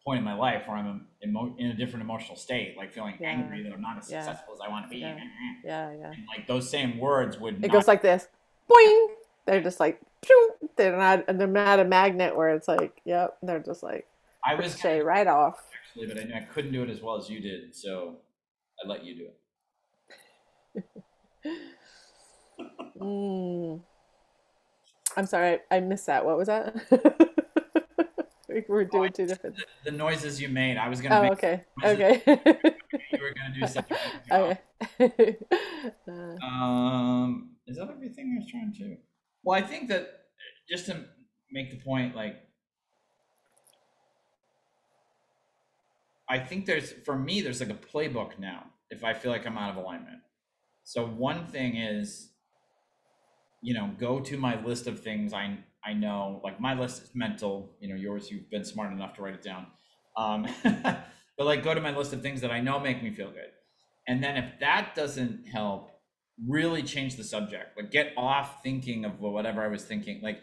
point 0.07 0.19
in 0.19 0.23
my 0.23 0.35
life 0.35 0.63
where 0.67 0.77
I'm 0.77 1.05
emo- 1.21 1.53
in 1.57 1.67
a 1.67 1.73
different 1.73 2.01
emotional 2.01 2.37
state, 2.37 2.77
like 2.77 2.93
feeling 2.93 3.15
Yeah. 3.19 3.27
angry 3.31 3.61
that 3.63 3.73
I'm 3.73 3.81
not 3.81 3.97
as 3.97 4.09
Yeah. 4.09 4.21
successful 4.21 4.53
as 4.53 4.61
I 4.61 4.69
want 4.69 4.85
to 4.85 4.89
be. 4.89 4.99
Yeah. 4.99 5.19
Yeah, 5.65 5.91
yeah. 5.91 6.11
And 6.13 6.25
like 6.33 6.47
those 6.47 6.69
same 6.69 6.97
words 6.97 7.37
would 7.39 7.55
It 7.55 7.61
not 7.63 7.71
goes 7.71 7.89
like 7.89 8.01
this. 8.01 8.29
Boing. 8.69 9.07
They're 9.45 9.61
just 9.61 9.81
like, 9.81 9.99
pew! 10.21 10.53
they're 10.77 10.95
not, 10.97 11.25
they're 11.27 11.45
not 11.47 11.81
a 11.81 11.83
magnet 11.83 12.37
where 12.37 12.51
it's 12.51 12.69
like, 12.69 13.01
yep. 13.03 13.37
They're 13.43 13.59
just 13.59 13.83
like, 13.83 14.07
I 14.45 14.55
was 14.55 14.73
say 14.75 15.01
right 15.01 15.27
off. 15.27 15.61
actually, 15.89 16.07
but 16.07 16.17
I 16.21 16.23
knew 16.23 16.35
I 16.35 16.39
couldn't 16.53 16.71
do 16.71 16.83
it 16.83 16.89
as 16.89 17.01
well 17.01 17.17
as 17.17 17.29
you 17.29 17.41
did, 17.41 17.75
so 17.75 18.19
I 18.81 18.87
let 18.87 19.03
you 19.03 19.13
do 19.17 19.27
it. 20.75 20.83
Mm. 22.99 23.79
I'm 25.15 25.25
sorry, 25.27 25.59
I, 25.69 25.75
I 25.77 25.79
missed 25.81 26.07
that. 26.07 26.25
What 26.25 26.35
was 26.37 26.47
that? 26.47 26.73
we 28.67 28.73
were 28.75 28.85
doing 28.85 29.11
two 29.11 29.25
different. 29.27 29.55
The 29.85 29.91
noises 29.91 30.41
you 30.41 30.49
made, 30.49 30.77
I 30.77 30.87
was 30.89 31.01
gonna 31.01 31.15
Oh, 31.15 31.23
make 31.23 31.33
okay. 31.33 31.63
Okay. 31.83 32.21
you 33.13 33.21
were 33.21 33.33
gonna 33.33 33.53
do 33.59 33.67
something. 33.75 33.97
okay. 34.31 35.37
Uh, 36.07 36.45
Um, 36.45 37.55
is 37.67 37.77
that 37.77 37.89
everything 37.89 38.33
I 38.35 38.41
was 38.41 38.49
trying 38.51 38.73
to? 38.79 38.97
Well, 39.43 39.57
I 39.61 39.65
think 39.65 39.89
that 39.89 40.07
just 40.69 40.85
to 40.87 41.05
make 41.51 41.71
the 41.71 41.77
point, 41.77 42.15
like, 42.15 42.35
I 46.29 46.39
think 46.39 46.65
there's 46.65 46.91
for 46.91 47.17
me, 47.17 47.41
there's 47.41 47.59
like 47.61 47.69
a 47.69 47.73
playbook 47.73 48.37
now. 48.39 48.65
If 48.89 49.03
I 49.03 49.13
feel 49.13 49.31
like 49.31 49.45
I'm 49.45 49.57
out 49.57 49.71
of 49.71 49.77
alignment, 49.77 50.19
so 50.83 51.05
one 51.05 51.47
thing 51.47 51.75
is, 51.77 52.31
you 53.61 53.73
know, 53.73 53.91
go 53.97 54.19
to 54.19 54.37
my 54.37 54.61
list 54.63 54.87
of 54.87 54.99
things 55.01 55.33
I 55.33 55.57
I 55.87 55.93
know. 55.93 56.41
Like 56.43 56.59
my 56.59 56.77
list 56.77 57.01
is 57.03 57.15
mental. 57.15 57.71
You 57.79 57.89
know, 57.89 57.95
yours 57.95 58.29
you've 58.29 58.49
been 58.49 58.65
smart 58.65 58.91
enough 58.91 59.15
to 59.15 59.21
write 59.21 59.35
it 59.35 59.41
down. 59.41 59.67
Um, 60.17 60.45
but 60.63 61.45
like 61.45 61.63
go 61.63 61.73
to 61.73 61.79
my 61.79 61.95
list 61.95 62.11
of 62.11 62.21
things 62.21 62.41
that 62.41 62.51
I 62.51 62.59
know 62.59 62.79
make 62.79 63.01
me 63.01 63.11
feel 63.11 63.31
good. 63.31 63.51
And 64.07 64.23
then 64.23 64.35
if 64.37 64.59
that 64.59 64.95
doesn't 64.95 65.47
help, 65.47 65.91
really 66.45 66.83
change 66.83 67.15
the 67.15 67.23
subject. 67.23 67.77
Like 67.77 67.91
get 67.91 68.13
off 68.17 68.61
thinking 68.63 69.05
of 69.05 69.19
whatever 69.21 69.61
I 69.61 69.67
was 69.67 69.85
thinking. 69.85 70.19
Like 70.21 70.41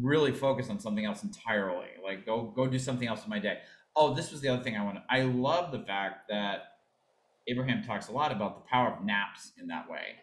really 0.00 0.32
focus 0.32 0.68
on 0.70 0.80
something 0.80 1.04
else 1.04 1.22
entirely. 1.22 1.88
Like 2.02 2.26
go 2.26 2.52
go 2.54 2.66
do 2.66 2.78
something 2.78 3.06
else 3.06 3.24
in 3.24 3.30
my 3.30 3.38
day. 3.38 3.58
Oh, 3.94 4.12
this 4.12 4.32
was 4.32 4.40
the 4.40 4.48
other 4.48 4.62
thing 4.62 4.76
I 4.76 4.84
wanted. 4.84 5.02
I 5.08 5.22
love 5.22 5.70
the 5.70 5.78
fact 5.78 6.28
that 6.28 6.62
Abraham 7.46 7.84
talks 7.84 8.08
a 8.08 8.12
lot 8.12 8.32
about 8.32 8.56
the 8.56 8.68
power 8.68 8.88
of 8.88 9.04
naps 9.04 9.52
in 9.60 9.68
that 9.68 9.88
way. 9.88 10.16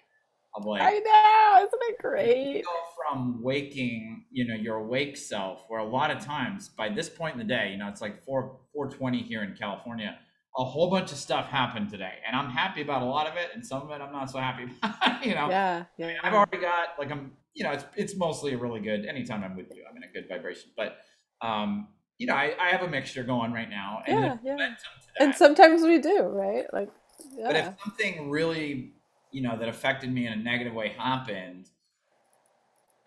Of 0.54 0.66
like 0.66 0.82
I 0.82 0.92
know, 1.00 1.66
isn't 1.66 1.80
it 1.82 1.92
you 1.92 1.96
great? 2.00 2.66
go 2.66 2.72
from 2.98 3.42
waking, 3.42 4.26
you 4.32 4.46
know, 4.46 4.56
your 4.56 4.78
awake 4.78 5.16
self, 5.16 5.64
where 5.70 5.80
a 5.80 5.86
lot 5.88 6.12
of 6.12 6.20
times 6.24 6.68
by 6.70 6.90
this 6.90 7.08
point 7.10 7.34
in 7.34 7.40
the 7.40 7.46
day, 7.46 7.70
you 7.72 7.78
know, 7.78 7.88
it's 7.88 8.02
like 8.02 8.24
four 8.26 8.60
four 8.74 8.90
twenty 8.90 9.22
here 9.22 9.44
in 9.44 9.56
California. 9.56 10.18
A 10.58 10.64
whole 10.66 10.90
bunch 10.90 11.14
of 11.14 11.18
stuff 11.18 11.48
happened 11.48 11.90
today, 11.90 12.16
and 12.28 12.36
I'm 12.36 12.50
happy 12.50 12.82
about 12.82 13.02
a 13.02 13.06
lot 13.06 13.28
of 13.28 13.38
it, 13.38 13.52
and 13.54 13.66
some 13.66 13.84
of 13.84 13.90
it 13.92 14.02
I'm 14.02 14.12
not 14.12 14.30
so 14.30 14.40
happy 14.40 14.64
about. 14.84 15.26
you 15.26 15.34
know, 15.34 15.50
Yeah, 15.50 15.86
yeah. 15.98 16.18
I've 16.22 16.34
already 16.34 16.58
got 16.58 16.90
like 17.00 17.10
I'm, 17.10 17.32
you 17.54 17.64
know, 17.64 17.72
it's 17.72 17.86
it's 17.96 18.18
mostly 18.18 18.54
a 18.54 18.58
really 18.58 18.82
good. 18.82 19.06
Anytime 19.06 19.46
I'm 19.46 19.56
with 19.56 19.74
you, 19.74 19.86
I'm 19.90 19.96
in 19.96 20.04
a 20.04 20.12
good 20.12 20.28
vibration. 20.28 20.72
But, 20.76 20.98
um, 21.42 21.88
you 22.18 22.28
know, 22.28 22.34
I, 22.34 22.54
I 22.60 22.70
have 22.72 22.82
a 22.82 22.90
mixture 22.90 23.24
going 23.24 23.54
right 23.54 23.70
now, 23.70 24.04
and 24.06 24.40
Yeah, 24.44 24.58
yeah. 24.58 24.76
And 25.20 25.34
sometimes 25.34 25.84
we 25.84 26.00
do, 26.00 26.24
right? 26.24 26.66
Like, 26.74 26.90
But 27.42 27.56
if 27.56 27.74
something 27.84 28.30
really, 28.30 28.94
you 29.32 29.42
know, 29.42 29.58
that 29.58 29.70
affected 29.70 30.12
me 30.12 30.28
in 30.28 30.34
a 30.34 30.36
negative 30.36 30.74
way 30.74 30.90
happened, 30.90 31.70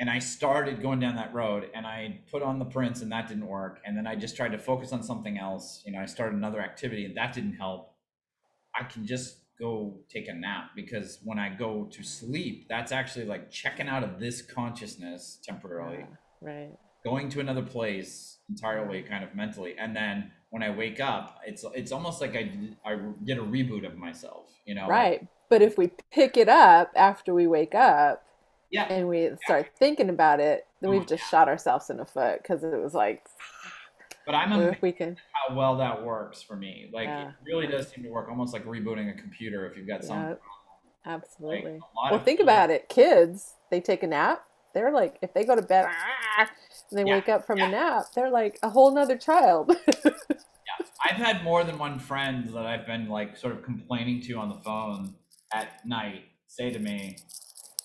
and 0.00 0.10
I 0.10 0.18
started 0.18 0.82
going 0.82 1.00
down 1.00 1.16
that 1.16 1.32
road, 1.32 1.70
and 1.74 1.86
I 1.86 2.20
put 2.30 2.42
on 2.42 2.58
the 2.58 2.64
prints, 2.64 3.00
and 3.02 3.12
that 3.12 3.28
didn't 3.28 3.46
work, 3.46 3.80
and 3.84 3.96
then 3.96 4.06
I 4.06 4.16
just 4.16 4.36
tried 4.36 4.52
to 4.52 4.58
focus 4.58 4.92
on 4.92 5.02
something 5.02 5.38
else. 5.38 5.82
You 5.86 5.92
know, 5.92 6.00
I 6.00 6.06
started 6.06 6.36
another 6.36 6.60
activity, 6.60 7.04
and 7.04 7.16
that 7.16 7.32
didn't 7.32 7.54
help. 7.54 7.94
I 8.74 8.84
can 8.84 9.06
just 9.06 9.38
go 9.58 10.00
take 10.08 10.26
a 10.28 10.34
nap 10.34 10.70
because 10.74 11.20
when 11.22 11.38
I 11.38 11.48
go 11.48 11.84
to 11.92 12.02
sleep, 12.02 12.66
that's 12.68 12.90
actually 12.90 13.24
like 13.26 13.50
checking 13.50 13.88
out 13.88 14.02
of 14.02 14.18
this 14.18 14.42
consciousness 14.42 15.38
temporarily 15.44 15.98
Yeah, 16.00 16.06
right. 16.40 16.72
going 17.04 17.28
to 17.30 17.40
another 17.40 17.62
place 17.62 18.38
entirely 18.48 19.02
kind 19.02 19.24
of 19.24 19.34
mentally 19.34 19.74
and 19.78 19.96
then 19.96 20.30
when 20.50 20.62
i 20.62 20.68
wake 20.70 21.00
up 21.00 21.40
it's 21.46 21.64
it's 21.74 21.92
almost 21.92 22.20
like 22.20 22.36
i 22.36 22.50
i 22.84 22.98
get 23.24 23.38
a 23.38 23.42
reboot 23.42 23.86
of 23.86 23.96
myself 23.96 24.52
you 24.66 24.74
know 24.74 24.86
Right. 24.88 25.26
But 25.54 25.62
if 25.62 25.78
we 25.78 25.92
pick 26.10 26.36
it 26.36 26.48
up 26.48 26.90
after 26.96 27.32
we 27.32 27.46
wake 27.46 27.76
up 27.76 28.24
yeah 28.72 28.88
and 28.90 29.08
we 29.08 29.30
start 29.44 29.70
thinking 29.78 30.10
about 30.10 30.40
it, 30.40 30.66
then 30.80 30.90
Oh, 30.90 30.94
we've 30.94 31.06
just 31.06 31.30
shot 31.30 31.46
ourselves 31.46 31.90
in 31.90 31.98
the 31.98 32.04
foot 32.04 32.42
because 32.42 32.64
it 32.64 32.82
was 32.82 32.92
like, 32.92 33.22
but 34.26 34.34
i'm 34.34 34.50
amazed 34.50 34.82
we 34.82 34.90
can? 34.90 35.16
how 35.48 35.54
well 35.54 35.76
that 35.76 36.02
works 36.04 36.42
for 36.42 36.56
me 36.56 36.90
like 36.92 37.06
Yeah. 37.06 37.28
it 37.28 37.34
really 37.46 37.68
does 37.68 37.88
seem 37.88 38.02
to 38.02 38.10
work 38.10 38.28
almost 38.28 38.52
like 38.52 38.64
rebooting 38.64 39.16
a 39.16 39.20
computer 39.20 39.64
if 39.70 39.76
you've 39.76 39.86
got 39.86 40.02
some 40.02 40.16
Yeah, 40.16 40.30
like 40.32 40.38
absolutely. 41.06 41.82
lot 41.94 42.10
Well, 42.10 42.18
think 42.18 42.40
about 42.40 42.70
it. 42.70 42.88
Kids, 42.88 43.54
they 43.70 43.80
take 43.80 44.02
a 44.02 44.08
nap. 44.08 44.44
They're 44.72 44.90
like, 44.90 45.18
if 45.22 45.32
they 45.34 45.44
go 45.44 45.54
to 45.54 45.62
bed 45.62 45.86
"Ah," 45.88 46.50
and 46.90 46.98
they 46.98 47.04
Yeah, 47.04 47.14
wake 47.14 47.28
up 47.28 47.46
from 47.46 47.60
yeah. 47.60 47.68
a 47.68 47.70
nap, 47.70 48.06
they're 48.16 48.28
like 48.28 48.58
a 48.64 48.70
whole 48.70 48.90
nother 48.92 49.16
child. 49.16 49.70
i've 51.04 51.16
had 51.16 51.44
more 51.44 51.64
than 51.64 51.78
one 51.78 51.98
friend 51.98 52.48
that 52.48 52.66
i've 52.66 52.86
been 52.86 53.08
like 53.08 53.36
sort 53.36 53.52
of 53.54 53.62
complaining 53.62 54.20
to 54.20 54.34
on 54.34 54.48
the 54.48 54.60
phone 54.64 55.14
at 55.52 55.86
night 55.86 56.22
say 56.46 56.70
to 56.70 56.78
me 56.78 57.16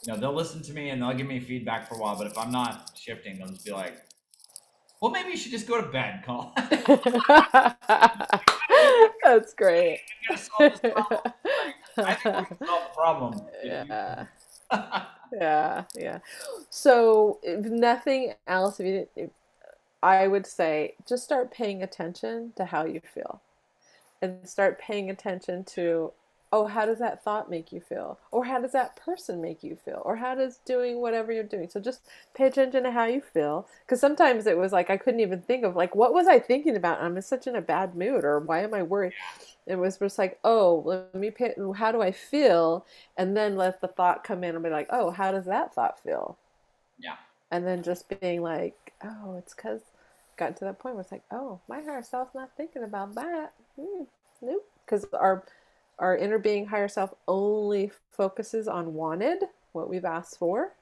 you 0.05 0.13
know, 0.13 0.19
they'll 0.19 0.33
listen 0.33 0.61
to 0.63 0.73
me 0.73 0.89
and 0.89 1.01
they'll 1.01 1.13
give 1.13 1.27
me 1.27 1.39
feedback 1.39 1.87
for 1.87 1.95
a 1.95 1.97
while. 1.97 2.17
But 2.17 2.27
if 2.27 2.37
I'm 2.37 2.51
not 2.51 2.91
shifting, 2.95 3.37
they'll 3.37 3.49
just 3.49 3.65
be 3.65 3.71
like, 3.71 3.97
"Well, 5.01 5.11
maybe 5.11 5.31
you 5.31 5.37
should 5.37 5.51
just 5.51 5.67
go 5.67 5.81
to 5.81 5.87
bed, 5.87 6.23
Collin." 6.25 6.51
That's 9.23 9.53
great. 9.53 9.99
I 10.29 10.35
think 10.35 10.95
we 10.95 12.55
can 12.55 12.57
solve 12.65 12.83
the 12.83 12.89
problem. 12.95 13.41
Yeah. 13.63 14.25
yeah, 15.33 15.85
yeah. 15.95 16.19
So, 16.69 17.39
if 17.41 17.65
nothing 17.65 18.35
else, 18.47 18.79
if 18.79 18.85
you 18.85 18.91
didn't, 18.91 19.09
if, 19.15 19.29
I 20.03 20.27
would 20.27 20.45
say 20.45 20.93
just 21.07 21.23
start 21.23 21.51
paying 21.51 21.81
attention 21.81 22.53
to 22.55 22.65
how 22.65 22.85
you 22.85 23.01
feel 23.01 23.41
and 24.21 24.47
start 24.47 24.79
paying 24.79 25.09
attention 25.09 25.63
to 25.63 26.13
oh, 26.51 26.65
how 26.65 26.85
does 26.85 26.99
that 26.99 27.23
thought 27.23 27.49
make 27.49 27.71
you 27.71 27.79
feel? 27.79 28.19
Or 28.31 28.43
how 28.45 28.59
does 28.59 28.71
that 28.71 28.95
person 28.95 29.41
make 29.41 29.63
you 29.63 29.75
feel? 29.75 30.01
Or 30.03 30.15
how 30.15 30.35
does 30.35 30.57
doing 30.65 30.99
whatever 30.99 31.31
you're 31.31 31.43
doing? 31.43 31.69
So 31.69 31.79
just 31.79 32.01
pay 32.33 32.45
attention 32.45 32.83
to 32.83 32.91
how 32.91 33.05
you 33.05 33.21
feel. 33.21 33.67
Because 33.85 33.99
sometimes 33.99 34.47
it 34.47 34.57
was 34.57 34.71
like 34.71 34.89
I 34.89 34.97
couldn't 34.97 35.19
even 35.19 35.41
think 35.41 35.63
of 35.63 35.75
like 35.75 35.95
what 35.95 36.13
was 36.13 36.27
I 36.27 36.39
thinking 36.39 36.75
about? 36.75 37.01
I'm 37.01 37.15
in 37.15 37.21
such 37.21 37.47
in 37.47 37.55
a 37.55 37.61
bad 37.61 37.95
mood, 37.95 38.23
or 38.23 38.39
why 38.39 38.63
am 38.63 38.73
I 38.73 38.83
worried? 38.83 39.13
It 39.67 39.75
was 39.77 39.97
just 39.97 40.17
like, 40.17 40.39
oh, 40.43 40.81
let 40.85 41.13
me 41.13 41.29
pay. 41.29 41.53
How 41.75 41.91
do 41.91 42.01
I 42.01 42.11
feel? 42.11 42.85
And 43.17 43.37
then 43.37 43.55
let 43.55 43.81
the 43.81 43.87
thought 43.87 44.23
come 44.23 44.43
in 44.43 44.55
and 44.55 44.63
be 44.63 44.71
like, 44.71 44.87
oh, 44.89 45.11
how 45.11 45.31
does 45.31 45.45
that 45.45 45.73
thought 45.75 45.99
feel? 45.99 46.37
Yeah. 46.97 47.17
And 47.51 47.65
then 47.65 47.83
just 47.83 48.09
being 48.19 48.41
like, 48.41 48.93
oh, 49.03 49.35
it's 49.37 49.53
because 49.53 49.81
got 50.37 50.57
to 50.57 50.65
that 50.65 50.79
point 50.79 50.95
where 50.95 51.01
it's 51.01 51.11
like, 51.11 51.23
oh, 51.31 51.59
my 51.67 51.81
higher 51.81 52.01
self's 52.01 52.33
not 52.33 52.49
thinking 52.57 52.83
about 52.83 53.13
that. 53.15 53.53
Mm, 53.79 54.07
nope. 54.41 54.65
Because 54.85 55.05
our 55.13 55.43
our 55.99 56.17
inner 56.17 56.39
being 56.39 56.65
higher 56.65 56.87
self 56.87 57.13
only 57.27 57.91
focuses 58.11 58.67
on 58.67 58.93
wanted, 58.93 59.43
what 59.73 59.89
we've 59.89 60.05
asked 60.05 60.37
for, 60.37 60.73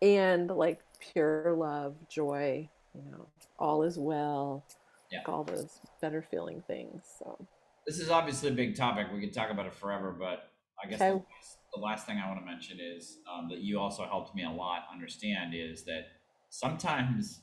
and 0.00 0.50
like 0.50 0.80
pure 0.98 1.52
love, 1.52 1.94
joy, 2.08 2.68
you 2.94 3.10
know, 3.10 3.26
all 3.58 3.82
is 3.82 3.98
well, 3.98 4.64
yeah. 5.10 5.18
like 5.18 5.28
all 5.28 5.44
those 5.44 5.80
better 6.00 6.22
feeling 6.22 6.62
things. 6.66 7.02
So 7.18 7.46
this 7.86 7.98
is 7.98 8.10
obviously 8.10 8.48
a 8.48 8.52
big 8.52 8.74
topic. 8.74 9.08
We 9.12 9.20
could 9.20 9.32
talk 9.32 9.50
about 9.50 9.66
it 9.66 9.74
forever, 9.74 10.14
but 10.18 10.50
I 10.82 10.88
guess 10.88 11.00
okay. 11.00 11.10
the, 11.10 11.16
last, 11.16 11.58
the, 11.74 11.80
last, 11.80 12.06
thing 12.06 12.18
I 12.18 12.28
want 12.28 12.40
to 12.40 12.46
mention 12.46 12.78
is 12.80 13.18
um, 13.32 13.48
that 13.50 13.58
you 13.58 13.78
also 13.78 14.04
helped 14.04 14.34
me 14.34 14.44
a 14.44 14.50
lot 14.50 14.86
understand 14.92 15.54
is 15.54 15.84
that 15.84 16.06
sometimes, 16.48 17.40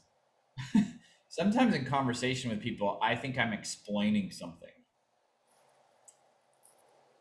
sometimes 1.30 1.74
in 1.76 1.86
conversation 1.86 2.50
with 2.50 2.62
people, 2.62 3.00
I 3.02 3.16
think 3.16 3.38
I'm 3.38 3.54
explaining 3.54 4.32
something 4.32 4.69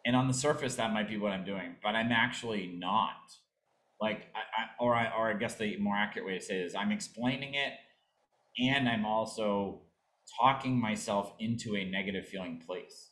and 0.06 0.16
on 0.16 0.28
the 0.28 0.34
surface 0.34 0.76
that 0.76 0.92
might 0.92 1.08
be 1.08 1.16
what 1.16 1.32
i'm 1.32 1.44
doing 1.44 1.76
but 1.82 1.94
i'm 1.94 2.12
actually 2.12 2.66
not. 2.78 3.16
Like 4.00 4.26
I, 4.32 4.38
I, 4.38 4.84
or 4.84 4.94
i 4.94 5.10
or 5.16 5.30
i 5.30 5.34
guess 5.34 5.56
the 5.56 5.76
more 5.78 5.96
accurate 5.96 6.26
way 6.26 6.38
to 6.38 6.44
say 6.44 6.60
it 6.60 6.66
is 6.66 6.74
i'm 6.74 6.92
explaining 6.92 7.54
it 7.54 7.72
and 8.58 8.88
i'm 8.88 9.04
also 9.04 9.82
talking 10.40 10.80
myself 10.80 11.32
into 11.40 11.74
a 11.74 11.84
negative 11.84 12.28
feeling 12.28 12.62
place. 12.64 13.10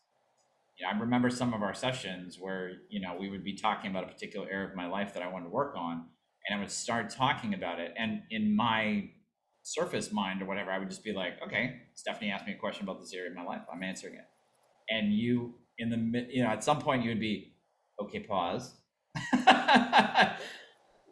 You 0.78 0.86
know, 0.86 0.92
i 0.92 1.00
remember 1.00 1.28
some 1.28 1.54
of 1.54 1.62
our 1.62 1.74
sessions 1.74 2.38
where 2.38 2.72
you 2.88 3.00
know 3.00 3.16
we 3.18 3.28
would 3.28 3.42
be 3.42 3.54
talking 3.54 3.90
about 3.90 4.04
a 4.04 4.08
particular 4.08 4.48
area 4.48 4.68
of 4.68 4.76
my 4.76 4.86
life 4.86 5.14
that 5.14 5.22
i 5.22 5.28
wanted 5.28 5.46
to 5.46 5.50
work 5.50 5.74
on 5.76 6.06
and 6.46 6.56
i 6.56 6.60
would 6.60 6.70
start 6.70 7.10
talking 7.10 7.54
about 7.54 7.80
it 7.80 7.92
and 7.98 8.22
in 8.30 8.54
my 8.54 9.10
surface 9.62 10.12
mind 10.12 10.40
or 10.40 10.44
whatever 10.44 10.70
i 10.70 10.78
would 10.78 10.90
just 10.90 11.02
be 11.02 11.12
like 11.12 11.42
okay 11.44 11.80
stephanie 11.96 12.30
asked 12.30 12.46
me 12.46 12.52
a 12.52 12.56
question 12.56 12.84
about 12.84 13.00
this 13.00 13.12
area 13.12 13.30
of 13.30 13.36
my 13.36 13.42
life. 13.42 13.62
I'm 13.72 13.82
answering 13.82 14.14
it. 14.14 14.26
And 14.88 15.12
you 15.12 15.54
in 15.78 15.90
the 15.90 16.26
you 16.30 16.42
know 16.42 16.50
at 16.50 16.64
some 16.64 16.80
point 16.80 17.02
you 17.02 17.10
would 17.10 17.20
be 17.20 17.54
okay 18.00 18.20
pause. 18.20 18.74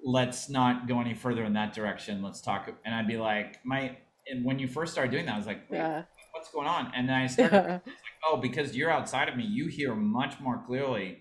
Let's 0.05 0.51
not 0.51 0.87
go 0.87 1.01
any 1.01 1.15
further 1.15 1.45
in 1.45 1.55
that 1.55 1.73
direction. 1.73 2.23
Let's 2.23 2.41
talk 2.41 2.71
and 2.85 2.95
i'd 2.95 3.09
be 3.09 3.17
like 3.17 3.65
my 3.65 3.97
and 4.27 4.45
when 4.45 4.59
you 4.59 4.69
first 4.69 4.93
started 4.93 5.11
doing 5.11 5.27
that 5.27 5.35
i 5.35 5.37
was 5.37 5.47
like 5.47 5.67
yeah. 5.71 6.03
what's 6.33 6.51
going 6.51 6.67
on? 6.67 6.93
And 6.95 7.09
then 7.09 7.17
i 7.17 7.27
started 7.29 7.55
yeah. 7.55 7.73
like, 7.73 7.95
oh 8.27 8.37
because 8.37 8.77
you're 8.77 8.91
outside 8.91 9.29
of 9.29 9.37
me. 9.37 9.45
You 9.45 9.69
hear 9.69 9.95
much 9.95 10.41
more 10.41 10.62
clearly 10.67 11.19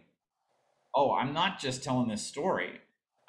oh 0.95 1.13
i'm 1.13 1.33
not 1.33 1.59
just 1.59 1.83
telling 1.83 2.07
this 2.07 2.25
story. 2.25 2.79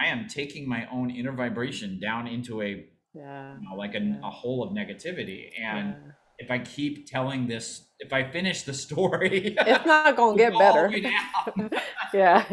I 0.00 0.06
am 0.06 0.26
taking 0.26 0.68
my 0.68 0.88
own 0.92 1.08
inner 1.10 1.32
vibration 1.32 2.00
down 2.00 2.26
into 2.26 2.60
a 2.60 2.84
yeah. 3.14 3.54
you 3.54 3.68
know, 3.68 3.76
like 3.76 3.94
a, 3.94 4.20
a 4.24 4.30
hole 4.30 4.62
of 4.64 4.72
negativity 4.72 5.50
and 5.60 5.94
if 6.38 6.50
I 6.50 6.58
keep 6.58 7.06
telling 7.08 7.46
this, 7.46 7.84
if 7.98 8.12
I 8.12 8.24
finish 8.24 8.62
the 8.62 8.74
story, 8.74 9.56
it's 9.58 9.86
not 9.86 10.16
going 10.16 10.36
to 10.38 10.42
get 10.42 10.58
better. 10.58 10.90
yeah. 12.14 12.44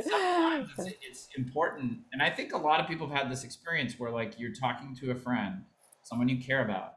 sometimes 0.00 0.70
it's, 0.78 0.96
it's, 1.02 1.28
important. 1.36 2.00
And 2.12 2.22
I 2.22 2.30
think 2.30 2.52
a 2.52 2.58
lot 2.58 2.80
of 2.80 2.86
people 2.86 3.08
have 3.08 3.18
had 3.18 3.32
this 3.32 3.44
experience 3.44 3.98
where 3.98 4.10
like 4.10 4.38
you're 4.38 4.54
talking 4.54 4.94
to 5.00 5.10
a 5.10 5.14
friend, 5.14 5.62
someone 6.04 6.28
you 6.28 6.42
care 6.42 6.64
about, 6.64 6.94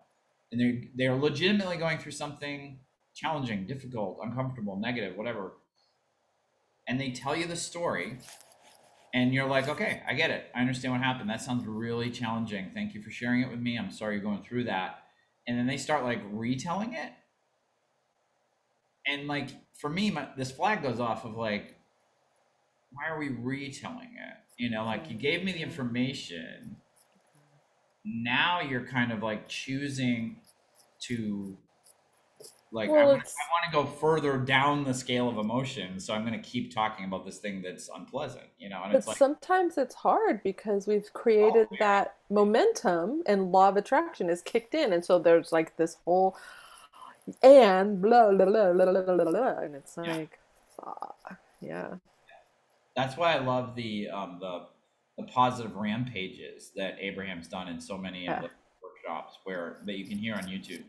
and 0.52 0.62
they're, 0.62 0.82
they're 0.96 1.20
legitimately 1.20 1.78
going 1.78 1.98
through 1.98 2.12
something 2.12 2.80
challenging, 3.16 3.66
difficult, 3.66 4.20
uncomfortable, 4.24 4.80
negative, 4.80 5.18
whatever. 5.18 5.54
And 6.88 7.00
they 7.00 7.12
tell 7.12 7.36
you 7.36 7.48
the 7.48 7.56
story 7.56 8.20
and 9.14 9.34
you're 9.34 9.48
like, 9.48 9.68
okay, 9.68 10.02
I 10.08 10.14
get 10.14 10.30
it. 10.30 10.46
I 10.56 10.62
understand 10.62 10.94
what 10.94 11.02
happened. 11.02 11.30
That 11.30 11.42
sounds 11.42 11.66
really 11.66 12.10
challenging. 12.10 12.72
Thank 12.74 12.94
you 12.94 13.02
for 13.02 13.12
sharing 13.12 13.42
it 13.42 13.50
with 13.50 13.60
me. 13.60 13.78
I'm 13.78 13.92
sorry 13.92 14.16
you're 14.16 14.24
going 14.24 14.44
through 14.44 14.66
that 14.66 15.01
and 15.52 15.60
then 15.60 15.68
they 15.68 15.76
start 15.76 16.06
like 16.06 16.22
retelling 16.32 16.94
it. 16.94 17.12
And 19.06 19.28
like 19.28 19.50
for 19.78 19.90
me 19.90 20.10
my, 20.10 20.30
this 20.38 20.50
flag 20.50 20.82
goes 20.82 21.02
off 21.02 21.26
of 21.26 21.36
like 21.36 21.76
why 22.94 23.10
are 23.10 23.20
we 23.20 23.30
retelling 23.30 24.16
it? 24.18 24.38
You 24.58 24.70
know 24.70 24.86
like 24.86 25.12
you 25.12 25.18
gave 25.18 25.44
me 25.44 25.52
the 25.52 25.62
information. 25.62 26.78
Now 28.06 28.62
you're 28.62 28.88
kind 28.88 29.12
of 29.12 29.22
like 29.22 29.50
choosing 29.50 30.38
to 31.08 31.58
like 32.72 32.90
well, 32.90 33.02
I, 33.02 33.14
want, 33.14 33.24
to 33.24 33.72
go 33.72 33.86
further 33.86 34.38
down 34.38 34.84
the 34.84 34.94
scale 34.94 35.30
of 35.30 35.38
emotion 35.38 36.00
so 36.00 36.14
i'm 36.14 36.26
going 36.26 36.40
to 36.40 36.50
keep 36.50 36.74
talking 36.74 37.06
about 37.06 37.26
this 37.26 37.38
thing 37.38 37.62
that's 37.62 37.90
unpleasant 37.94 38.46
you 38.58 38.70
know 38.70 38.82
and 38.84 38.94
but 38.94 39.00
it's 39.00 39.08
like, 39.08 39.18
sometimes 39.18 39.78
it's 39.78 39.96
hard 39.96 40.42
because 40.44 40.88
we've 40.88 41.12
created 41.14 41.68
oh, 41.72 41.76
that 41.80 42.16
momentum 42.30 43.24
and 43.26 43.52
law 43.52 43.70
of 43.70 43.78
attraction 43.78 44.30
is 44.30 44.42
kicked 44.42 44.74
in 44.74 44.94
and 44.94 45.04
so 45.04 45.20
there's 45.20 45.52
like 45.52 45.76
this 45.78 45.98
whole 46.06 46.36
and 47.44 48.02
blah 48.02 48.32
blah 48.32 48.46
blah 48.46 48.74
blah 48.74 48.86
blah, 48.86 49.02
blah, 49.02 49.26
blah 49.26 49.58
and 49.60 49.76
it's 49.76 49.98
like 49.98 50.40
yeah. 50.82 51.36
yeah 51.62 51.88
that's 52.96 53.18
why 53.18 53.36
i 53.36 53.40
love 53.40 53.76
the 53.76 54.10
um 54.10 54.38
the 54.40 54.66
the 55.18 55.24
positive 55.28 55.76
rampages 55.76 56.72
that 56.76 56.96
abraham's 57.00 57.48
done 57.48 57.68
in 57.68 57.80
so 57.80 57.98
many 57.98 58.24
yeah. 58.24 58.38
of 58.38 58.44
the 58.44 58.50
workshops 58.82 59.40
where 59.44 59.78
that 59.86 59.98
you 59.98 60.06
can 60.06 60.18
hear 60.18 60.36
on 60.36 60.44
youtube 60.44 60.84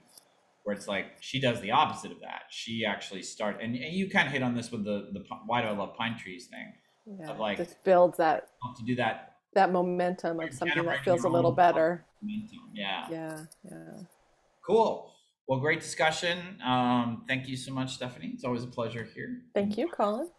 where 0.65 0.77
it's 0.77 0.87
like 0.87 1.07
she 1.21 1.41
does 1.41 1.61
the 1.61 1.71
opposite 1.71 2.13
of 2.13 2.21
that. 2.21 2.43
She 2.51 2.85
actually 2.85 3.23
start 3.23 3.59
and, 3.61 3.75
and 3.75 3.93
you 3.95 4.09
kind 4.09 4.27
of 4.27 4.33
hit 4.33 4.43
on 4.43 4.55
this 4.55 4.71
with 4.71 4.85
the 4.85 5.11
the 5.13 5.25
why 5.47 5.63
do 5.63 5.69
I 5.69 5.73
love 5.73 5.95
pine 5.97 6.17
trees 6.19 6.47
thing. 6.47 6.73
Yeah, 7.19 7.33
like 7.33 7.59
just 7.59 7.83
builds 7.85 8.19
that 8.19 8.49
to 8.77 8.85
do 8.85 8.95
that 8.97 9.33
that 9.55 9.73
momentum 9.73 10.41
of 10.41 10.53
something 10.53 10.85
that 10.85 11.05
feels 11.05 11.25
a 11.25 11.29
little 11.29 11.53
better. 11.53 12.05
Momentum. 12.23 12.71
Yeah. 12.75 13.07
Yeah. 13.11 13.45
Yeah. 13.65 14.03
Cool. 14.65 15.13
Well, 15.49 15.59
great 15.59 15.81
discussion. 15.81 16.59
Um, 16.65 17.25
thank 17.27 17.49
you 17.49 17.57
so 17.57 17.73
much, 17.73 17.95
Stephanie. 17.95 18.31
It's 18.33 18.45
always 18.45 18.63
a 18.63 18.69
pleasure 18.69 19.07
here. 19.15 19.43
Thank 19.55 19.77
you, 19.77 19.89
Collin. 19.89 20.31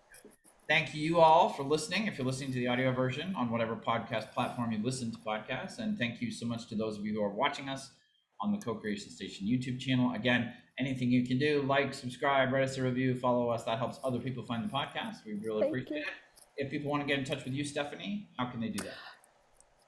Thank 0.70 0.96
you 0.96 1.20
all 1.20 1.50
for 1.50 1.64
listening. 1.64 2.08
If 2.08 2.18
you're 2.18 2.26
listening 2.26 2.54
to 2.54 2.60
the 2.60 2.68
audio 2.68 2.94
version 2.94 3.36
on 3.36 3.52
whatever 3.52 3.76
podcast 3.76 4.32
platform 4.32 4.72
you 4.72 4.82
listen 4.82 5.12
to 5.12 5.18
podcasts, 5.18 5.78
and 5.78 5.98
thank 6.00 6.22
you 6.22 6.32
so 6.32 6.46
much 6.46 6.68
to 6.70 6.76
those 6.76 6.98
of 6.98 7.06
you 7.06 7.14
who 7.14 7.22
are 7.22 7.30
watching 7.30 7.68
us 7.68 7.92
on 8.44 8.52
the 8.52 8.58
Co-Creation 8.58 9.10
Station 9.10 9.48
YouTube 9.48 9.80
channel. 9.80 10.14
Again, 10.14 10.54
anything 10.78 11.10
you 11.10 11.26
can 11.26 11.40
do, 11.40 11.64
like, 11.64 11.94
subscribe, 11.94 12.52
write 12.52 12.64
us 12.64 12.78
a 12.78 12.84
review, 12.84 13.16
follow 13.16 13.48
us. 13.50 13.64
That 13.64 13.78
helps 13.78 14.00
other 14.04 14.20
people 14.20 14.44
find 14.44 14.62
the 14.64 14.70
podcast. 14.70 15.26
We 15.26 15.36
really 15.36 15.62
Thank 15.62 15.72
appreciate 15.72 15.98
you. 15.98 16.04
it. 16.04 16.08
If 16.58 16.70
people 16.70 16.92
want 16.92 17.02
to 17.02 17.08
get 17.08 17.18
in 17.18 17.26
touch 17.26 17.46
with 17.46 17.54
you, 17.54 17.64
Stephanie, 17.64 18.28
how 18.38 18.48
can 18.48 18.60
they 18.60 18.68
do 18.68 18.84
that? 18.84 18.94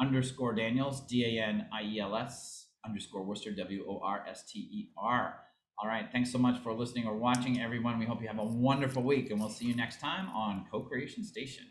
underscore 0.00 0.54
Daniels 0.54 1.00
D 1.00 1.24
A 1.24 1.42
N 1.42 1.66
I 1.72 1.82
E 1.82 2.00
L 2.00 2.14
S 2.16 2.68
underscore 2.84 3.24
Worster 3.24 3.50
W 3.50 3.84
O 3.88 4.00
R 4.04 4.24
S 4.28 4.44
T 4.50 4.58
E 4.58 4.90
R. 4.96 5.34
All 5.78 5.88
right, 5.88 6.06
thanks 6.10 6.32
so 6.32 6.38
much 6.38 6.62
for 6.62 6.72
listening 6.72 7.06
or 7.06 7.16
watching, 7.16 7.60
everyone. 7.60 7.98
We 7.98 8.06
hope 8.06 8.22
you 8.22 8.28
have 8.28 8.38
a 8.38 8.44
wonderful 8.44 9.02
week, 9.02 9.30
and 9.30 9.38
we'll 9.38 9.50
see 9.50 9.66
you 9.66 9.74
next 9.74 10.00
time 10.00 10.28
on 10.30 10.64
Co 10.70 10.80
Creation 10.80 11.22
Station. 11.22 11.66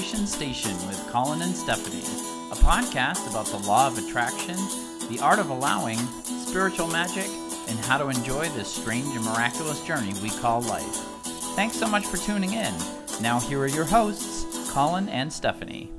Station 0.00 0.74
with 0.88 1.08
Collin 1.10 1.42
and 1.42 1.54
Stephanie, 1.54 2.00
a 2.50 2.54
podcast 2.54 3.28
about 3.28 3.44
the 3.46 3.58
law 3.68 3.86
of 3.86 3.98
attraction, 3.98 4.56
the 5.10 5.18
art 5.20 5.38
of 5.38 5.50
allowing, 5.50 5.98
spiritual 6.24 6.86
magic, 6.86 7.28
and 7.68 7.78
how 7.80 7.98
to 7.98 8.08
enjoy 8.08 8.48
this 8.50 8.72
strange 8.72 9.14
and 9.14 9.24
miraculous 9.26 9.84
journey 9.84 10.14
we 10.22 10.30
call 10.30 10.62
life. 10.62 10.96
Thanks 11.54 11.76
so 11.76 11.86
much 11.86 12.06
for 12.06 12.16
tuning 12.16 12.54
in. 12.54 12.74
Now, 13.20 13.40
here 13.40 13.60
are 13.60 13.66
your 13.66 13.84
hosts, 13.84 14.72
Collin 14.72 15.08
and 15.10 15.30
Stephanie. 15.30 15.92